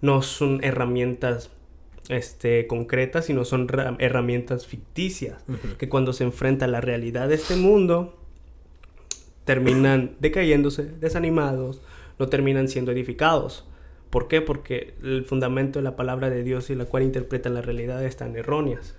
no 0.00 0.22
son 0.22 0.64
herramientas 0.64 1.50
este, 2.08 2.66
concretas, 2.66 3.26
sino 3.26 3.44
son 3.44 3.68
ra- 3.68 3.94
herramientas 3.98 4.66
ficticias, 4.66 5.44
que 5.76 5.90
cuando 5.90 6.14
se 6.14 6.24
enfrenta 6.24 6.64
a 6.64 6.68
la 6.68 6.80
realidad 6.80 7.28
de 7.28 7.34
este 7.34 7.56
mundo, 7.56 8.18
terminan 9.44 10.16
decayéndose, 10.18 10.84
desanimados, 10.84 11.82
no 12.22 12.28
terminan 12.28 12.68
siendo 12.68 12.92
edificados. 12.92 13.64
¿Por 14.10 14.28
qué? 14.28 14.40
Porque 14.40 14.94
el 15.02 15.24
fundamento 15.24 15.80
de 15.80 15.82
la 15.82 15.96
palabra 15.96 16.30
de 16.30 16.44
Dios 16.44 16.70
y 16.70 16.76
la 16.76 16.84
cual 16.84 17.02
interpretan 17.02 17.54
la 17.54 17.62
realidad 17.62 18.04
están 18.04 18.36
erróneas. 18.36 18.94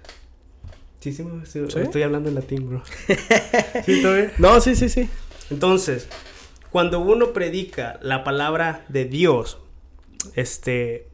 Sí, 0.99 1.13
sí, 1.13 1.23
me- 1.23 1.45
sí, 1.45 1.61
¿Sí? 1.69 1.79
estoy 1.79 2.01
hablando 2.03 2.27
en 2.29 2.35
latín, 2.35 2.67
bro. 2.67 2.83
¿Sí, 3.85 4.01
bien? 4.01 4.31
No, 4.39 4.59
sí, 4.59 4.75
sí, 4.75 4.89
sí. 4.89 5.09
Entonces, 5.51 6.09
cuando 6.69 6.99
uno 6.99 7.31
predica 7.31 7.97
la 8.01 8.23
palabra 8.25 8.83
de 8.89 9.05
Dios, 9.05 9.59
este, 10.35 11.07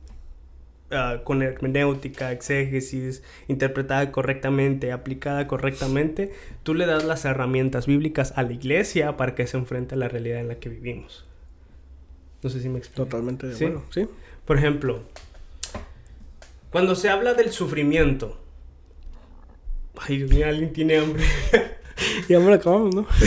ah, 0.92 1.22
con 1.24 1.42
hermenéutica, 1.44 2.32
exégesis, 2.32 3.22
interpretada 3.48 4.12
correctamente, 4.12 4.92
aplicada 4.92 5.46
correctamente, 5.48 6.32
tú 6.64 6.74
le 6.74 6.86
das 6.86 7.04
las 7.04 7.26
herramientas 7.26 7.86
bíblicas 7.86 8.34
a 8.36 8.44
la 8.44 8.54
iglesia 8.54 9.18
para 9.18 9.36
que 9.36 9.46
se 9.46 9.58
enfrente 9.58 9.96
a 9.96 9.98
la 9.98 10.08
realidad 10.08 10.40
en 10.40 10.48
la 10.48 10.56
que 10.56 10.70
vivimos. 10.70 11.26
No 12.44 12.50
sé 12.50 12.62
si 12.62 12.70
me 12.70 12.80
explico. 12.80 13.04
Totalmente 13.06 13.48
de 13.48 13.56
Sí. 13.56 13.66
acuerdo. 13.66 13.86
Sí. 13.92 14.08
Por 14.46 14.58
ejemplo, 14.58 15.02
cuando 16.72 16.96
se 16.96 17.10
habla 17.10 17.34
del 17.34 17.52
sufrimiento, 17.52 18.38
ay 19.98 20.18
Dios 20.18 20.30
mío, 20.32 20.48
alguien 20.48 20.74
tiene 20.74 20.98
hambre. 20.98 21.24
Ya 22.30 22.40
me 22.40 22.46
lo 22.48 22.54
acabamos, 22.54 22.96
¿no? 22.96 23.06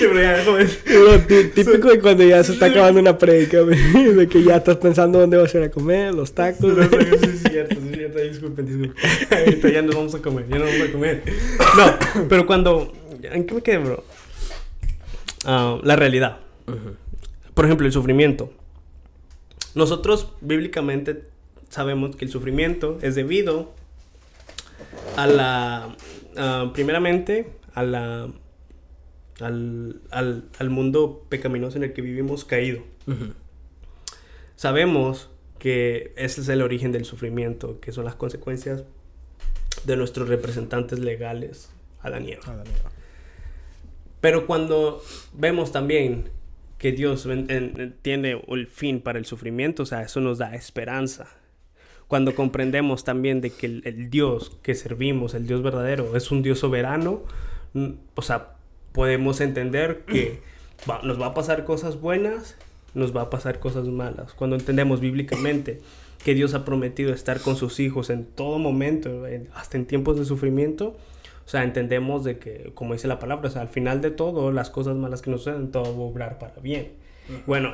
Lo 0.00 1.18
tí- 1.26 1.44
típico 1.54 1.88
de 1.90 2.00
cuando 2.00 2.22
ya 2.24 2.42
se 2.42 2.52
está 2.52 2.66
acabando 2.66 3.00
una 3.00 3.18
prédica, 3.18 3.60
güey, 3.60 3.78
de 4.14 4.28
que 4.28 4.42
ya 4.42 4.56
estás 4.56 4.76
pensando 4.76 5.18
dónde 5.18 5.36
vas 5.36 5.54
a 5.54 5.58
ir 5.58 5.64
a 5.64 5.70
comer, 5.70 6.14
los 6.14 6.32
tacos. 6.32 6.76
No, 6.76 6.82
es 6.82 6.88
cierto, 7.42 7.74
es 7.74 7.92
cierto, 7.92 8.18
disculpen, 8.20 8.66
disculpen. 8.66 8.96
Ahorita 9.38 9.68
ya 9.68 9.82
nos 9.82 9.94
vamos 9.94 10.14
a 10.14 10.18
comer, 10.22 10.46
ya 10.48 10.58
nos 10.58 10.68
vamos 10.70 10.88
a 10.88 10.92
comer. 10.92 11.22
No, 11.76 12.26
pero 12.28 12.46
cuando... 12.46 12.92
¿En 13.22 13.44
qué 13.46 13.54
me 13.54 13.62
quedé, 13.62 13.78
bro? 13.78 14.04
Ah, 15.44 15.78
la 15.82 15.96
realidad. 15.96 16.38
Por 17.54 17.64
ejemplo, 17.64 17.86
el 17.86 17.92
sufrimiento. 17.92 18.52
Nosotros 19.74 20.32
bíblicamente 20.40 21.24
sabemos 21.68 22.16
que 22.16 22.24
el 22.24 22.30
sufrimiento 22.30 22.98
es 23.02 23.14
debido 23.14 23.72
a 25.16 25.26
la... 25.26 25.96
primeramente, 26.72 27.52
a 27.74 27.82
la... 27.82 28.32
Al, 29.40 30.02
al, 30.10 30.44
al 30.58 30.68
mundo 30.68 31.24
pecaminoso 31.30 31.78
en 31.78 31.84
el 31.84 31.94
que 31.94 32.02
vivimos 32.02 32.44
caído. 32.44 32.82
Sabemos 34.54 35.30
que 35.58 36.12
ese 36.16 36.42
es 36.42 36.48
el 36.50 36.60
origen 36.60 36.92
del 36.92 37.06
sufrimiento, 37.06 37.80
que 37.80 37.92
son 37.92 38.04
las 38.04 38.16
consecuencias 38.16 38.84
de 39.84 39.96
nuestros 39.96 40.28
representantes 40.28 40.98
legales, 40.98 41.70
Adán 42.02 42.26
y 42.26 42.32
Eva. 42.32 42.64
Pero 44.20 44.46
cuando 44.46 45.02
vemos 45.32 45.72
también 45.72 46.28
que 46.80 46.90
Dios 46.92 47.26
en- 47.26 47.48
en- 47.50 47.94
tiene 48.02 48.42
el 48.48 48.66
fin 48.66 49.00
para 49.00 49.18
el 49.20 49.26
sufrimiento, 49.26 49.84
o 49.84 49.86
sea, 49.86 50.00
eso 50.02 50.20
nos 50.20 50.38
da 50.38 50.54
esperanza. 50.54 51.28
Cuando 52.08 52.34
comprendemos 52.34 53.04
también 53.04 53.40
de 53.42 53.50
que 53.50 53.66
el, 53.66 54.10
Dios 54.10 54.56
que 54.62 54.74
servimos, 54.74 55.34
el 55.34 55.46
Dios 55.46 55.62
verdadero, 55.62 56.16
es 56.16 56.32
un 56.32 56.42
Dios 56.42 56.58
soberano, 56.58 57.22
mm, 57.74 57.90
o 58.16 58.22
sea, 58.22 58.54
podemos 58.92 59.40
entender 59.40 60.04
que 60.06 60.40
nos 61.04 61.20
va 61.20 61.26
a 61.26 61.34
pasar 61.34 61.64
cosas 61.64 62.00
buenas, 62.00 62.56
nos 62.94 63.14
va 63.14 63.22
a 63.22 63.30
pasar 63.30 63.60
cosas 63.60 63.86
malas. 63.86 64.32
Cuando 64.32 64.56
entendemos 64.56 65.00
bíblicamente 65.00 65.80
que 66.24 66.34
Dios 66.34 66.54
ha 66.54 66.64
prometido 66.64 67.12
estar 67.12 67.40
con 67.40 67.56
sus 67.56 67.78
hijos 67.78 68.08
en 68.10 68.24
todo 68.24 68.58
momento, 68.58 69.26
en- 69.26 69.48
hasta 69.54 69.76
en 69.76 69.84
tiempos 69.86 70.18
de 70.18 70.24
sufrimiento, 70.24 70.96
sea, 71.50 71.64
entendemos 71.64 72.24
de 72.24 72.38
que, 72.38 72.70
como 72.74 72.92
dice 72.94 73.08
la 73.08 73.18
palabra, 73.18 73.48
o 73.48 73.50
sea, 73.52 73.62
al 73.62 73.68
final 73.68 74.00
de 74.00 74.10
todo, 74.10 74.52
las 74.52 74.70
cosas 74.70 74.96
malas 74.96 75.20
que 75.22 75.30
nos 75.30 75.42
suceden, 75.42 75.70
todo 75.70 75.84
va 75.84 76.04
a 76.04 76.06
obrar 76.06 76.38
para 76.38 76.54
bien. 76.60 76.92
Bueno, 77.46 77.72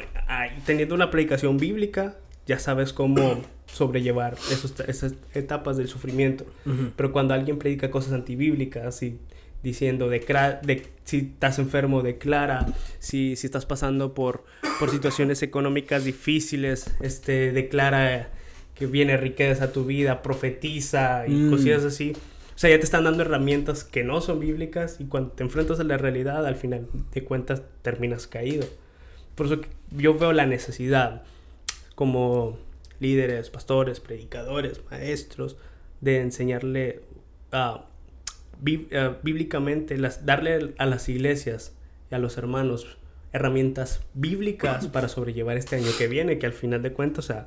teniendo 0.67 0.95
una 0.95 1.11
predicación 1.11 1.57
bíblica, 1.59 2.17
ya 2.47 2.59
sabes 2.59 2.93
cómo 2.93 3.41
sobrellevar 3.67 4.35
esos- 4.53 4.79
esas 4.89 5.15
etapas 5.35 5.77
del 5.77 5.89
sufrimiento. 5.89 6.45
Ujú. 6.67 6.91
Pero 6.97 7.13
cuando 7.13 7.35
alguien 7.35 7.59
predica 7.59 7.91
cosas 7.91 8.13
antibíblicas 8.13 9.03
y 9.03 9.19
diciendo, 9.63 10.11
decra- 10.11 10.61
de, 10.61 10.87
si 11.05 11.19
estás 11.19 11.59
enfermo, 11.59 12.03
declara, 12.03 12.67
si, 12.99 13.35
si 13.37 13.47
estás 13.47 13.67
pasando 13.67 14.15
por, 14.15 14.45
por 14.79 14.91
situaciones 14.91 15.43
económicas 15.43 16.05
difíciles, 16.05 16.95
este, 17.01 17.53
declara 17.53 18.29
que 18.75 18.87
viene 18.87 19.17
riqueza 19.17 19.65
a 19.65 19.73
tu 19.73 19.85
vida, 19.87 20.23
profetiza 20.23 21.25
y 21.27 21.33
Mm. 21.33 21.51
cosillas 21.51 21.83
así. 21.85 22.13
O 22.57 22.59
sea, 22.59 22.71
ya 22.71 22.79
te 22.79 22.85
están 22.85 23.05
dando 23.05 23.23
herramientas 23.23 23.85
que 23.85 24.03
no 24.03 24.21
son 24.23 24.41
bíblicas 24.41 24.97
y 24.99 25.05
cuando 25.05 25.31
te 25.33 25.43
enfrentas 25.45 25.79
a 25.79 25.85
la 25.85 25.99
realidad, 25.99 26.45
al 26.47 26.57
final 26.57 26.89
de 27.13 27.23
cuentas 27.23 27.63
terminas 27.83 28.27
caído. 28.27 28.67
Por 29.35 29.47
eso 29.47 29.61
yo 29.91 30.17
veo 30.19 30.33
la 30.33 30.47
necesidad 30.47 31.23
como 31.95 32.59
líderes, 32.99 33.51
pastores, 33.51 34.01
predicadores, 34.01 34.81
maestros, 34.91 35.57
de 36.01 36.21
enseñarle 36.21 37.03
ah, 37.53 37.85
bí- 38.63 38.89
ah, 38.97 39.17
bíblicamente, 39.23 39.99
las, 39.99 40.25
darle 40.25 40.75
a 40.79 40.87
las 40.87 41.09
iglesias 41.11 41.75
y 42.11 42.15
a 42.15 42.19
los 42.19 42.39
hermanos 42.39 42.97
herramientas 43.35 44.01
bíblicas 44.15 44.87
para 44.93 45.09
sobrellevar 45.09 45.59
este 45.59 45.77
año 45.77 45.91
que 45.99 46.09
viene, 46.09 46.39
que 46.39 46.47
al 46.47 46.55
final 46.55 46.83
de 46.83 46.93
cuentas, 46.95 47.27
o 47.27 47.29
sea, 47.29 47.47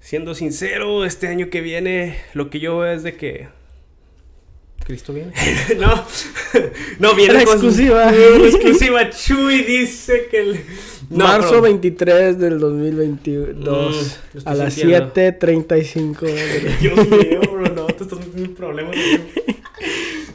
siendo 0.00 0.34
sincero, 0.34 1.04
este 1.04 1.28
año 1.28 1.50
que 1.50 1.60
viene, 1.60 2.16
lo 2.32 2.48
que 2.48 2.60
yo 2.60 2.78
veo 2.78 2.92
es 2.94 3.02
de 3.02 3.16
que 3.16 3.48
Cristo 4.84 5.12
viene. 5.12 5.32
no, 5.78 6.04
no 6.98 7.14
viene 7.14 7.34
La 7.34 7.44
con- 7.44 7.52
exclusiva. 7.54 8.12
Exclusiva. 8.46 9.10
Chuy 9.10 9.62
dice 9.62 10.26
que 10.30 10.38
el... 10.40 10.60
No, 11.10 11.24
Marzo 11.26 11.48
pero- 11.50 11.62
23 11.62 12.38
del 12.38 12.58
2022 12.58 14.18
Mm, 14.34 14.38
a 14.48 14.54
las 14.54 14.74
sintiendo. 14.74 15.12
7.35. 15.14 16.20
de- 16.20 16.76
Dios 16.80 17.08
mío, 17.08 17.40
bro, 17.50 17.68
no, 17.74 17.86
te 17.86 18.02
estás 18.04 18.18
metiendo 18.18 18.44
en 18.44 18.54
problemas. 18.54 18.92
tío. 18.94 19.44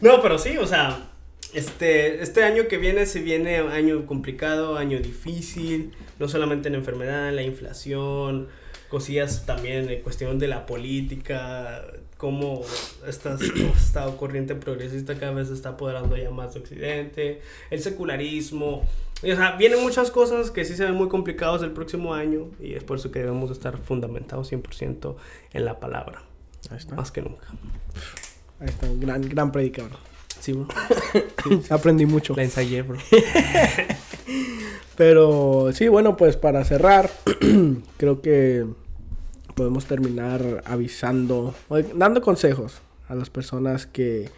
No, 0.02 0.22
pero 0.22 0.38
sí, 0.38 0.58
o 0.58 0.68
sea, 0.68 1.10
este, 1.54 2.22
este 2.22 2.44
año 2.44 2.68
que 2.68 2.78
viene 2.78 3.06
se 3.08 3.20
viene 3.22 3.58
año 3.58 4.06
complicado, 4.06 4.78
año 4.78 5.00
difícil, 5.00 5.92
no 6.20 6.28
solamente 6.28 6.68
en 6.68 6.76
enfermedad, 6.76 7.34
la 7.34 7.42
inflación, 7.42 8.48
cosillas 8.90 9.46
también 9.48 9.90
en 9.90 10.02
cuestión 10.02 10.38
de 10.38 10.48
la 10.48 10.66
política, 10.68 11.84
cómo 12.18 12.62
esta, 13.08 13.38
esta 13.76 14.06
corriente 14.18 14.56
progresista 14.56 15.18
cada 15.18 15.32
vez 15.34 15.48
se 15.48 15.54
está 15.54 15.70
apoderando 15.70 16.18
ya 16.18 16.30
más 16.32 16.54
de 16.54 16.60
Occidente, 16.60 17.42
el 17.70 17.82
secularismo. 17.82 18.84
y, 19.24 19.32
o 19.32 19.36
sea, 19.36 19.56
vienen 19.56 19.82
muchas 19.82 20.12
cosas 20.12 20.52
que 20.52 20.66
sí 20.66 20.76
se 20.76 20.86
ven 20.86 20.96
muy 20.96 21.08
complicados 21.10 21.62
el 21.64 21.72
próximo 21.72 22.14
año 22.14 22.48
y 22.60 22.74
es 22.74 22.84
por 22.84 22.98
eso 22.98 23.12
que 23.12 23.20
debemos 23.20 23.52
estar 23.52 23.78
fundamentados 23.78 24.52
100% 24.52 25.16
en 25.54 25.66
la 25.66 25.80
palabra, 25.80 26.24
Ahí 26.70 26.78
está. 26.78 26.96
más 26.96 27.12
que 27.12 27.22
nunca. 27.22 27.48
Ahí 28.60 28.68
está, 28.68 28.88
un 28.88 29.00
gran, 29.00 29.22
gran 29.22 29.52
predicador. 29.52 29.92
Sí, 30.40 30.54
bro. 30.54 30.68
Aprendí 31.70 32.06
mucho. 32.06 32.36
La 32.36 32.44
ensayé, 32.44 32.82
bro. 32.84 32.98
Pero 34.96 35.70
sí, 35.74 35.88
bueno, 35.88 36.18
pues 36.18 36.38
para 36.38 36.64
cerrar, 36.66 37.10
creo 37.98 38.22
que 38.22 38.66
podemos 39.58 39.86
terminar 39.88 40.62
avisando, 40.66 41.54
dando 41.96 42.22
consejos 42.22 42.80
a 43.10 43.16
las 43.16 43.30
personas 43.32 43.88
que 43.88 44.30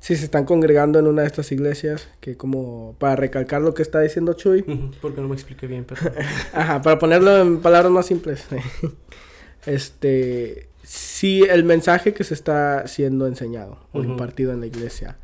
si 0.00 0.16
se 0.16 0.24
están 0.24 0.44
congregando 0.44 0.98
en 0.98 1.06
una 1.06 1.22
de 1.22 1.28
estas 1.28 1.50
iglesias, 1.52 2.08
que 2.20 2.36
como 2.36 2.94
para 2.98 3.16
recalcar 3.16 3.62
lo 3.62 3.72
que 3.74 3.82
está 3.82 4.00
diciendo 4.00 4.34
Chuy, 4.34 4.62
Porque 5.00 5.20
no 5.20 5.28
me 5.28 5.34
expliqué 5.34 5.66
bien, 5.68 5.84
pero... 5.84 6.00
Ajá, 6.52 6.82
para 6.82 6.98
ponerlo 6.98 7.40
en 7.40 7.60
palabras 7.60 7.90
más 7.92 8.06
simples. 8.06 8.44
este, 9.66 10.68
si 10.82 11.42
el 11.42 11.64
mensaje 11.64 12.12
que 12.12 12.24
se 12.24 12.34
está 12.34 12.86
siendo 12.88 13.26
enseñado 13.26 13.78
o 13.92 14.02
impartido 14.02 14.52
en 14.52 14.60
la 14.60 14.66
iglesia 14.66 15.16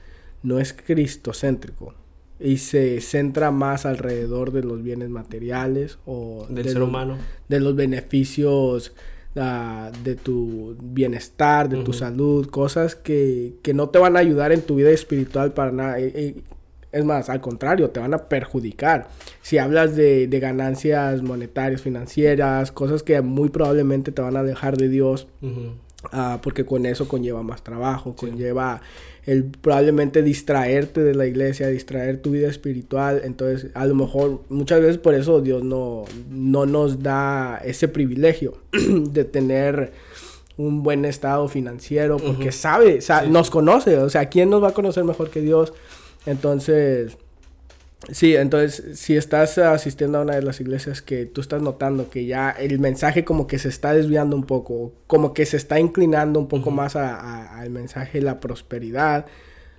no 0.43 0.59
es 0.59 0.72
cristocéntrico 0.72 1.95
y 2.40 2.59
se 2.59 3.01
centra 3.01 3.51
más 3.53 3.86
alrededor 3.86 4.51
de 4.53 4.62
los 4.64 4.82
bienes 4.82 5.11
materiales 5.11 5.99
o 6.07 6.47
Del 6.49 6.64
de 6.64 6.70
ser 6.70 6.80
los- 6.80 6.88
humano. 6.88 7.18
de 7.49 7.61
los 7.61 7.76
beneficios 7.76 8.93
de 9.35 10.14
tu 10.14 10.76
bienestar, 10.83 11.68
de 11.68 11.83
tu 11.83 11.93
salud, 11.93 12.49
cosas 12.49 12.97
que, 12.97 13.55
que 13.62 13.72
no 13.72 13.89
te 13.89 13.99
van 13.99 14.16
a 14.16 14.20
ayudar 14.20 14.53
en 14.53 14.62
tu 14.62 14.76
vida 14.76 14.91
espiritual 14.91 15.53
para 15.53 15.72
nada. 15.72 15.99
Es 15.99 17.05
más, 17.07 17.30
al 17.30 17.41
contrario, 17.41 17.89
te 17.89 18.01
van 18.01 18.12
a 18.12 18.28
perjudicar. 18.28 19.09
Si 19.41 19.57
hablas 19.57 19.97
de, 19.97 20.26
de 20.26 20.41
ganancias 20.41 21.22
monetarias, 21.22 21.80
financieras, 21.80 22.70
cosas 22.72 23.03
que 23.03 23.22
muy 23.22 23.49
probablemente 23.49 24.12
te 24.12 24.20
van 24.20 24.37
a 24.37 24.41
alejar 24.41 24.76
de 24.76 24.89
Dios. 24.91 25.26
Ah, 26.11 26.40
porque 26.42 26.64
con 26.66 26.86
eso 26.86 27.07
conlleva 27.09 27.42
más 27.42 27.62
trabajo, 27.62 28.14
Sí. 28.18 28.26
conlleva 28.26 28.80
el 29.24 29.44
probablemente 29.44 30.22
distraerte 30.22 31.03
de 31.03 31.14
la 31.14 31.26
iglesia, 31.26 31.68
distraer 31.68 32.20
tu 32.20 32.30
vida 32.32 32.48
espiritual. 32.48 33.20
Entonces, 33.24 33.70
a 33.74 33.86
lo 33.86 33.94
mejor 33.94 34.40
muchas 34.48 34.80
veces 34.80 34.98
por 34.98 35.14
eso 35.14 35.40
Dios 35.40 35.62
no, 35.62 36.05
no 36.28 36.66
nos 36.66 37.03
da 37.03 37.59
ese 37.64 37.86
privilegio 37.86 38.55
de 38.72 39.24
tener 39.24 39.92
un 40.57 40.82
buen 40.82 41.05
estado 41.05 41.48
financiero, 41.48 42.16
porque 42.18 42.50
sabe, 42.53 43.00
sa- 43.00 43.22
Sí. 43.24 43.30
nos 43.30 43.48
conoce, 43.48 43.96
o 43.98 44.11
sea, 44.11 44.26
¿quién 44.28 44.50
nos 44.50 44.62
va 44.62 44.68
a 44.68 44.74
conocer 44.74 45.05
mejor 45.05 45.30
que 45.30 45.40
Dios? 45.40 45.72
Entonces, 46.26 47.16
Sí, 48.11 48.34
entonces 48.36 48.98
si 48.98 49.16
estás 49.16 49.59
asistiendo 49.59 50.18
a 50.18 50.22
una 50.22 50.34
de 50.34 50.42
las 50.42 50.61
iglesias 50.61 51.03
que 51.03 51.24
tú 51.26 51.40
estás 51.40 51.62
notando 51.62 52.11
que 52.11 52.24
ya 52.26 52.50
el 52.50 52.78
mensaje 52.80 53.24
como 53.24 53.46
que 53.46 53.59
se 53.59 53.68
está 53.68 53.94
desviando 53.94 54.34
un 54.34 54.44
poco, 54.44 54.92
como 55.07 55.34
que 55.34 55.46
se 55.46 55.57
está 55.57 55.78
inclinando 55.78 56.40
un 56.40 56.48
poco 56.48 56.70
más 56.70 56.96
a- 56.96 57.14
a- 57.16 57.61
al 57.61 57.70
mensaje 57.70 58.18
de 58.18 58.24
la 58.24 58.40
prosperidad, 58.40 59.26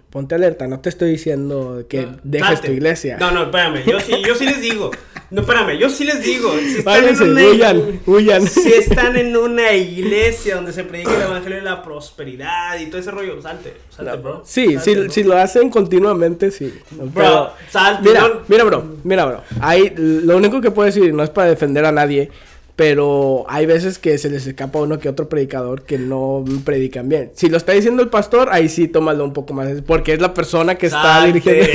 ponte 0.09 0.35
alerta, 0.35 0.67
no 0.67 0.79
te 0.79 0.89
estoy 0.89 1.09
diciendo 1.11 1.85
que 1.89 2.05
No, 2.05 2.17
dejes 2.23 2.47
salte. 2.47 2.67
tu 2.67 2.73
iglesia. 2.73 3.17
No, 3.19 3.31
no, 3.31 3.43
espérame. 3.43 3.83
Yo 3.85 3.99
sí, 3.99 4.13
yo 4.25 4.35
sí 4.35 4.45
les 4.45 4.61
digo. 4.61 4.91
No, 5.33 5.41
espérame. 5.41 5.77
Yo 5.79 5.89
sí 5.89 6.03
les 6.03 6.21
digo. 6.23 6.51
Si 6.59 6.77
están, 6.77 6.83
Váyanse, 6.85 7.23
en 7.23 7.31
una, 7.31 7.43
huyan, 7.47 8.01
huyan. 8.05 8.47
si 8.47 8.71
están 8.71 9.15
en 9.17 9.35
una 9.35 9.73
iglesia 9.73 10.55
donde 10.55 10.71
se 10.73 10.83
predica 10.83 11.15
el 11.15 11.23
evangelio 11.23 11.57
de 11.57 11.63
la 11.63 11.81
prosperidad 11.83 12.79
y 12.79 12.85
todo 12.85 13.01
ese 13.01 13.09
rollo, 13.11 13.41
salte. 13.41 13.73
Salte, 13.89 14.15
bro. 14.17 14.43
Sí, 14.45 14.75
Salte, 14.75 14.83
si, 14.83 14.95
bro. 14.95 15.09
si 15.11 15.23
lo 15.23 15.37
hacen 15.37 15.69
continuamente, 15.71 16.51
sí. 16.51 16.71
Bro, 16.91 17.51
salte. 17.71 18.07
Mira, 18.07 18.21
no- 18.21 18.41
mira, 18.47 18.63
bro, 18.63 18.85
mira, 19.03 19.25
bro. 19.25 19.41
Hay, 19.59 19.91
lo 19.97 20.37
único 20.37 20.61
que 20.61 20.69
puedo 20.69 20.85
decir, 20.85 21.11
no 21.13 21.23
es 21.23 21.31
para 21.31 21.49
defender 21.49 21.83
a 21.85 21.91
nadie, 21.91 22.29
pero 22.75 23.45
hay 23.49 23.65
veces 23.65 23.99
que 23.99 24.17
se 24.17 24.29
les 24.29 24.45
escapa 24.47 24.79
uno 24.79 24.99
que 24.99 25.07
otro 25.09 25.29
predicador 25.29 25.83
que 25.83 25.97
no 25.97 26.43
predican 26.65 27.07
bien. 27.09 27.31
Si 27.35 27.49
lo 27.49 27.57
está 27.57 27.71
diciendo 27.71 28.01
el 28.01 28.09
pastor, 28.09 28.49
ahí 28.51 28.67
sí 28.69 28.87
tómalo 28.87 29.23
un 29.23 29.33
poco 29.33 29.53
más, 29.53 29.69
porque 29.85 30.13
es 30.13 30.21
la 30.21 30.33
persona 30.33 30.75
que 30.75 30.87
está 30.87 31.25
dirigiendo. 31.25 31.69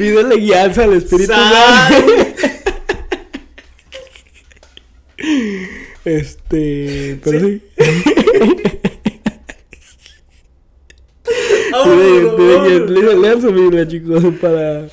Pídele 0.00 0.36
guianza 0.38 0.84
al 0.84 0.94
Espíritu 0.94 1.30
Santo. 1.30 1.96
Este, 6.06 7.20
pero 7.22 7.40
sí. 7.40 7.62
Lean 12.88 13.42
su 13.42 13.52
Biblia, 13.52 13.86
chicos, 13.86 14.24
para 14.40 14.86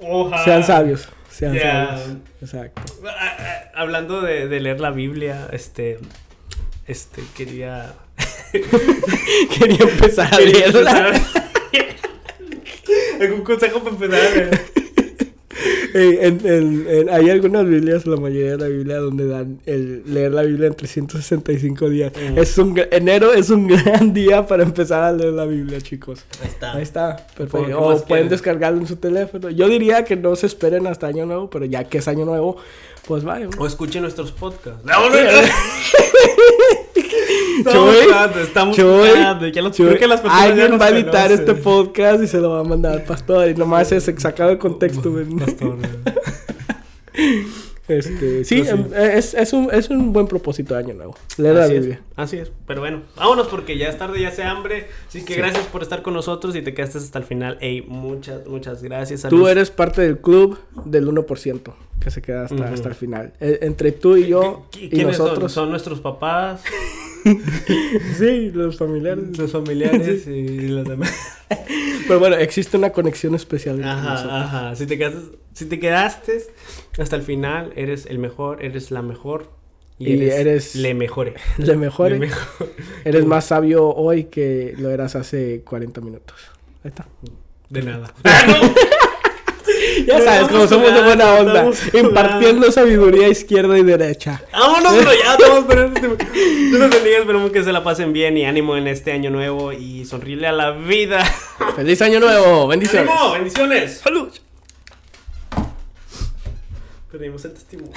Ojalá. 0.00 0.44
sean 0.44 0.64
sabios. 0.64 1.08
Sean 1.28 1.58
sabios. 1.58 2.16
Exacto. 2.40 2.82
Ah, 3.06 3.36
ah, 3.38 3.64
Hablando 3.74 4.22
de, 4.22 4.48
de 4.48 4.60
leer 4.60 4.80
la 4.80 4.92
Biblia, 4.92 5.46
este. 5.52 5.98
Este, 6.86 7.22
quería. 7.36 7.92
Quería 9.58 9.80
empezar 9.80 10.32
a 10.32 10.40
leerla. 10.40 11.12
¿Algún 13.20 13.42
consejo 13.42 13.80
para 13.80 13.90
empezar 13.96 14.20
leer? 14.34 14.60
Eh, 15.94 16.18
en- 16.22 16.40
en- 16.46 16.86
en- 16.88 17.08
hay 17.10 17.30
algunas 17.30 17.64
Biblias, 17.66 18.04
la 18.06 18.16
mayoría 18.16 18.52
de 18.52 18.58
la 18.58 18.66
Biblia, 18.68 18.96
donde 18.98 19.26
dan 19.28 19.60
el 19.66 20.02
leer 20.06 20.32
la 20.32 20.42
Biblia 20.42 20.66
en 20.66 20.74
365 20.74 21.88
días. 21.88 22.12
Mm. 22.32 22.38
Es 22.38 22.58
un, 22.58 22.80
enero 22.90 23.32
es 23.32 23.50
un 23.50 23.66
gran 23.68 24.12
día 24.12 24.46
para 24.46 24.62
empezar 24.64 25.02
a 25.04 25.12
leer 25.12 25.32
la 25.32 25.44
Biblia, 25.46 25.80
chicos. 25.80 26.24
Ahí 26.42 26.48
está. 26.48 26.72
Ahí 26.72 26.82
está, 26.82 27.16
¿Qué 27.16 27.44
perfecto. 27.44 27.78
O 27.80 27.88
pueden 27.90 28.04
quieres? 28.06 28.30
descargarlo 28.30 28.80
en 28.80 28.86
su 28.88 28.96
teléfono. 28.96 29.50
Yo 29.50 29.68
diría 29.68 30.04
que 30.04 30.16
no 30.16 30.34
se 30.36 30.46
esperen 30.46 30.86
hasta 30.88 31.06
Año 31.06 31.26
Nuevo, 31.26 31.48
pero 31.50 31.64
ya 31.64 31.84
que 31.84 31.98
es 31.98 32.08
Año 32.08 32.24
Nuevo, 32.24 32.56
pues 33.06 33.22
vaya. 33.22 33.48
O 33.58 33.66
escuchen 33.66 34.02
nuestros 34.02 34.32
podcasts. 34.32 34.82
Estamos 37.58 37.94
jugando, 38.04 38.40
estamos 38.40 38.76
Chuy, 38.76 38.84
jugando. 39.10 39.46
Ya 39.48 39.62
los- 39.62 39.76
Chuy, 39.76 39.86
creo 39.86 39.98
que 39.98 40.06
las 40.08 40.20
personas 40.20 40.42
alguien 40.44 40.80
va 40.80 40.86
a 40.86 40.88
editar 40.90 41.28
conocen. 41.28 41.38
este 41.40 41.54
podcast 41.54 42.22
y 42.22 42.26
se 42.26 42.38
lo 42.38 42.50
va 42.50 42.60
a 42.60 42.64
mandar 42.64 42.92
al 42.92 43.02
pastor. 43.04 43.48
Y 43.48 43.54
nomás 43.54 43.92
es 43.92 44.04
sacado 44.18 44.50
de 44.50 44.58
contexto, 44.58 45.10
güey. 45.12 45.24
Pastor. 45.26 45.76
Este, 47.86 48.44
sí, 48.46 48.64
sí. 48.64 48.70
em, 48.70 48.86
es, 48.94 49.34
es, 49.34 49.52
un, 49.52 49.68
es 49.70 49.90
un 49.90 50.10
buen 50.14 50.26
propósito 50.26 50.72
de 50.72 50.80
año 50.80 50.94
nuevo. 50.94 51.14
Leer 51.36 51.54
la 51.54 51.66
Biblia. 51.66 52.00
así 52.16 52.38
es. 52.38 52.50
Pero 52.66 52.80
bueno, 52.80 53.02
vámonos 53.14 53.46
porque 53.48 53.76
ya 53.76 53.88
es 53.88 53.98
tarde, 53.98 54.22
ya 54.22 54.28
hace 54.28 54.42
hambre. 54.42 54.88
Así 55.06 55.22
que 55.22 55.34
Sí. 55.34 55.38
gracias 55.38 55.66
por 55.66 55.82
estar 55.82 56.00
con 56.00 56.14
nosotros 56.14 56.56
y 56.56 56.62
te 56.62 56.72
quedaste 56.72 56.96
hasta 56.96 57.18
el 57.18 57.24
final. 57.26 57.58
Ey, 57.60 57.82
muchas, 57.82 58.46
muchas 58.46 58.82
gracias. 58.82 59.22
Tú 59.28 59.48
eres 59.48 59.70
parte 59.70 60.00
del 60.00 60.16
club 60.18 60.58
del 60.86 61.06
1% 61.08 61.74
que 62.04 62.10
se 62.12 62.22
queda 62.22 62.44
hasta, 62.44 62.54
Ujú. 62.54 62.64
hasta 62.74 62.88
el 62.90 62.94
final. 62.94 63.32
E- 63.40 63.58
entre 63.62 63.90
tú 63.92 64.16
y 64.16 64.28
yo 64.28 64.66
¿Qui- 64.70 64.84
y 64.84 64.88
¿Quiénes 64.90 65.16
son? 65.16 65.26
nosotros. 65.26 65.52
Son 65.52 65.70
nuestros 65.70 66.00
papás, 66.00 66.62
Sí, 68.18 68.50
los 68.52 68.76
familiares. 68.76 69.24
sus 69.34 69.50
familiares 69.50 70.26
y 70.26 70.68
los 70.68 70.86
demás. 70.86 71.12
Pero 72.06 72.20
bueno, 72.20 72.36
existe 72.36 72.76
una 72.76 72.90
conexión 72.90 73.34
especial 73.34 73.76
entre 73.76 73.90
nosotros. 73.94 74.22
Ajá, 74.32 74.66
ajá. 74.68 74.76
Si 74.76 74.86
te 74.86 74.98
quedaste, 74.98 75.38
si 75.54 75.64
te 75.66 75.78
quedaste 75.80 76.42
hasta 76.98 77.16
el 77.16 77.22
final, 77.22 77.72
eres 77.76 78.04
el 78.06 78.18
mejor, 78.18 78.62
eres 78.62 78.90
la 78.90 79.00
mejor. 79.02 79.50
Y, 79.98 80.10
Y 80.10 80.12
eres, 80.28 80.34
eres- 80.34 80.74
le 80.76 80.92
mejore. 80.92 81.34
Le 81.56 81.76
mejor. 81.76 82.10
Le 82.10 82.18
mejor. 82.18 82.68
Eres 83.04 83.24
más 83.24 83.46
sabio 83.46 83.88
hoy 83.88 84.24
que 84.24 84.74
lo 84.76 84.90
eras 84.90 85.14
hace 85.16 85.62
40 85.64 86.00
minutos. 86.02 86.36
Ahí 86.82 86.88
está. 86.90 87.06
De 87.70 87.82
nada. 87.82 88.12
Ya 90.06 90.20
sabes, 90.20 90.48
como 90.48 90.66
somos 90.66 90.92
de 90.94 91.02
buena 91.02 91.34
onda. 91.34 91.70
Impartiendo 91.92 92.70
sabiduría 92.70 93.28
izquierda 93.28 93.78
y 93.78 93.82
derecha. 93.82 94.42
Vámonos, 94.52 94.92
pero 94.98 95.10
ya 95.12 95.32
estamos 95.34 95.58
esperando. 95.60 96.00
este- 96.00 96.26
Dios 96.34 96.80
los 96.80 96.90
bendiga, 96.90 97.18
esperamos 97.18 97.50
que 97.52 97.62
se 97.64 97.72
la 97.72 97.82
pasen 97.84 98.12
bien 98.12 98.36
y 98.36 98.44
ánimo 98.44 98.76
en 98.76 98.86
este 98.88 99.12
año 99.12 99.30
nuevo 99.30 99.72
y 99.72 100.04
sonríele 100.04 100.46
a 100.46 100.52
la 100.52 100.70
vida. 100.72 101.24
¡Feliz 101.76 102.00
año 102.02 102.20
nuevo! 102.20 102.66
¡Bendiciones! 102.68 103.10
¡Ánimo! 103.10 103.32
¡Bendiciones! 103.32 103.98
¡Salud! 103.98 104.28
Perdimos 107.10 107.44
el 107.44 107.52
testimonio. 107.54 107.92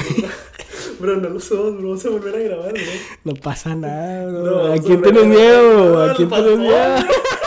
Bro, 1.00 1.18
no 1.18 1.30
lo 1.30 1.40
somos, 1.40 1.74
bro. 1.78 1.90
Vamos 1.90 2.06
a 2.06 2.10
volver 2.10 2.36
a 2.36 2.40
grabar, 2.40 2.74
bro. 2.74 2.82
No 3.24 3.34
pasa 3.34 3.74
nada, 3.76 4.26
bro. 4.28 4.68
No, 4.68 4.74
¿A 4.74 4.78
quién 4.78 5.02
grabar. 5.02 5.26
miedo? 5.26 6.04
¿A 6.04 6.14
quién 6.16 6.30
tienes 6.30 6.58
miedo? 6.60 6.96
bro. 7.00 7.47